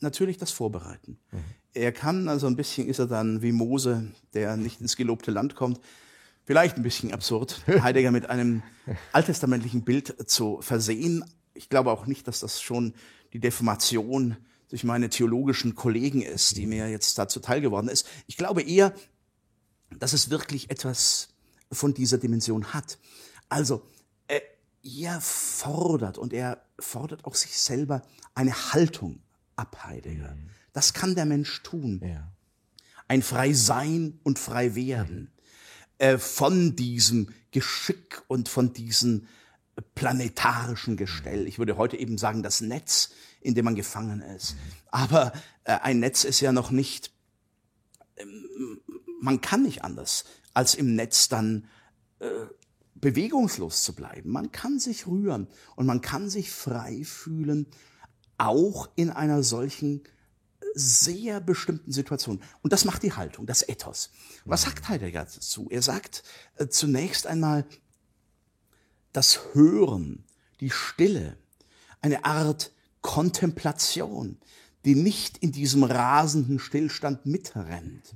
natürlich 0.00 0.38
das 0.38 0.50
vorbereiten. 0.50 1.18
Mhm. 1.30 1.38
Er 1.72 1.92
kann 1.92 2.28
also 2.28 2.48
ein 2.48 2.56
bisschen 2.56 2.88
ist 2.88 2.98
er 2.98 3.06
dann 3.06 3.42
wie 3.42 3.52
Mose, 3.52 4.10
der 4.34 4.56
nicht 4.56 4.80
ins 4.80 4.96
gelobte 4.96 5.30
Land 5.30 5.54
kommt 5.54 5.80
vielleicht 6.46 6.76
ein 6.76 6.82
bisschen 6.82 7.12
absurd, 7.12 7.60
Heidegger 7.66 8.12
mit 8.12 8.30
einem 8.30 8.62
alttestamentlichen 9.12 9.84
Bild 9.84 10.30
zu 10.30 10.62
versehen. 10.62 11.24
Ich 11.52 11.68
glaube 11.68 11.90
auch 11.90 12.06
nicht, 12.06 12.26
dass 12.26 12.40
das 12.40 12.62
schon 12.62 12.94
die 13.34 13.40
Deformation 13.40 14.36
durch 14.68 14.84
meine 14.84 15.10
theologischen 15.10 15.74
Kollegen 15.74 16.22
ist, 16.22 16.56
die 16.56 16.66
mir 16.66 16.88
jetzt 16.88 17.18
dazu 17.18 17.40
teil 17.40 17.60
geworden 17.60 17.88
ist. 17.88 18.08
Ich 18.26 18.36
glaube 18.36 18.62
eher, 18.62 18.94
dass 19.98 20.12
es 20.12 20.30
wirklich 20.30 20.70
etwas 20.70 21.28
von 21.70 21.92
dieser 21.92 22.18
Dimension 22.18 22.72
hat. 22.72 22.98
Also, 23.48 23.82
er 24.82 25.20
fordert 25.20 26.16
und 26.16 26.32
er 26.32 26.62
fordert 26.78 27.24
auch 27.24 27.34
sich 27.34 27.58
selber 27.58 28.02
eine 28.34 28.72
Haltung 28.72 29.20
ab, 29.56 29.84
Heidegger. 29.84 30.34
Mhm. 30.34 30.50
Das 30.72 30.92
kann 30.92 31.14
der 31.14 31.24
Mensch 31.24 31.62
tun. 31.62 32.00
Ja. 32.04 32.32
Ein 33.08 33.22
frei 33.22 33.52
sein 33.52 34.20
und 34.22 34.38
frei 34.38 34.74
werden 34.74 35.32
äh, 35.98 36.18
von 36.18 36.76
diesem 36.76 37.32
Geschick 37.50 38.22
und 38.28 38.48
von 38.48 38.72
diesem 38.72 39.26
planetarischen 39.94 40.96
Gestell. 40.96 41.46
Ich 41.46 41.58
würde 41.58 41.76
heute 41.76 41.96
eben 41.96 42.18
sagen, 42.18 42.42
das 42.42 42.60
Netz, 42.60 43.10
in 43.40 43.54
dem 43.54 43.64
man 43.64 43.74
gefangen 43.74 44.22
ist. 44.22 44.56
Aber 44.90 45.32
äh, 45.64 45.78
ein 45.82 46.00
Netz 46.00 46.24
ist 46.24 46.40
ja 46.40 46.52
noch 46.52 46.70
nicht, 46.70 47.12
ähm, 48.16 48.80
man 49.20 49.40
kann 49.40 49.62
nicht 49.62 49.84
anders, 49.84 50.24
als 50.54 50.74
im 50.74 50.94
Netz 50.94 51.28
dann 51.28 51.68
äh, 52.18 52.28
bewegungslos 52.94 53.82
zu 53.82 53.94
bleiben. 53.94 54.30
Man 54.30 54.52
kann 54.52 54.78
sich 54.78 55.06
rühren 55.06 55.48
und 55.76 55.86
man 55.86 56.00
kann 56.00 56.30
sich 56.30 56.50
frei 56.50 57.04
fühlen, 57.04 57.66
auch 58.38 58.88
in 58.96 59.10
einer 59.10 59.42
solchen 59.42 60.02
sehr 60.78 61.40
bestimmten 61.40 61.90
Situationen. 61.90 62.42
Und 62.60 62.72
das 62.74 62.84
macht 62.84 63.02
die 63.02 63.14
Haltung, 63.14 63.46
das 63.46 63.66
Ethos. 63.66 64.10
Was 64.44 64.62
sagt 64.62 64.90
Heidegger 64.90 65.24
dazu? 65.24 65.68
Er 65.70 65.80
sagt 65.80 66.22
äh, 66.56 66.68
zunächst 66.68 67.26
einmal, 67.26 67.64
das 69.12 69.40
Hören, 69.54 70.24
die 70.60 70.68
Stille, 70.68 71.38
eine 72.02 72.26
Art 72.26 72.72
Kontemplation, 73.00 74.36
die 74.84 74.94
nicht 74.94 75.38
in 75.38 75.50
diesem 75.50 75.82
rasenden 75.82 76.58
Stillstand 76.58 77.24
mitrennt. 77.24 78.14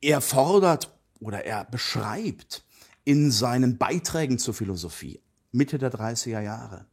Er 0.00 0.22
fordert 0.22 0.98
oder 1.20 1.44
er 1.44 1.66
beschreibt 1.66 2.64
in 3.04 3.30
seinen 3.30 3.76
Beiträgen 3.76 4.38
zur 4.38 4.54
Philosophie 4.54 5.20
Mitte 5.50 5.76
der 5.76 5.92
30er 5.92 6.40
Jahre, 6.40 6.86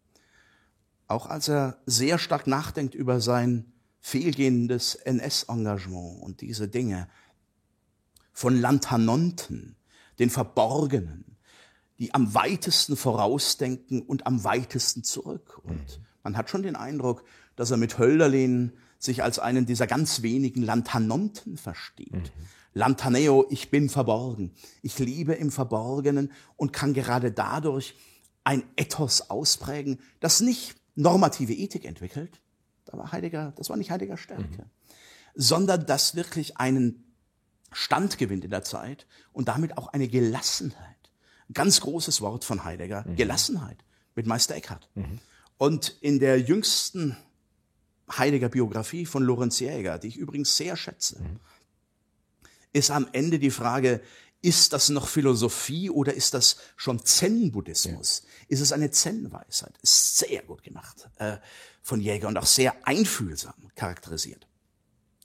auch 1.08 1.28
als 1.28 1.48
er 1.48 1.78
sehr 1.86 2.20
stark 2.20 2.46
nachdenkt 2.46 2.94
über 2.94 3.22
sein 3.22 3.72
fehlgehendes 4.00 4.96
NS-Engagement 4.96 6.22
und 6.22 6.42
diese 6.42 6.68
Dinge 6.68 7.08
von 8.32 8.60
Lantanonten, 8.60 9.76
den 10.20 10.30
Verborgenen, 10.30 11.38
die 12.00 12.14
am 12.14 12.34
weitesten 12.34 12.96
vorausdenken 12.96 14.02
und 14.02 14.26
am 14.26 14.44
weitesten 14.44 15.04
zurück. 15.04 15.60
Und 15.64 15.74
mhm. 15.74 16.06
man 16.24 16.38
hat 16.38 16.50
schon 16.50 16.64
den 16.64 16.76
Eindruck, 16.76 17.24
dass 17.56 17.72
er 17.72 17.78
mit 17.78 17.98
Hölderlin 17.98 18.72
sich 18.98 19.24
als 19.24 19.40
einen 19.40 19.66
dieser 19.66 19.88
ganz 19.88 20.22
wenigen 20.22 20.62
Lantanonten 20.62 21.58
versteht. 21.58 22.14
Mhm. 22.14 22.32
Lantaneo, 22.74 23.46
ich 23.50 23.70
bin 23.70 23.90
verborgen. 23.90 24.52
Ich 24.82 25.00
lebe 25.00 25.34
im 25.34 25.52
Verborgenen 25.52 26.32
und 26.56 26.72
kann 26.72 26.94
gerade 26.94 27.32
dadurch 27.32 27.96
ein 28.44 28.64
Ethos 28.78 29.30
ausprägen, 29.30 30.00
das 30.20 30.42
nicht 30.42 30.76
normative 30.96 31.54
Ethik 31.54 31.86
entwickelt, 31.86 32.42
da 32.90 32.98
war 32.98 33.12
Heidegger, 33.12 33.54
das 33.56 33.70
war 33.70 33.78
nicht 33.78 33.92
Heidegger 33.92 34.18
Stärke, 34.18 34.44
mhm. 34.44 34.70
sondern 35.36 35.86
das 35.86 36.16
wirklich 36.16 36.58
einen 36.58 37.04
Stand 37.72 38.18
gewinnt 38.18 38.44
in 38.44 38.50
der 38.50 38.64
Zeit 38.64 39.06
und 39.32 39.48
damit 39.48 39.78
auch 39.78 39.88
eine 39.90 40.08
Gelassenheit. 40.08 40.96
Ganz 41.54 41.82
großes 41.82 42.22
Wort 42.22 42.44
von 42.44 42.64
Heidegger, 42.64 43.06
mhm. 43.08 43.16
Gelassenheit 43.16 43.78
mit 44.16 44.26
Meister 44.26 44.56
Eckhart. 44.56 44.90
Mhm. 44.96 45.20
Und 45.58 45.98
in 46.02 46.20
der 46.20 46.40
jüngsten 46.40 47.16
Heidegger 48.12 48.50
Biografie 48.50 49.06
von 49.06 49.24
Lorenz 49.24 49.60
Jäger, 49.60 50.00
die 50.00 50.08
ich 50.08 50.18
übrigens 50.18 50.58
sehr 50.58 50.76
schätze, 50.76 51.22
mhm. 51.22 51.40
ist 52.74 52.90
am 52.90 53.08
Ende 53.12 53.38
die 53.38 53.52
Frage, 53.52 54.02
ist 54.42 54.74
das 54.74 54.90
noch 54.90 55.08
Philosophie 55.08 55.90
oder 55.90 56.14
ist 56.14 56.34
das 56.34 56.58
schon 56.76 57.04
Zen-Buddhismus? 57.04 58.24
Ja. 58.24 58.46
Ist 58.48 58.62
es 58.62 58.72
eine 58.72 58.90
Zen-Weisheit? 58.90 59.78
Ist 59.82 60.18
sehr 60.18 60.44
gut 60.44 60.64
gemacht 60.64 61.10
äh, 61.18 61.38
von 61.82 62.00
Jäger 62.00 62.28
und 62.28 62.38
auch 62.38 62.46
sehr 62.46 62.76
einfühlsam 62.88 63.72
charakterisiert. 63.76 64.48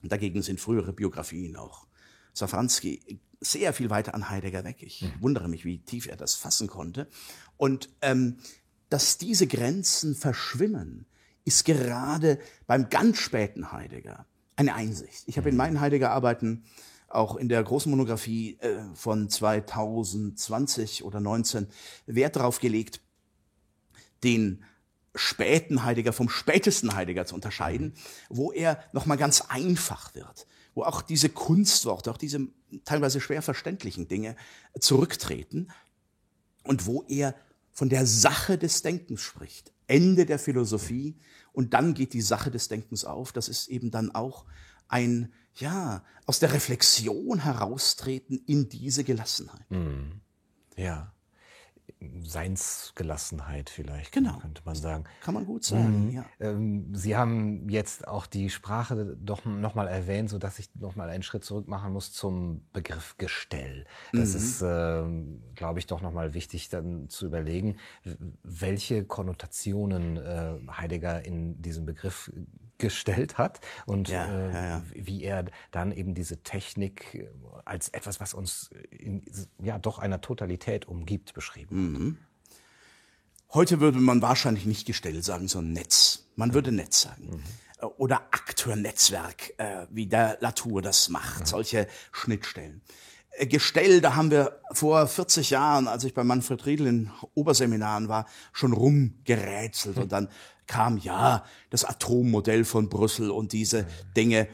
Und 0.02 0.10
dagegen 0.10 0.42
sind 0.42 0.60
frühere 0.60 0.92
Biografien 0.92 1.56
auch 1.56 1.86
Safranski 2.32 3.20
sehr 3.40 3.72
viel 3.72 3.90
weiter 3.90 4.14
an 4.14 4.30
Heidegger 4.30 4.64
weg. 4.64 4.78
Ich 4.80 5.02
mhm. 5.02 5.12
wundere 5.20 5.48
mich, 5.48 5.64
wie 5.64 5.78
tief 5.78 6.06
er 6.06 6.16
das 6.16 6.34
fassen 6.34 6.66
konnte. 6.66 7.08
Und 7.56 7.90
ähm, 8.02 8.38
dass 8.88 9.18
diese 9.18 9.46
Grenzen 9.46 10.14
verschwimmen, 10.14 11.06
ist 11.44 11.64
gerade 11.64 12.38
beim 12.66 12.88
ganz 12.88 13.18
späten 13.18 13.70
Heidegger 13.70 14.26
eine 14.56 14.74
Einsicht. 14.74 15.24
Ich 15.26 15.36
habe 15.36 15.48
in 15.48 15.54
mhm. 15.54 15.58
meinen 15.58 15.80
Heidegger-Arbeiten 15.80 16.64
auch 17.14 17.36
in 17.36 17.48
der 17.48 17.62
großen 17.62 17.90
Monographie 17.90 18.58
äh, 18.60 18.82
von 18.94 19.28
2020 19.28 21.04
oder 21.04 21.20
19 21.20 21.68
Wert 22.06 22.36
darauf 22.36 22.60
gelegt, 22.60 23.00
den 24.22 24.64
späten 25.14 25.84
Heidegger 25.84 26.12
vom 26.12 26.28
spätesten 26.28 26.94
Heidegger 26.94 27.26
zu 27.26 27.34
unterscheiden, 27.34 27.94
wo 28.28 28.52
er 28.52 28.82
nochmal 28.92 29.16
ganz 29.16 29.42
einfach 29.42 30.14
wird, 30.14 30.46
wo 30.74 30.82
auch 30.82 31.02
diese 31.02 31.28
Kunstworte, 31.28 32.10
auch 32.10 32.18
diese 32.18 32.48
teilweise 32.84 33.20
schwer 33.20 33.42
verständlichen 33.42 34.08
Dinge 34.08 34.34
zurücktreten 34.78 35.68
und 36.64 36.86
wo 36.86 37.04
er 37.08 37.34
von 37.70 37.88
der 37.88 38.06
Sache 38.06 38.58
des 38.58 38.82
Denkens 38.82 39.20
spricht. 39.20 39.72
Ende 39.86 40.26
der 40.26 40.38
Philosophie 40.38 41.16
und 41.52 41.74
dann 41.74 41.94
geht 41.94 42.12
die 42.12 42.22
Sache 42.22 42.50
des 42.50 42.68
Denkens 42.68 43.04
auf. 43.04 43.32
Das 43.32 43.48
ist 43.48 43.68
eben 43.68 43.90
dann 43.90 44.14
auch 44.14 44.46
ein, 44.88 45.32
ja, 45.56 46.02
aus 46.26 46.38
der 46.40 46.52
Reflexion 46.52 47.38
heraustreten 47.40 48.40
in 48.46 48.68
diese 48.68 49.04
Gelassenheit. 49.04 49.70
Mhm. 49.70 50.20
Ja. 50.76 51.10
Seinsgelassenheit 52.22 53.70
vielleicht, 53.70 54.12
Genau. 54.12 54.38
könnte 54.38 54.62
man 54.64 54.74
sagen. 54.74 55.04
Kann 55.22 55.34
man 55.34 55.46
gut 55.46 55.64
sagen, 55.64 56.06
Mhm. 56.06 56.10
ja. 56.10 56.26
Ähm, 56.40 56.94
Sie 56.94 57.16
haben 57.16 57.68
jetzt 57.68 58.06
auch 58.08 58.26
die 58.26 58.50
Sprache 58.50 59.16
doch 59.20 59.44
nochmal 59.44 59.88
erwähnt, 59.88 60.30
so 60.30 60.38
dass 60.38 60.58
ich 60.58 60.74
nochmal 60.74 61.08
einen 61.10 61.22
Schritt 61.22 61.44
zurück 61.44 61.68
machen 61.68 61.92
muss 61.92 62.12
zum 62.12 62.66
Begriff 62.72 63.16
Gestell. 63.18 63.86
Das 64.12 64.30
Mhm. 64.30 64.36
ist, 64.36 64.62
ähm, 64.66 65.42
glaube 65.54 65.78
ich, 65.78 65.86
doch 65.86 66.00
nochmal 66.00 66.34
wichtig 66.34 66.68
dann 66.68 67.08
zu 67.08 67.26
überlegen, 67.26 67.76
welche 68.42 69.04
Konnotationen 69.04 70.16
äh, 70.16 70.56
Heidegger 70.70 71.24
in 71.24 71.60
diesem 71.62 71.86
Begriff 71.86 72.30
gestellt 72.78 73.38
hat 73.38 73.60
und 73.86 74.08
Ja, 74.08 74.26
äh, 74.26 74.52
ja, 74.52 74.66
ja. 74.66 74.82
wie 74.94 75.22
er 75.22 75.44
dann 75.70 75.92
eben 75.92 76.14
diese 76.14 76.42
Technik 76.42 77.14
äh, 77.14 77.28
als 77.64 77.88
etwas, 77.90 78.20
was 78.20 78.34
uns 78.34 78.70
in 78.90 79.22
ja 79.62 79.78
doch 79.78 79.98
einer 79.98 80.20
Totalität 80.20 80.86
umgibt, 80.86 81.34
beschrieben. 81.34 81.92
Mhm. 81.92 82.18
Heute 83.52 83.80
würde 83.80 84.00
man 84.00 84.20
wahrscheinlich 84.20 84.66
nicht 84.66 84.86
Gestell 84.86 85.22
sagen, 85.22 85.46
sondern 85.46 85.74
Netz. 85.74 86.26
Man 86.34 86.54
würde 86.54 86.72
Netz 86.72 87.02
sagen. 87.02 87.42
Äh, 87.78 87.86
Oder 87.86 88.16
Akteurnetzwerk, 88.32 89.54
äh, 89.58 89.86
wie 89.90 90.06
der 90.06 90.38
Latour 90.40 90.82
das 90.82 91.08
macht, 91.08 91.46
solche 91.46 91.86
Schnittstellen. 92.10 92.82
Äh, 93.36 93.46
Gestell, 93.46 94.00
da 94.00 94.14
haben 94.16 94.30
wir 94.30 94.60
vor 94.72 95.06
40 95.06 95.50
Jahren, 95.50 95.88
als 95.88 96.04
ich 96.04 96.14
bei 96.14 96.24
Manfred 96.24 96.64
Riedel 96.66 96.86
in 96.86 97.10
Oberseminaren 97.34 98.08
war, 98.08 98.26
schon 98.52 98.72
rumgerätselt. 98.72 99.96
Und 99.98 100.12
dann 100.12 100.28
kam 100.66 100.98
ja 100.98 101.44
das 101.70 101.84
Atommodell 101.84 102.64
von 102.64 102.88
Brüssel 102.88 103.30
und 103.30 103.52
diese 103.52 103.86
Dinge. 104.16 104.48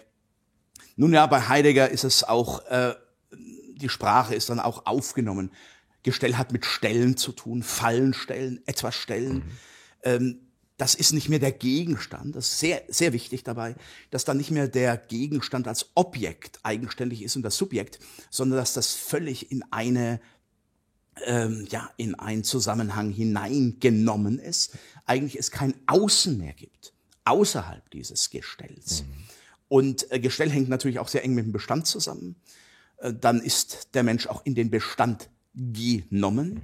Nun 0.96 1.12
ja, 1.12 1.26
bei 1.26 1.48
Heidegger 1.48 1.88
ist 1.90 2.04
es 2.04 2.24
auch, 2.24 2.66
äh, 2.66 2.94
die 3.76 3.88
Sprache 3.88 4.34
ist 4.34 4.50
dann 4.50 4.60
auch 4.60 4.86
aufgenommen. 4.86 5.52
Gestell 6.02 6.36
hat 6.36 6.52
mit 6.52 6.64
Stellen 6.64 7.16
zu 7.16 7.32
tun, 7.32 7.62
Fallen 7.62 8.14
stellen, 8.14 8.62
etwas 8.66 8.94
stellen. 8.94 9.44
Ähm, 10.02 10.40
das 10.80 10.94
ist 10.94 11.12
nicht 11.12 11.28
mehr 11.28 11.38
der 11.38 11.52
Gegenstand. 11.52 12.34
Das 12.34 12.46
ist 12.46 12.58
sehr, 12.58 12.82
sehr 12.88 13.12
wichtig 13.12 13.44
dabei, 13.44 13.76
dass 14.10 14.24
dann 14.24 14.38
nicht 14.38 14.50
mehr 14.50 14.66
der 14.66 14.96
Gegenstand 14.96 15.68
als 15.68 15.90
Objekt 15.94 16.58
eigenständig 16.62 17.22
ist 17.22 17.36
und 17.36 17.42
das 17.42 17.58
Subjekt, 17.58 17.98
sondern 18.30 18.58
dass 18.58 18.72
das 18.72 18.94
völlig 18.94 19.52
in 19.52 19.62
eine 19.70 20.20
ähm, 21.26 21.66
ja, 21.70 21.90
in 21.98 22.14
einen 22.14 22.44
Zusammenhang 22.44 23.10
hineingenommen 23.10 24.38
ist, 24.38 24.78
eigentlich 25.04 25.38
es 25.38 25.50
kein 25.50 25.74
Außen 25.86 26.38
mehr 26.38 26.54
gibt, 26.54 26.94
außerhalb 27.24 27.90
dieses 27.90 28.30
Gestells. 28.30 29.04
Und 29.68 30.10
äh, 30.10 30.18
Gestell 30.18 30.48
hängt 30.48 30.70
natürlich 30.70 30.98
auch 30.98 31.08
sehr 31.08 31.24
eng 31.24 31.34
mit 31.34 31.44
dem 31.44 31.52
Bestand 31.52 31.88
zusammen. 31.88 32.36
Äh, 32.96 33.12
dann 33.12 33.42
ist 33.42 33.88
der 33.92 34.02
Mensch 34.02 34.28
auch 34.28 34.46
in 34.46 34.54
den 34.54 34.70
Bestand 34.70 35.28
genommen. 35.52 36.62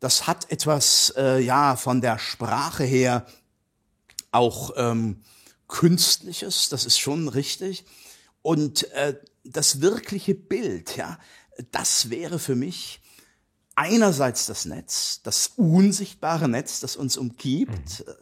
Das 0.00 0.26
hat 0.26 0.50
etwas, 0.50 1.14
äh, 1.16 1.38
ja, 1.38 1.76
von 1.76 2.00
der 2.00 2.18
Sprache 2.18 2.82
her 2.82 3.24
auch 4.34 4.72
ähm, 4.76 5.22
Künstliches, 5.68 6.68
das 6.68 6.84
ist 6.84 6.98
schon 6.98 7.28
richtig. 7.28 7.84
Und 8.42 8.90
äh, 8.92 9.18
das 9.44 9.80
wirkliche 9.80 10.34
Bild, 10.34 10.96
ja, 10.96 11.18
das 11.70 12.10
wäre 12.10 12.38
für 12.38 12.54
mich 12.54 13.00
einerseits 13.74 14.46
das 14.46 14.64
Netz, 14.64 15.20
das 15.22 15.52
unsichtbare 15.56 16.48
Netz, 16.48 16.80
das 16.80 16.96
uns 16.96 17.16
umgibt, 17.16 18.00
äh, 18.00 18.14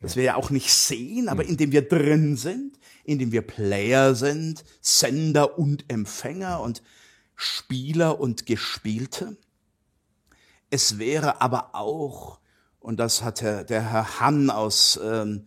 das 0.00 0.16
wir 0.16 0.24
ja 0.24 0.34
auch 0.36 0.50
nicht 0.50 0.72
sehen, 0.72 1.28
aber 1.28 1.44
in 1.44 1.56
dem 1.56 1.72
wir 1.72 1.86
drin 1.86 2.36
sind, 2.36 2.78
in 3.04 3.18
dem 3.18 3.32
wir 3.32 3.42
Player 3.42 4.14
sind, 4.14 4.64
Sender 4.80 5.58
und 5.58 5.84
Empfänger 5.88 6.60
und 6.60 6.82
Spieler 7.36 8.18
und 8.18 8.46
Gespielte. 8.46 9.36
Es 10.70 10.98
wäre 10.98 11.40
aber 11.40 11.74
auch, 11.74 12.38
und 12.80 12.98
das 12.98 13.22
hat 13.22 13.40
der, 13.40 13.64
der 13.64 13.90
Herr 13.90 14.20
Han 14.20 14.50
aus 14.50 14.98
ähm, 15.02 15.46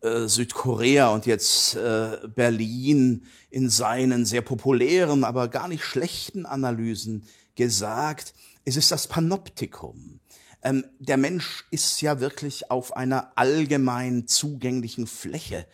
äh, 0.00 0.28
Südkorea 0.28 1.08
und 1.08 1.24
jetzt 1.26 1.76
äh, 1.76 2.18
Berlin 2.34 3.24
in 3.50 3.70
seinen 3.70 4.26
sehr 4.26 4.42
populären, 4.42 5.24
aber 5.24 5.48
gar 5.48 5.68
nicht 5.68 5.84
schlechten 5.84 6.44
Analysen 6.44 7.26
gesagt, 7.54 8.34
es 8.64 8.76
ist 8.76 8.90
das 8.90 9.06
Panoptikum. 9.06 10.20
Ähm, 10.62 10.84
der 10.98 11.16
Mensch 11.16 11.64
ist 11.70 12.00
ja 12.00 12.20
wirklich 12.20 12.70
auf 12.70 12.96
einer 12.96 13.32
allgemein 13.36 14.26
zugänglichen 14.26 15.06
Fläche 15.06 15.66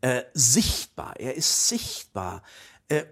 äh, 0.00 0.22
sichtbar. 0.32 1.14
Er 1.18 1.36
ist 1.36 1.68
sichtbar. 1.68 2.42
Äh, 2.88 3.04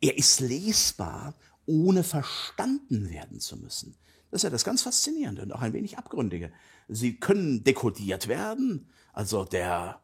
er 0.00 0.18
ist 0.18 0.40
lesbar, 0.40 1.34
ohne 1.66 2.04
verstanden 2.04 3.08
werden 3.10 3.40
zu 3.40 3.56
müssen. 3.56 3.96
Das 4.34 4.40
ist 4.40 4.44
ja 4.46 4.50
das 4.50 4.64
ganz 4.64 4.82
Faszinierende 4.82 5.42
und 5.42 5.52
auch 5.52 5.62
ein 5.62 5.72
wenig 5.72 5.96
Abgründige. 5.96 6.50
Sie 6.88 7.20
können 7.20 7.62
dekodiert 7.62 8.26
werden, 8.26 8.88
also 9.12 9.44
der, 9.44 10.00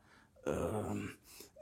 ähm, 0.46 1.10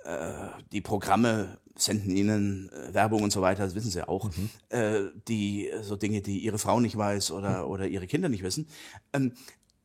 äh, 0.05 0.49
die 0.71 0.83
Programme 0.83 1.57
senden 1.77 2.15
Ihnen 2.15 2.69
äh, 2.69 2.93
Werbung 2.93 3.23
und 3.23 3.33
so 3.33 3.41
weiter, 3.41 3.65
das 3.65 3.75
wissen 3.75 3.91
Sie 3.91 4.07
auch, 4.07 4.31
äh, 4.69 5.05
die 5.29 5.71
so 5.81 5.97
Dinge, 5.97 6.21
die 6.21 6.41
Ihre 6.41 6.59
Frau 6.59 6.79
nicht 6.79 6.95
weiß 6.95 7.31
oder, 7.31 7.71
oder 7.71 7.89
Ihre 7.89 8.07
Kinder 8.07 8.29
nicht 8.29 8.43
wissen, 8.43 8.69
ähm, 9.15 9.33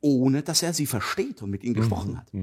ohne 0.02 0.44
dass 0.44 0.62
er 0.62 0.74
sie 0.74 0.86
versteht 0.86 1.42
und 1.42 1.52
mit 1.52 1.64
ihnen 1.64 1.76
gesprochen 1.76 2.18
hat. 2.18 2.34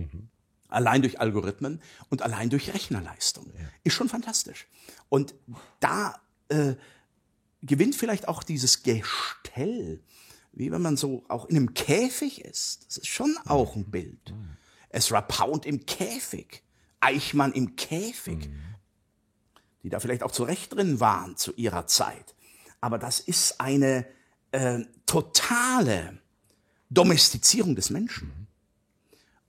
Allein 0.69 1.03
durch 1.03 1.21
Algorithmen 1.21 1.83
und 2.09 2.23
allein 2.23 2.49
durch 2.49 2.73
Rechnerleistung. 2.73 3.53
Ist 3.85 3.93
schon 3.93 4.09
fantastisch. 4.09 4.69
Und 5.11 5.35
da 5.81 6.15
äh, 6.49 6.77
gewinnt 7.61 7.95
vielleicht 7.95 8.27
auch 8.27 8.43
dieses 8.43 8.83
Gestell, 8.83 10.01
wie 10.53 10.71
wenn 10.71 10.83
man 10.83 10.97
so 10.97 11.25
auch 11.29 11.47
in 11.47 11.57
einem 11.57 11.75
Käfig 11.75 12.45
ist. 12.45 12.87
Das 12.87 12.99
ist 12.99 13.09
schon 13.09 13.37
auch 13.47 13.77
ein 13.77 13.91
Bild. 13.91 14.35
Ezra 14.91 15.21
Pound 15.21 15.67
im 15.67 15.87
Käfig, 15.87 16.63
Eichmann 17.01 17.53
im 17.53 17.77
Käfig, 17.77 18.51
die 19.83 19.89
da 19.89 20.01
vielleicht 20.01 20.23
auch 20.23 20.33
zurecht 20.33 20.75
drin 20.75 21.01
waren 21.01 21.37
zu 21.37 21.53
ihrer 21.55 21.87
Zeit. 21.87 22.35
Aber 22.81 22.99
das 22.99 23.21
ist 23.21 23.61
eine 23.61 24.07
äh, 24.53 24.81
totale 25.07 26.19
Domestizierung 26.91 27.77
des 27.77 27.91
Menschen. 27.91 28.49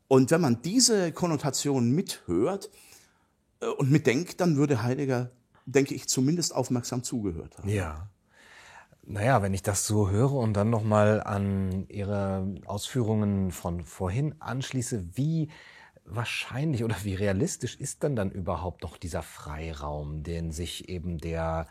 Und 0.08 0.30
wenn 0.32 0.42
man 0.42 0.62
diese 0.62 1.12
Konnotation 1.12 1.92
mithört 1.92 2.70
äh, 3.62 3.68
und 3.68 3.90
mitdenkt, 3.90 4.42
dann 4.42 4.58
würde 4.58 4.84
Heidegger, 4.84 5.32
denke 5.66 5.96
ich, 5.96 6.08
zumindest 6.08 6.54
aufmerksam 6.54 7.04
zugehört 7.04 7.58
haben. 7.58 7.70
Ja. 7.70 8.10
Naja, 9.04 9.42
wenn 9.42 9.54
ich 9.54 9.64
das 9.64 9.88
so 9.88 10.10
höre 10.10 10.34
und 10.34 10.54
dann 10.54 10.70
nochmal 10.70 11.22
an 11.24 11.86
Ihre 11.90 12.56
Ausführungen 12.66 13.52
von 13.52 13.84
vorhin 13.84 14.36
anschließe, 14.40 15.18
wie 15.18 15.50
wahrscheinlich 16.06 16.84
oder 16.84 16.96
wie 17.04 17.16
realistisch 17.16 17.76
ist 17.76 18.04
denn 18.04 18.16
dann 18.16 18.32
überhaupt 18.32 18.84
noch 18.84 18.98
dieser 18.98 19.24
Freiraum, 19.24 20.24
den 20.24 20.52
sich 20.52 20.90
eben 20.90 21.18
der 21.18 21.68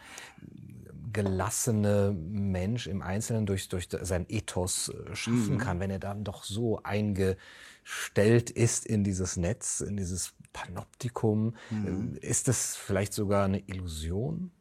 gelassene 1.12 2.12
Mensch 2.12 2.86
im 2.86 3.02
Einzelnen 3.02 3.46
durch, 3.46 3.68
durch 3.68 3.88
sein 3.90 4.26
Ethos 4.28 4.88
äh, 4.88 5.14
schaffen 5.14 5.58
kann, 5.58 5.80
wenn 5.80 5.90
er 5.90 5.98
dann 5.98 6.24
doch 6.24 6.44
so 6.44 6.82
eingestellt 6.82 8.50
ist 8.50 8.86
in 8.86 9.02
dieses 9.02 9.36
Netz, 9.36 9.80
in 9.80 9.96
dieses 9.96 10.34
Panoptikum? 10.52 11.54
Ähm, 11.70 12.16
Ist 12.20 12.48
das 12.48 12.76
vielleicht 12.76 13.12
sogar 13.12 13.44
eine 13.44 13.58
Illusion, 13.58 14.52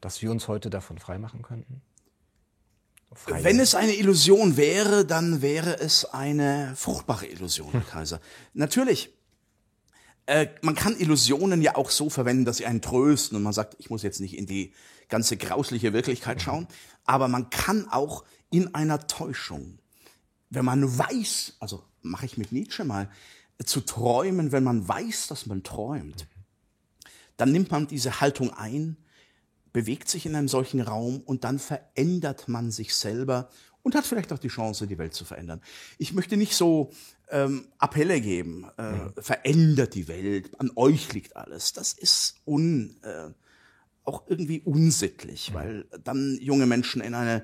dass 0.00 0.22
wir 0.22 0.30
uns 0.30 0.48
heute 0.48 0.70
davon 0.70 0.98
freimachen 0.98 1.42
könnten? 1.42 1.82
Frei- 3.14 3.44
Wenn 3.44 3.60
es 3.60 3.74
eine 3.74 3.94
Illusion 3.94 4.56
wäre, 4.56 5.04
dann 5.04 5.42
wäre 5.42 5.78
es 5.78 6.04
eine 6.04 6.72
fruchtbare 6.76 7.26
Illusion, 7.26 7.70
Herr 7.72 7.80
Kaiser. 7.82 8.20
Natürlich, 8.54 9.10
äh, 10.26 10.48
man 10.62 10.74
kann 10.74 10.96
Illusionen 10.98 11.62
ja 11.62 11.76
auch 11.76 11.90
so 11.90 12.08
verwenden, 12.10 12.44
dass 12.44 12.58
sie 12.58 12.66
einen 12.66 12.80
trösten 12.80 13.36
und 13.36 13.42
man 13.42 13.52
sagt, 13.52 13.76
ich 13.78 13.90
muss 13.90 14.02
jetzt 14.02 14.20
nicht 14.20 14.36
in 14.36 14.46
die 14.46 14.72
ganze 15.08 15.36
grausliche 15.36 15.92
Wirklichkeit 15.92 16.40
schauen, 16.40 16.66
aber 17.04 17.28
man 17.28 17.50
kann 17.50 17.88
auch 17.90 18.24
in 18.50 18.74
einer 18.74 19.06
Täuschung, 19.06 19.78
wenn 20.50 20.64
man 20.64 20.96
weiß, 20.98 21.56
also 21.58 21.82
mache 22.02 22.26
ich 22.26 22.38
mit 22.38 22.52
Nietzsche 22.52 22.84
mal, 22.84 23.10
äh, 23.58 23.64
zu 23.64 23.80
träumen, 23.80 24.52
wenn 24.52 24.64
man 24.64 24.86
weiß, 24.88 25.26
dass 25.26 25.46
man 25.46 25.62
träumt, 25.62 26.26
dann 27.36 27.52
nimmt 27.52 27.70
man 27.70 27.88
diese 27.88 28.20
Haltung 28.20 28.52
ein, 28.54 28.96
bewegt 29.72 30.08
sich 30.08 30.26
in 30.26 30.34
einem 30.34 30.48
solchen 30.48 30.80
Raum 30.80 31.20
und 31.20 31.44
dann 31.44 31.58
verändert 31.58 32.48
man 32.48 32.70
sich 32.70 32.94
selber 32.94 33.48
und 33.82 33.94
hat 33.94 34.06
vielleicht 34.06 34.32
auch 34.32 34.38
die 34.38 34.48
Chance, 34.48 34.86
die 34.86 34.98
Welt 34.98 35.14
zu 35.14 35.24
verändern. 35.24 35.60
Ich 35.98 36.12
möchte 36.12 36.36
nicht 36.36 36.54
so 36.54 36.92
ähm, 37.30 37.66
Appelle 37.78 38.20
geben, 38.20 38.66
äh, 38.76 39.20
verändert 39.20 39.94
die 39.94 40.08
Welt, 40.08 40.58
an 40.60 40.70
euch 40.76 41.12
liegt 41.12 41.36
alles. 41.36 41.72
Das 41.72 41.92
ist 41.92 42.36
un, 42.46 42.96
äh, 43.02 43.30
auch 44.04 44.24
irgendwie 44.26 44.60
unsittlich, 44.60 45.52
weil 45.54 45.86
dann 46.04 46.38
junge 46.40 46.66
Menschen 46.66 47.00
in 47.02 47.14
eine 47.14 47.42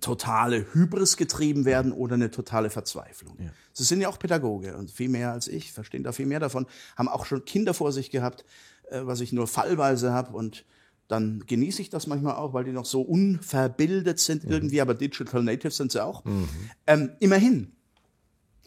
totale 0.00 0.72
Hybris 0.72 1.16
getrieben 1.16 1.64
werden 1.64 1.92
oder 1.92 2.14
eine 2.14 2.30
totale 2.30 2.70
Verzweiflung. 2.70 3.36
Ja. 3.38 3.50
Sie 3.72 3.84
sind 3.84 4.00
ja 4.00 4.08
auch 4.08 4.18
Pädagoge 4.18 4.76
und 4.76 4.90
viel 4.90 5.08
mehr 5.08 5.32
als 5.32 5.48
ich, 5.48 5.72
verstehen 5.72 6.04
da 6.04 6.12
viel 6.12 6.26
mehr 6.26 6.40
davon, 6.40 6.66
haben 6.96 7.08
auch 7.08 7.26
schon 7.26 7.44
Kinder 7.44 7.74
vor 7.74 7.92
sich 7.92 8.10
gehabt, 8.10 8.44
äh, 8.90 9.00
was 9.04 9.20
ich 9.20 9.32
nur 9.32 9.46
fallweise 9.46 10.12
habe 10.12 10.36
und 10.36 10.64
dann 11.08 11.44
genieße 11.46 11.82
ich 11.82 11.90
das 11.90 12.06
manchmal 12.06 12.36
auch, 12.36 12.54
weil 12.54 12.64
die 12.64 12.72
noch 12.72 12.86
so 12.86 13.02
unverbildet 13.02 14.18
sind 14.18 14.44
mhm. 14.44 14.52
irgendwie, 14.52 14.80
aber 14.80 14.94
Digital 14.94 15.42
Natives 15.42 15.76
sind 15.76 15.92
sie 15.92 16.02
auch. 16.02 16.24
Mhm. 16.24 16.48
Ähm, 16.86 17.10
immerhin, 17.20 17.72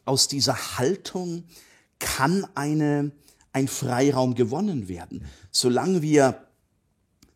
aus 0.06 0.28
dieser 0.28 0.78
Haltung 0.78 1.46
kann 2.00 2.46
eine, 2.56 3.12
ein 3.52 3.68
Freiraum 3.68 4.36
gewonnen 4.36 4.88
werden, 4.88 5.26
solange 5.50 6.02
wir 6.02 6.46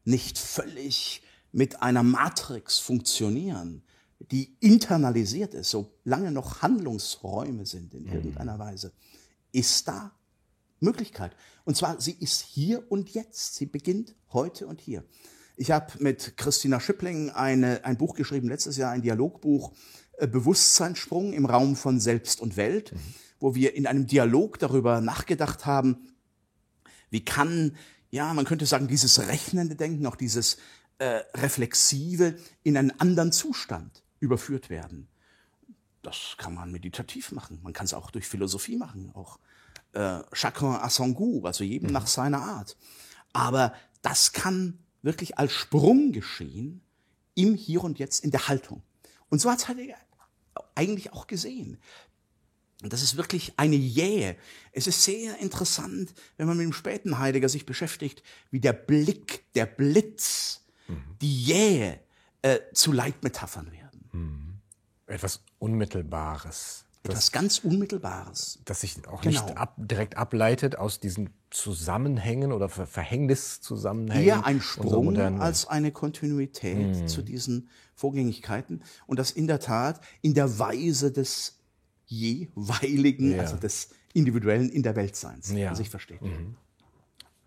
nicht 0.06 0.38
völlig 0.38 1.24
mit 1.52 1.82
einer 1.82 2.04
Matrix 2.04 2.78
funktionieren, 2.78 3.82
die 4.20 4.56
internalisiert 4.60 5.54
ist, 5.54 5.72
solange 5.72 6.32
noch 6.32 6.62
Handlungsräume 6.62 7.66
sind 7.66 7.94
in 7.94 8.04
mhm. 8.04 8.14
irgendeiner 8.14 8.60
Weise, 8.60 8.92
ist 9.52 9.88
da 9.88 10.12
Möglichkeit. 10.80 11.36
Und 11.66 11.76
zwar, 11.76 12.00
sie 12.00 12.14
ist 12.14 12.42
hier 12.42 12.92
und 12.92 13.10
jetzt. 13.12 13.56
Sie 13.56 13.66
beginnt 13.66 14.16
heute 14.32 14.68
und 14.68 14.82
hier. 14.82 15.04
Ich 15.56 15.72
habe 15.72 15.92
mit 16.00 16.38
Christina 16.38 16.80
Schippling 16.80 17.32
eine, 17.32 17.84
ein 17.84 17.98
Buch 17.98 18.16
geschrieben, 18.16 18.48
letztes 18.48 18.78
Jahr 18.78 18.92
ein 18.92 19.02
Dialogbuch, 19.02 19.74
äh, 20.18 20.28
Bewusstseinssprung 20.28 21.34
im 21.34 21.46
Raum 21.46 21.76
von 21.76 22.00
Selbst 22.00 22.40
und 22.40 22.56
Welt, 22.56 22.94
mhm. 22.94 23.00
wo 23.40 23.56
wir 23.56 23.76
in 23.76 23.86
einem 23.86 24.08
Dialog 24.08 24.60
darüber 24.60 25.02
nachgedacht 25.02 25.66
haben, 25.66 26.14
wie 27.10 27.26
kann, 27.26 27.76
ja, 28.10 28.34
man 28.34 28.46
könnte 28.46 28.66
sagen, 28.66 28.88
dieses 28.88 29.28
rechnende 29.28 29.76
Denken, 29.76 30.06
auch 30.06 30.16
dieses 30.16 30.58
äh, 31.00 31.22
reflexive 31.36 32.36
in 32.64 32.78
einen 32.78 32.98
anderen 33.00 33.32
Zustand 33.32 34.04
überführt 34.20 34.70
werden. 34.70 35.10
Das 36.02 36.36
kann 36.38 36.54
man 36.54 36.72
meditativ 36.72 37.32
machen. 37.32 37.60
Man 37.64 37.74
kann 37.74 37.86
es 37.86 37.94
auch 37.94 38.12
durch 38.12 38.28
Philosophie 38.28 38.78
machen, 38.78 39.12
auch 39.14 39.40
äh, 39.94 40.20
chacun 40.34 40.76
à 40.76 40.90
son 40.90 41.10
goût, 41.10 41.46
also 41.46 41.64
jedem 41.64 41.88
mhm. 41.88 41.94
nach 41.94 42.08
seiner 42.08 42.42
Art. 42.42 42.78
Aber 43.34 43.74
das 44.02 44.32
kann 44.32 44.80
wirklich 45.02 45.38
als 45.38 45.54
Sprung 45.54 46.12
geschehen 46.12 46.82
im 47.36 47.56
Hier 47.56 47.84
und 47.84 48.00
Jetzt 48.00 48.24
in 48.24 48.32
der 48.32 48.48
Haltung. 48.48 48.82
Und 49.30 49.40
so 49.40 49.50
hat 49.50 49.68
Heidegger 49.68 49.96
eigentlich 50.76 51.14
auch 51.14 51.28
gesehen. 51.28 51.78
Und 52.82 52.94
das 52.94 53.02
ist 53.02 53.18
wirklich 53.18 53.54
eine 53.58 53.76
Jähe. 53.76 54.38
Es 54.72 54.88
ist 54.88 55.04
sehr 55.04 55.38
interessant, 55.40 56.14
wenn 56.38 56.48
man 56.48 56.58
mit 56.58 56.66
dem 56.66 56.74
späten 56.74 57.20
Heidegger 57.20 57.50
sich 57.50 57.66
beschäftigt, 57.66 58.24
wie 58.52 58.62
der 58.62 58.74
Blick, 58.74 59.52
der 59.54 59.66
Blitz, 59.66 60.62
mhm. 60.88 61.04
die 61.22 61.44
Jähe 61.44 62.00
äh, 62.42 62.60
zu 62.74 62.94
Leitmetaphern 62.94 63.72
werden. 63.72 64.10
Mhm. 64.14 64.54
Etwas 65.08 65.42
Unmittelbares. 65.60 66.86
Etwas 67.04 67.32
ganz 67.32 67.60
Unmittelbares. 67.60 68.60
Das 68.66 68.82
sich 68.82 69.08
auch 69.08 69.22
genau. 69.22 69.42
nicht 69.42 69.58
ab, 69.58 69.76
direkt 69.78 70.18
ableitet 70.18 70.76
aus 70.76 71.00
diesen 71.00 71.30
Zusammenhängen 71.50 72.52
oder 72.52 72.68
Ver 72.68 72.86
Verhängniszusammenhängen. 72.86 74.28
Eher 74.28 74.46
ein 74.46 74.62
Sprung 74.62 75.18
als 75.18 75.66
eine 75.68 75.92
Kontinuität 75.92 77.04
mm. 77.04 77.08
zu 77.08 77.22
diesen 77.22 77.70
Vorgängigkeiten. 77.96 78.84
Und 79.08 79.18
das 79.18 79.32
in 79.32 79.48
der 79.48 79.60
Tat 79.60 80.02
in 80.22 80.34
der 80.34 80.60
Weise 80.60 81.12
des 81.12 81.60
jeweiligen, 82.06 83.36
ja. 83.36 83.42
also 83.42 83.56
des 83.56 83.90
Individuellen 84.14 84.70
in 84.70 84.84
der 84.84 84.96
Weltseins, 84.96 85.52
ja. 85.52 85.74
sich 85.76 85.90
versteht. 85.90 86.22
Mhm. 86.22 86.58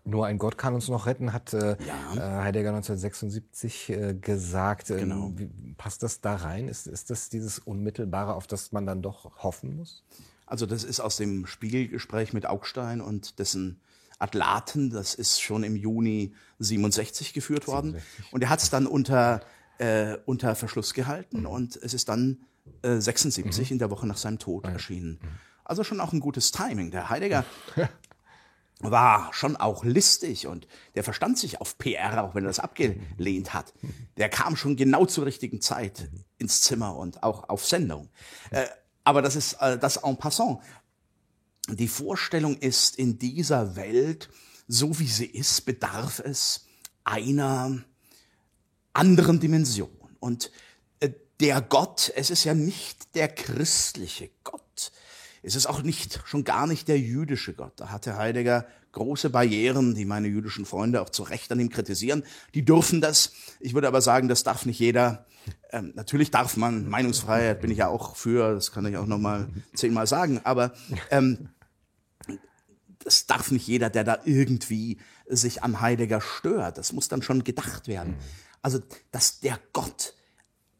Nur 0.05 0.25
ein 0.25 0.37
Gott 0.37 0.57
kann 0.57 0.73
uns 0.73 0.89
noch 0.89 1.05
retten, 1.05 1.31
hat 1.31 1.53
äh, 1.53 1.77
ja. 1.85 2.15
Äh, 2.15 2.43
Heidegger 2.43 2.69
1976 2.69 3.89
äh, 3.89 4.13
gesagt. 4.15 4.89
Ähm, 4.89 4.97
genau. 4.97 5.31
Wie, 5.35 5.49
passt 5.77 6.03
das 6.03 6.19
da 6.19 6.35
rein? 6.35 6.67
Ist, 6.67 6.87
ist 6.87 7.09
das 7.09 7.29
dieses 7.29 7.59
Unmittelbare, 7.59 8.33
auf 8.33 8.45
das 8.45 8.73
man 8.73 8.85
dann 8.85 9.01
doch 9.01 9.43
hoffen 9.43 9.77
muss? 9.77 10.03
Also 10.45 10.65
das 10.65 10.83
ist 10.83 10.99
aus 10.99 11.15
dem 11.15 11.45
Spiegelgespräch 11.45 12.33
mit 12.33 12.45
Augstein 12.45 12.99
und 12.99 13.39
dessen 13.39 13.79
Atlaten, 14.19 14.89
das 14.89 15.15
ist 15.15 15.41
schon 15.41 15.63
im 15.63 15.75
Juni 15.75 16.33
67 16.59 17.33
geführt 17.33 17.67
worden. 17.67 17.91
67. 17.93 18.33
Und 18.33 18.43
er 18.43 18.49
hat 18.49 18.61
es 18.61 18.69
dann 18.69 18.85
unter, 18.85 19.41
äh, 19.77 20.17
unter 20.25 20.55
Verschluss 20.55 20.93
gehalten 20.93 21.41
mhm. 21.41 21.47
und 21.47 21.75
es 21.77 21.93
ist 21.93 22.09
dann 22.09 22.39
äh, 22.81 22.99
76 22.99 23.69
mhm. 23.69 23.73
in 23.73 23.79
der 23.79 23.89
Woche 23.89 24.05
nach 24.05 24.17
seinem 24.17 24.39
Tod 24.39 24.65
mhm. 24.65 24.73
erschienen. 24.73 25.19
Also 25.65 25.83
schon 25.83 26.01
auch 26.01 26.11
ein 26.11 26.19
gutes 26.19 26.51
Timing. 26.51 26.91
Der 26.91 27.09
Heidegger 27.09 27.45
war 28.83 29.33
schon 29.33 29.55
auch 29.55 29.83
listig 29.83 30.47
und 30.47 30.67
der 30.95 31.03
verstand 31.03 31.37
sich 31.37 31.61
auf 31.61 31.77
PR, 31.77 32.23
auch 32.23 32.35
wenn 32.35 32.43
er 32.43 32.49
das 32.49 32.59
abgelehnt 32.59 33.53
hat. 33.53 33.73
Der 34.17 34.29
kam 34.29 34.55
schon 34.55 34.75
genau 34.75 35.05
zur 35.05 35.25
richtigen 35.25 35.61
Zeit 35.61 36.09
ins 36.37 36.61
Zimmer 36.61 36.95
und 36.95 37.23
auch 37.23 37.49
auf 37.49 37.65
Sendung. 37.65 38.09
Äh, 38.51 38.67
aber 39.03 39.21
das 39.21 39.35
ist 39.35 39.53
äh, 39.53 39.77
das 39.77 39.97
en 39.97 40.17
passant. 40.17 40.59
Die 41.69 41.87
Vorstellung 41.87 42.57
ist, 42.57 42.97
in 42.97 43.17
dieser 43.17 43.75
Welt, 43.75 44.29
so 44.67 44.99
wie 44.99 45.07
sie 45.07 45.25
ist, 45.25 45.61
bedarf 45.61 46.19
es 46.19 46.65
einer 47.03 47.83
anderen 48.93 49.39
Dimension. 49.39 49.89
Und 50.19 50.51
äh, 50.99 51.09
der 51.39 51.61
Gott, 51.61 52.11
es 52.15 52.29
ist 52.29 52.43
ja 52.43 52.53
nicht 52.53 53.15
der 53.15 53.29
christliche 53.29 54.29
Gott, 54.43 54.91
es 55.43 55.55
ist 55.55 55.65
auch 55.65 55.83
nicht, 55.83 56.21
schon 56.25 56.45
gar 56.45 56.67
nicht 56.67 56.87
der 56.87 56.99
jüdische 56.99 57.53
Gott. 57.53 57.73
Da 57.75 57.89
hatte 57.89 58.17
Heidegger 58.17 58.65
große 58.93 59.29
Barrieren, 59.29 59.93
die 59.93 60.05
meine 60.05 60.27
jüdischen 60.27 60.65
Freunde 60.65 61.01
auch 61.01 61.09
zu 61.09 61.23
Recht 61.23 61.51
an 61.51 61.59
ihm 61.59 61.69
kritisieren. 61.69 62.23
Die 62.53 62.63
dürfen 62.63 63.01
das. 63.01 63.33
Ich 63.59 63.73
würde 63.73 63.87
aber 63.87 64.01
sagen, 64.01 64.29
das 64.29 64.43
darf 64.43 64.65
nicht 64.65 64.79
jeder. 64.79 65.25
Ähm, 65.71 65.91
natürlich 65.95 66.31
darf 66.31 66.55
man 66.55 66.87
Meinungsfreiheit, 66.87 67.59
bin 67.59 67.71
ich 67.71 67.79
ja 67.79 67.89
auch 67.89 68.15
für, 68.15 68.53
das 68.55 68.71
kann 68.71 68.85
ich 68.85 68.95
auch 68.95 69.05
noch 69.05 69.17
mal 69.17 69.49
zehnmal 69.73 70.07
sagen, 70.07 70.39
aber 70.45 70.71
ähm, 71.11 71.49
das 73.03 73.25
darf 73.27 73.51
nicht 73.51 73.67
jeder, 73.67 73.89
der 73.89 74.05
da 74.05 74.19
irgendwie 74.23 74.99
sich 75.27 75.61
an 75.61 75.81
Heidegger 75.81 76.21
stört. 76.21 76.77
Das 76.77 76.93
muss 76.93 77.09
dann 77.09 77.21
schon 77.21 77.43
gedacht 77.43 77.89
werden. 77.89 78.15
Also, 78.61 78.79
dass 79.11 79.41
der 79.41 79.59
Gott 79.73 80.13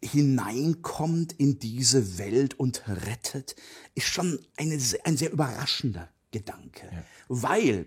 hineinkommt 0.03 1.33
in 1.33 1.59
diese 1.59 2.17
Welt 2.17 2.59
und 2.59 2.83
rettet, 2.87 3.55
ist 3.95 4.07
schon 4.07 4.39
eine, 4.57 4.79
ein 5.03 5.17
sehr 5.17 5.31
überraschender 5.31 6.09
Gedanke, 6.31 6.89
ja. 6.91 7.03
weil 7.29 7.85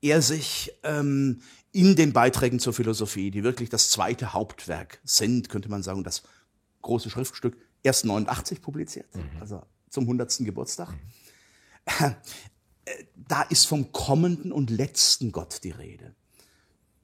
er 0.00 0.20
sich 0.22 0.72
ähm, 0.82 1.42
in 1.70 1.96
den 1.96 2.12
Beiträgen 2.12 2.58
zur 2.58 2.72
Philosophie, 2.72 3.30
die 3.30 3.44
wirklich 3.44 3.70
das 3.70 3.90
zweite 3.90 4.32
Hauptwerk 4.32 5.00
sind, 5.04 5.48
könnte 5.48 5.68
man 5.68 5.82
sagen, 5.82 6.04
das 6.04 6.22
große 6.82 7.08
Schriftstück, 7.10 7.56
erst 7.82 8.04
89 8.04 8.60
publiziert, 8.60 9.14
mhm. 9.14 9.40
also 9.40 9.62
zum 9.88 10.04
100. 10.04 10.38
Geburtstag. 10.40 10.90
Mhm. 10.90 12.14
Da 13.28 13.42
ist 13.42 13.66
vom 13.66 13.92
kommenden 13.92 14.52
und 14.52 14.70
letzten 14.70 15.30
Gott 15.32 15.62
die 15.62 15.70
Rede 15.70 16.14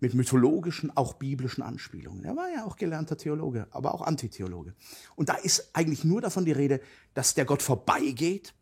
mit 0.01 0.15
mythologischen, 0.15 0.97
auch 0.97 1.15
biblischen 1.15 1.63
Anspielungen. 1.63 2.25
Er 2.25 2.37
war 2.37 2.49
ja 2.51 2.65
auch 2.65 2.77
gelernter 2.77 3.17
Theologe, 3.17 3.67
aber 3.71 3.95
auch 3.95 4.03
Antitheologe. 4.03 4.75
Und 5.17 5.29
da 5.29 5.35
ist 5.35 5.71
eigentlich 5.73 6.05
nur 6.05 6.21
davon 6.21 6.45
die 6.45 6.53
Rede, 6.53 6.81
dass 7.15 7.35
der 7.35 7.45
Gott 7.45 7.63
vorbeigeht, 7.63 8.55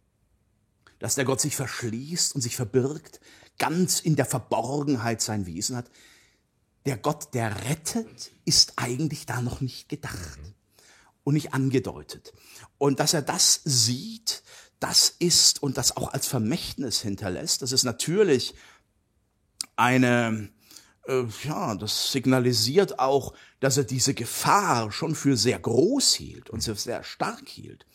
dass 0.99 1.15
der 1.15 1.25
Gott 1.25 1.41
sich 1.41 1.57
verschließt 1.57 2.35
und 2.35 2.41
sich 2.41 2.57
verbirgt, 2.57 3.21
ganz 3.59 4.01
in 4.01 4.17
der 4.17 4.25
Verborgenheit 4.25 5.21
sein 5.21 5.47
Wesen 5.47 5.77
hat. 5.77 5.91
Der 6.87 6.97
Gott, 6.97 7.35
der 7.35 7.65
rettet, 7.69 8.33
ist 8.45 8.75
eigentlich 8.77 9.27
da 9.27 9.43
noch 9.43 9.61
nicht 9.61 9.89
gedacht 9.89 10.39
und 11.25 11.35
nicht 11.35 11.53
angedeutet. 11.53 12.33
Und 12.79 13.01
dass 13.01 13.13
er 13.13 13.23
das 13.23 13.61
sieht, 13.65 14.43
das 14.81 15.09
ist 15.19 15.63
und 15.63 15.77
das 15.77 15.97
auch 15.97 16.13
als 16.13 16.27
Vermächtnis 16.27 17.01
hinterlässt, 17.01 17.63
das 17.63 17.73
ist 17.73 17.85
natürlich 17.85 18.55
eine 19.75 20.49
äh, 21.09 21.25
ja, 21.45 21.75
das 21.75 22.13
signalisiert 22.13 22.99
auch, 22.99 23.35
dass 23.61 23.77
er 23.77 23.85
diese 23.85 24.15
Gefahr 24.15 24.93
schon 24.93 25.15
für 25.15 25.37
sehr 25.37 25.59
groß 25.59 26.15
hielt 26.15 26.51
und 26.51 26.63
sehr 26.63 27.03
stark 27.05 27.49
hielt. 27.49 27.87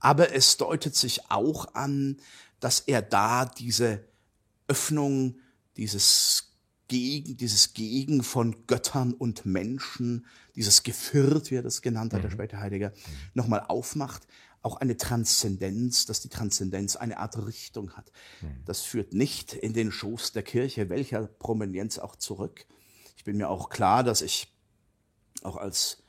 Aber 0.00 0.34
es 0.34 0.56
deutet 0.56 0.94
sich 0.94 1.30
auch 1.30 1.74
an, 1.74 2.18
dass 2.60 2.80
er 2.80 3.02
da 3.02 3.44
diese 3.44 4.04
Öffnung, 4.68 5.38
dieses 5.76 6.52
Gegen, 6.88 7.36
dieses 7.36 7.74
Gegen 7.74 8.22
von 8.22 8.66
Göttern 8.66 9.12
und 9.12 9.44
Menschen, 9.44 10.26
dieses 10.56 10.82
Geviert, 10.82 11.50
wie 11.50 11.56
er 11.56 11.62
das 11.62 11.82
genannt 11.82 12.12
hat, 12.12 12.20
mhm. 12.20 12.22
der 12.22 12.30
späte 12.30 12.60
Heidegger, 12.60 12.92
nochmal 13.34 13.64
aufmacht 13.68 14.26
auch 14.62 14.76
eine 14.76 14.96
Transzendenz, 14.96 16.06
dass 16.06 16.20
die 16.20 16.28
Transzendenz 16.28 16.96
eine 16.96 17.18
Art 17.18 17.46
Richtung 17.46 17.92
hat. 17.92 18.10
Mhm. 18.40 18.64
Das 18.64 18.80
führt 18.80 19.12
nicht 19.14 19.52
in 19.54 19.72
den 19.72 19.92
Schoß 19.92 20.32
der 20.32 20.42
Kirche, 20.42 20.88
welcher 20.88 21.26
Prominenz 21.26 21.98
auch 21.98 22.16
zurück. 22.16 22.66
Ich 23.16 23.24
bin 23.24 23.36
mir 23.36 23.48
auch 23.48 23.68
klar, 23.68 24.02
dass 24.02 24.22
ich 24.22 24.52
auch 25.42 25.56
als 25.56 26.02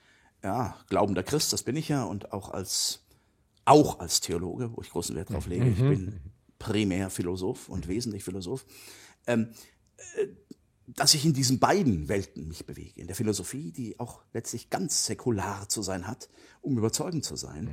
ja, 0.43 0.78
glaubender 0.89 1.24
Christ, 1.24 1.54
das 1.54 1.64
bin 1.64 1.76
ich 1.76 1.89
ja, 1.89 2.04
und 2.04 2.32
auch 2.34 2.50
als 2.50 3.02
auch 3.66 4.00
als 4.00 4.20
Theologe, 4.22 4.76
wo 4.76 4.82
ich 4.82 4.89
großen 4.89 5.16
Wert 5.16 5.30
drauf 5.30 5.45
lege. 5.45 5.70
Ich 5.70 5.78
bin 5.78 6.20
primär 6.58 7.12
Philosoph 7.12 7.70
und 7.70 7.88
wesentlich 7.88 8.24
Philosoph. 8.24 8.66
Ähm, 9.28 9.50
äh, 10.16 10.28
dass 10.88 11.14
ich 11.14 11.24
in 11.24 11.34
diesen 11.34 11.60
beiden 11.60 12.10
Welten 12.10 12.47
mich 12.47 12.66
bewege. 12.66 13.00
In 13.00 13.06
der 13.06 13.16
Philosophie, 13.16 13.72
die 13.72 14.00
auch 14.00 14.24
letztlich 14.34 14.72
ganz 14.72 15.06
säkular 15.06 15.70
zu 15.70 15.84
sein 15.84 16.08
hat, 16.08 16.30
um 16.62 16.80
überzeugend 16.80 17.24
zu 17.24 17.36
sein. 17.36 17.68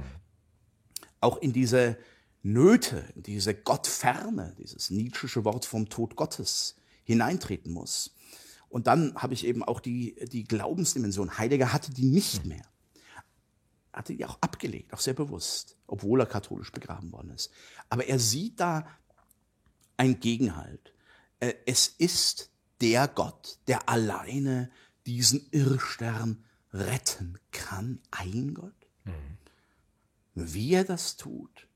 Auch 1.27 1.39
in 1.39 1.53
diese 1.53 1.99
Nöte, 2.45 3.05
in 3.17 3.25
diese 3.25 3.53
Gottferne, 3.53 4.55
dieses 4.61 4.91
Nietzschische 4.91 5.45
Wort 5.45 5.65
vom 5.65 5.89
Tod 5.89 6.15
Gottes 6.15 6.77
hineintreten 7.03 7.73
muss. 7.73 8.15
Und 8.69 8.87
dann 8.87 9.17
habe 9.17 9.35
ich 9.35 9.45
eben 9.45 9.65
auch 9.65 9.81
die, 9.81 10.15
die 10.31 10.45
Glaubensdimension. 10.45 11.37
Heidegger 11.37 11.73
hatte 11.73 11.93
die 11.93 12.05
nicht 12.05 12.45
mhm. 12.45 12.51
mehr. 12.51 12.67
Hatte 13.93 14.15
die 14.15 14.25
auch 14.25 14.39
abgelegt, 14.41 14.95
auch 14.95 15.01
sehr 15.01 15.15
bewusst, 15.15 15.77
obwohl 15.89 16.21
er 16.21 16.27
katholisch 16.27 16.71
begraben 16.71 17.11
worden 17.11 17.31
ist. 17.31 17.51
Aber 17.89 18.07
er 18.07 18.21
sieht 18.21 18.61
da 18.61 18.87
ein 19.97 20.21
Gegenhalt. 20.21 20.93
Äh, 21.41 21.55
es 21.67 21.89
ist 21.89 22.53
der 22.81 23.09
Gott, 23.09 23.59
der 23.67 23.89
alleine 23.89 24.71
diesen 25.07 25.49
Irrstern 25.51 26.45
retten 26.73 27.41
kann. 27.51 27.99
Ein 28.13 28.55
Gott? 28.55 28.87
Mhm. 29.03 29.39
Wie 30.37 30.75
er 30.75 30.85
das 30.85 31.17
tut, 31.17 31.67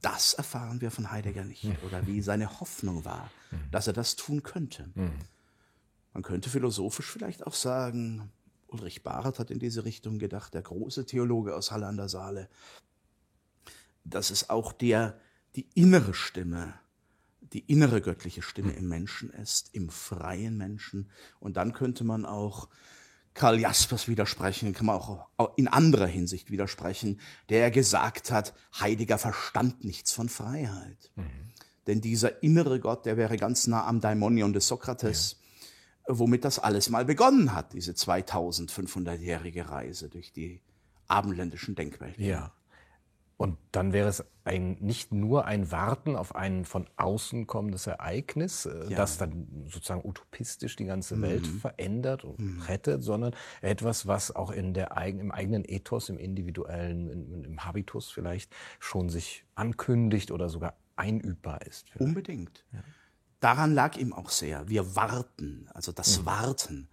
das 0.00 0.34
erfahren 0.34 0.80
wir 0.80 0.90
von 0.90 1.10
Heidegger 1.10 1.44
nicht. 1.44 1.64
Mhm. 1.64 1.76
Oder 1.84 2.06
wie 2.06 2.22
seine 2.22 2.60
Hoffnung 2.60 3.04
war, 3.04 3.30
mhm. 3.50 3.70
dass 3.70 3.86
er 3.86 3.92
das 3.92 4.16
tun 4.16 4.42
könnte. 4.42 4.88
Mhm. 4.94 5.18
Man 6.14 6.22
könnte 6.22 6.48
philosophisch 6.48 7.10
vielleicht 7.10 7.46
auch 7.46 7.54
sagen, 7.54 8.30
Ulrich 8.68 9.02
Barth 9.02 9.38
hat 9.38 9.50
in 9.50 9.58
diese 9.58 9.84
Richtung 9.84 10.18
gedacht, 10.18 10.54
der 10.54 10.62
große 10.62 11.04
Theologe 11.06 11.54
aus 11.54 11.70
Halle 11.70 11.86
an 11.86 11.96
der 11.96 12.08
Saale, 12.08 12.48
dass 14.04 14.30
es 14.30 14.48
auch 14.48 14.72
der, 14.72 15.20
die 15.56 15.68
innere 15.74 16.14
Stimme 16.14 16.74
die 17.52 17.60
innere 17.60 18.00
göttliche 18.00 18.42
Stimme 18.42 18.72
im 18.72 18.88
Menschen 18.88 19.30
ist, 19.30 19.74
im 19.74 19.88
freien 19.88 20.56
Menschen. 20.56 21.10
Und 21.40 21.56
dann 21.56 21.72
könnte 21.72 22.04
man 22.04 22.24
auch 22.24 22.68
Karl 23.36 23.60
Jaspers 23.60 24.08
widersprechen, 24.08 24.72
kann 24.72 24.86
man 24.86 24.96
auch 24.96 25.28
in 25.56 25.68
anderer 25.68 26.06
Hinsicht 26.06 26.50
widersprechen, 26.50 27.20
der 27.50 27.70
gesagt 27.70 28.30
hat, 28.30 28.54
Heidegger 28.80 29.18
verstand 29.18 29.84
nichts 29.84 30.12
von 30.12 30.30
Freiheit. 30.30 31.10
Mhm. 31.16 31.52
Denn 31.86 32.00
dieser 32.00 32.42
innere 32.42 32.80
Gott, 32.80 33.04
der 33.04 33.18
wäre 33.18 33.36
ganz 33.36 33.66
nah 33.66 33.86
am 33.86 34.00
Daimonion 34.00 34.54
des 34.54 34.66
Sokrates, 34.66 35.36
ja. 36.08 36.18
womit 36.18 36.46
das 36.46 36.58
alles 36.58 36.88
mal 36.88 37.04
begonnen 37.04 37.54
hat, 37.54 37.74
diese 37.74 37.92
2500-jährige 37.92 39.68
Reise 39.68 40.08
durch 40.08 40.32
die 40.32 40.62
abendländischen 41.06 41.74
Denkwelten. 41.74 42.24
Ja. 42.24 42.52
Und 43.38 43.58
dann 43.70 43.92
wäre 43.92 44.08
es 44.08 44.24
ein, 44.44 44.78
nicht 44.80 45.12
nur 45.12 45.44
ein 45.44 45.70
Warten 45.70 46.16
auf 46.16 46.34
ein 46.34 46.64
von 46.64 46.88
außen 46.96 47.46
kommendes 47.46 47.86
Ereignis, 47.86 48.64
äh, 48.64 48.88
ja. 48.88 48.96
das 48.96 49.18
dann 49.18 49.66
sozusagen 49.68 50.08
utopistisch 50.08 50.76
die 50.76 50.86
ganze 50.86 51.16
mhm. 51.16 51.22
Welt 51.22 51.46
verändert 51.46 52.24
und 52.24 52.38
mhm. 52.38 52.62
rettet, 52.62 53.02
sondern 53.02 53.34
etwas, 53.60 54.06
was 54.06 54.34
auch 54.34 54.50
in 54.50 54.72
der, 54.72 54.96
im 55.06 55.32
eigenen 55.32 55.64
Ethos, 55.66 56.08
im 56.08 56.16
individuellen, 56.16 57.10
im, 57.10 57.44
im 57.44 57.64
Habitus 57.64 58.10
vielleicht 58.10 58.54
schon 58.78 59.10
sich 59.10 59.44
ankündigt 59.54 60.30
oder 60.30 60.48
sogar 60.48 60.74
einübbar 60.96 61.60
ist. 61.62 61.90
Vielleicht. 61.90 62.00
Unbedingt. 62.00 62.64
Ja. 62.72 62.80
Daran 63.40 63.74
lag 63.74 63.98
ihm 63.98 64.14
auch 64.14 64.30
sehr. 64.30 64.66
Wir 64.68 64.96
warten, 64.96 65.68
also 65.74 65.92
das 65.92 66.20
mhm. 66.20 66.26
Warten, 66.26 66.88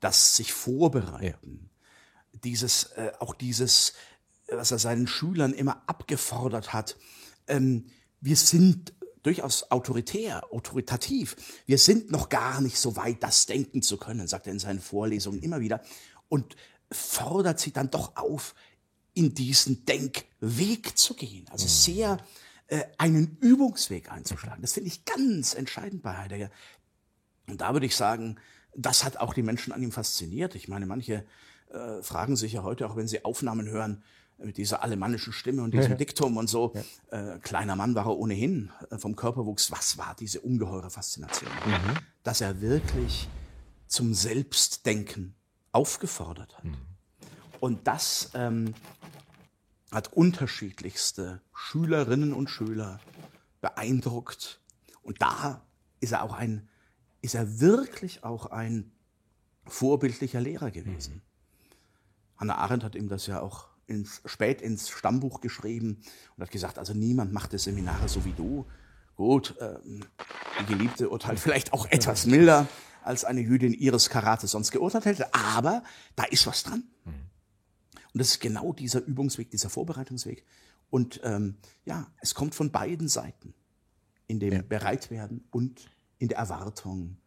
das 0.00 0.34
sich 0.34 0.52
vorbereiten, 0.52 1.70
ja. 2.32 2.40
dieses, 2.42 2.84
äh, 2.96 3.12
auch 3.20 3.32
dieses, 3.32 3.94
was 4.56 4.70
er 4.70 4.78
seinen 4.78 5.06
Schülern 5.06 5.52
immer 5.52 5.82
abgefordert 5.86 6.72
hat. 6.72 6.96
Ähm, 7.46 7.86
wir 8.20 8.36
sind 8.36 8.94
durchaus 9.22 9.70
autoritär, 9.70 10.52
autoritativ. 10.52 11.36
Wir 11.66 11.78
sind 11.78 12.10
noch 12.10 12.28
gar 12.28 12.60
nicht 12.60 12.78
so 12.78 12.96
weit, 12.96 13.22
das 13.22 13.46
denken 13.46 13.82
zu 13.82 13.96
können, 13.96 14.28
sagt 14.28 14.46
er 14.46 14.52
in 14.52 14.58
seinen 14.58 14.80
Vorlesungen 14.80 15.42
immer 15.42 15.60
wieder. 15.60 15.82
Und 16.28 16.56
fordert 16.90 17.58
sie 17.58 17.72
dann 17.72 17.90
doch 17.90 18.16
auf, 18.16 18.54
in 19.14 19.34
diesen 19.34 19.84
Denkweg 19.86 20.96
zu 20.98 21.14
gehen. 21.14 21.46
Also 21.50 21.64
mhm. 21.64 21.70
sehr 21.70 22.18
äh, 22.66 22.82
einen 22.98 23.38
Übungsweg 23.40 24.10
einzuschlagen. 24.10 24.62
Das 24.62 24.74
finde 24.74 24.88
ich 24.88 25.04
ganz 25.04 25.54
entscheidend 25.54 26.02
bei 26.02 26.16
Heidegger. 26.16 26.50
Und 27.46 27.60
da 27.60 27.72
würde 27.72 27.86
ich 27.86 27.96
sagen, 27.96 28.36
das 28.76 29.04
hat 29.04 29.18
auch 29.18 29.34
die 29.34 29.42
Menschen 29.42 29.72
an 29.72 29.82
ihm 29.82 29.92
fasziniert. 29.92 30.54
Ich 30.54 30.68
meine, 30.68 30.86
manche 30.86 31.24
äh, 31.72 32.02
fragen 32.02 32.36
sich 32.36 32.54
ja 32.54 32.62
heute, 32.62 32.88
auch 32.88 32.96
wenn 32.96 33.08
sie 33.08 33.24
Aufnahmen 33.24 33.68
hören, 33.68 34.02
mit 34.38 34.56
dieser 34.56 34.82
alemannischen 34.82 35.32
Stimme 35.32 35.62
und 35.62 35.72
diesem 35.72 35.92
ja. 35.92 35.96
Diktum 35.96 36.36
und 36.36 36.48
so. 36.48 36.72
Ja. 37.10 37.34
Äh, 37.34 37.38
kleiner 37.38 37.76
Mann 37.76 37.94
war 37.94 38.06
er 38.06 38.16
ohnehin 38.16 38.70
äh, 38.90 38.98
vom 38.98 39.16
Körperwuchs. 39.16 39.70
Was 39.70 39.96
war 39.98 40.14
diese 40.18 40.40
ungeheure 40.40 40.90
Faszination? 40.90 41.50
Mhm. 41.66 41.98
Dass 42.22 42.40
er 42.40 42.60
wirklich 42.60 43.28
zum 43.86 44.14
Selbstdenken 44.14 45.34
aufgefordert 45.72 46.56
hat. 46.56 46.64
Mhm. 46.64 46.76
Und 47.60 47.86
das 47.86 48.30
ähm, 48.34 48.74
hat 49.90 50.12
unterschiedlichste 50.12 51.40
Schülerinnen 51.54 52.32
und 52.32 52.50
Schüler 52.50 53.00
beeindruckt. 53.60 54.60
Und 55.02 55.22
da 55.22 55.62
ist 56.00 56.12
er 56.12 56.22
auch 56.22 56.34
ein, 56.34 56.68
ist 57.22 57.34
er 57.34 57.60
wirklich 57.60 58.24
auch 58.24 58.46
ein 58.46 58.92
vorbildlicher 59.66 60.40
Lehrer 60.40 60.70
gewesen. 60.70 61.14
Mhm. 61.14 61.22
Hannah 62.36 62.56
Arendt 62.56 62.84
hat 62.84 62.94
ihm 62.94 63.08
das 63.08 63.26
ja 63.26 63.40
auch 63.40 63.68
ins, 63.86 64.22
spät 64.24 64.62
ins 64.62 64.88
Stammbuch 64.88 65.40
geschrieben 65.40 66.02
und 66.36 66.42
hat 66.42 66.50
gesagt, 66.50 66.78
also 66.78 66.94
niemand 66.94 67.32
macht 67.32 67.52
das 67.52 67.64
Seminare 67.64 68.08
so 68.08 68.24
wie 68.24 68.32
du. 68.32 68.66
Gut, 69.16 69.54
ähm, 69.60 70.00
die 70.60 70.66
Geliebte 70.66 71.08
urteilt 71.08 71.38
vielleicht 71.38 71.72
auch 71.72 71.86
etwas 71.86 72.26
milder, 72.26 72.66
als 73.02 73.24
eine 73.24 73.40
Jüdin 73.40 73.72
ihres 73.72 74.08
Karates 74.10 74.50
sonst 74.50 74.70
geurteilt 74.70 75.04
hätte, 75.04 75.32
aber 75.34 75.82
da 76.16 76.24
ist 76.24 76.46
was 76.46 76.62
dran. 76.62 76.84
Und 77.04 78.20
das 78.20 78.28
ist 78.28 78.40
genau 78.40 78.72
dieser 78.72 79.04
Übungsweg, 79.04 79.50
dieser 79.50 79.68
Vorbereitungsweg. 79.68 80.44
Und 80.88 81.20
ähm, 81.24 81.56
ja, 81.84 82.06
es 82.20 82.34
kommt 82.34 82.54
von 82.54 82.70
beiden 82.70 83.08
Seiten. 83.08 83.54
In 84.26 84.40
dem 84.40 84.52
ja. 84.52 84.62
Bereitwerden 84.62 85.44
und 85.50 85.90
in 86.18 86.28
der 86.28 86.38
Erwartung 86.38 87.18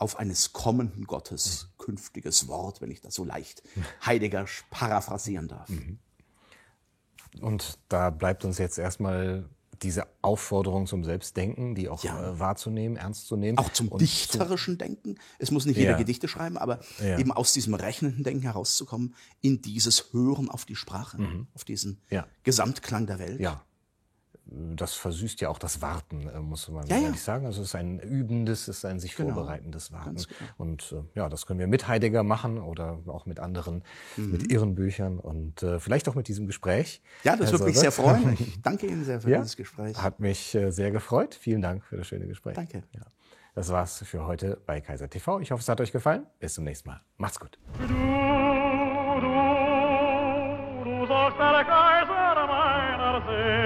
auf 0.00 0.18
eines 0.18 0.52
kommenden 0.52 1.06
Gottes 1.06 1.68
mhm. 1.78 1.84
künftiges 1.84 2.48
Wort, 2.48 2.80
wenn 2.80 2.90
ich 2.90 3.00
das 3.00 3.14
so 3.14 3.24
leicht 3.24 3.62
Heidegger 4.04 4.46
paraphrasieren 4.70 5.48
darf. 5.48 5.68
Mhm. 5.68 5.98
Und 7.40 7.78
da 7.88 8.10
bleibt 8.10 8.44
uns 8.44 8.58
jetzt 8.58 8.78
erstmal 8.78 9.48
diese 9.82 10.06
Aufforderung 10.20 10.86
zum 10.86 11.04
Selbstdenken, 11.04 11.74
die 11.74 11.88
auch 11.88 12.04
ja. 12.04 12.32
äh, 12.32 12.38
wahrzunehmen, 12.38 12.96
ernst 12.96 13.26
zu 13.26 13.36
nehmen. 13.36 13.56
Auch 13.56 13.72
zum 13.72 13.96
dichterischen 13.96 14.76
Denken. 14.76 15.16
Es 15.38 15.50
muss 15.50 15.64
nicht 15.64 15.76
jeder 15.76 15.92
ja. 15.92 15.96
Gedichte 15.96 16.28
schreiben, 16.28 16.58
aber 16.58 16.80
ja. 16.98 17.18
eben 17.18 17.32
aus 17.32 17.52
diesem 17.52 17.74
rechnenden 17.74 18.24
Denken 18.24 18.42
herauszukommen, 18.42 19.14
in 19.40 19.62
dieses 19.62 20.12
Hören 20.12 20.50
auf 20.50 20.66
die 20.66 20.76
Sprache, 20.76 21.18
mhm. 21.18 21.46
auf 21.54 21.64
diesen 21.64 22.02
Gesamtklang 22.42 23.06
der 23.06 23.18
Welt. 23.18 23.40
Ja 23.40 23.64
das 24.52 24.94
versüßt 24.94 25.40
ja 25.40 25.48
auch 25.48 25.58
das 25.58 25.80
Warten, 25.80 26.28
äh, 26.28 26.40
muss 26.40 26.68
man 26.68 26.86
ja, 26.86 26.96
ehrlich 26.96 27.16
ja. 27.16 27.22
sagen. 27.22 27.46
Also 27.46 27.62
es 27.62 27.68
ist 27.68 27.74
ein 27.74 28.00
übendes, 28.00 28.62
es 28.68 28.78
ist 28.78 28.84
ein 28.84 28.98
sich 28.98 29.14
genau. 29.14 29.34
vorbereitendes 29.34 29.92
Warten. 29.92 30.16
Genau. 30.16 30.26
Und 30.58 30.92
äh, 30.92 31.18
ja, 31.18 31.28
das 31.28 31.46
können 31.46 31.60
wir 31.60 31.68
mit 31.68 31.86
Heidegger 31.86 32.22
machen 32.22 32.58
oder 32.58 32.98
auch 33.06 33.26
mit 33.26 33.38
anderen, 33.38 33.84
mhm. 34.16 34.32
mit 34.32 34.50
ihren 34.50 34.74
Büchern 34.74 35.18
und 35.18 35.62
äh, 35.62 35.78
vielleicht 35.78 36.08
auch 36.08 36.14
mit 36.14 36.26
diesem 36.28 36.46
Gespräch. 36.46 37.00
Ja, 37.22 37.36
das 37.36 37.52
würde 37.52 37.64
mich 37.64 37.78
sehr 37.78 37.92
freuen. 37.92 38.36
Ich 38.40 38.62
danke 38.62 38.86
Ihnen 38.86 39.04
sehr 39.04 39.20
für 39.20 39.30
ja, 39.30 39.38
dieses 39.38 39.56
Gespräch. 39.56 39.96
Hat 39.96 40.18
mich 40.20 40.54
äh, 40.54 40.70
sehr 40.70 40.90
gefreut. 40.90 41.34
Vielen 41.34 41.62
Dank 41.62 41.84
für 41.84 41.96
das 41.96 42.06
schöne 42.06 42.26
Gespräch. 42.26 42.54
Danke. 42.54 42.82
Ja. 42.92 43.02
Das 43.54 43.68
war's 43.70 44.02
für 44.04 44.26
heute 44.26 44.60
bei 44.66 44.80
Kaiser 44.80 45.10
TV. 45.10 45.40
Ich 45.40 45.50
hoffe, 45.50 45.60
es 45.60 45.68
hat 45.68 45.80
euch 45.80 45.92
gefallen. 45.92 46.26
Bis 46.38 46.54
zum 46.54 46.64
nächsten 46.64 46.88
Mal. 46.88 47.00
Macht's 47.16 47.38
gut. 47.38 47.58
Du, 47.78 47.86
du, 47.86 47.94
du 50.84 51.06
sagst 51.06 51.38
der 51.38 51.64
Kaiser 51.64 52.46
meiner 52.46 53.22
Seele. 53.26 53.59